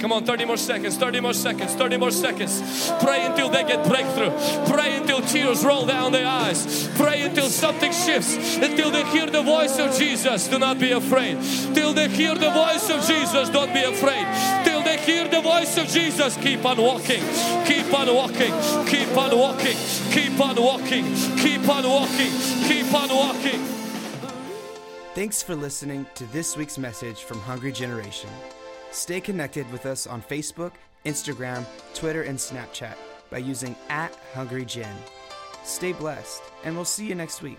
Come 0.00 0.12
on, 0.12 0.24
30 0.24 0.44
more 0.44 0.56
seconds, 0.56 0.96
30 0.96 1.20
more 1.20 1.34
seconds, 1.34 1.74
30 1.74 1.96
more 1.96 2.10
seconds. 2.10 2.90
Pray 3.00 3.24
until 3.24 3.48
they 3.48 3.64
get 3.64 3.86
breakthrough. 3.86 4.30
Pray 4.66 4.96
until 4.96 5.20
tears 5.22 5.64
roll 5.64 5.86
down 5.86 6.12
their 6.12 6.26
eyes. 6.26 6.88
Pray 6.96 7.22
until 7.22 7.48
something 7.48 7.92
shifts. 7.92 8.56
Until 8.56 8.90
they 8.90 9.04
hear 9.04 9.26
the 9.26 9.42
voice 9.42 9.78
of 9.78 9.96
Jesus. 9.96 10.48
Do 10.48 10.58
not 10.58 10.78
be 10.78 10.92
afraid. 10.92 11.38
Till 11.74 11.92
they 11.94 12.08
hear 12.08 12.34
the 12.34 12.50
voice 12.50 12.90
of 12.90 13.06
Jesus, 13.06 13.48
don't 13.50 13.72
be 13.72 13.82
afraid. 13.82 14.26
Till 14.64 14.82
they 14.82 14.98
hear 14.98 15.28
the 15.28 15.40
voice 15.40 15.76
of 15.76 15.86
Jesus, 15.88 16.36
keep 16.36 16.64
on 16.64 16.78
walking. 16.78 17.22
Keep 17.66 17.92
on 17.94 18.14
walking. 18.14 18.52
Keep 18.86 19.16
on 19.16 19.36
walking. 19.36 19.76
Keep 20.10 20.40
on 20.40 20.56
walking. 20.56 21.04
Keep 21.36 21.68
on 21.68 21.84
walking. 21.84 22.32
Keep 22.68 22.94
on 22.94 23.08
walking. 23.08 23.51
Thanks 25.14 25.42
for 25.42 25.54
listening 25.54 26.06
to 26.14 26.24
this 26.32 26.56
week's 26.56 26.78
message 26.78 27.24
from 27.24 27.38
Hungry 27.40 27.70
Generation. 27.70 28.30
Stay 28.92 29.20
connected 29.20 29.70
with 29.70 29.84
us 29.84 30.06
on 30.06 30.22
Facebook, 30.22 30.72
Instagram, 31.04 31.66
Twitter, 31.92 32.22
and 32.22 32.38
Snapchat 32.38 32.94
by 33.28 33.36
using 33.36 33.76
at 33.90 34.16
HungryGen. 34.32 34.96
Stay 35.64 35.92
blessed, 35.92 36.42
and 36.64 36.74
we'll 36.74 36.86
see 36.86 37.06
you 37.06 37.14
next 37.14 37.42
week. 37.42 37.58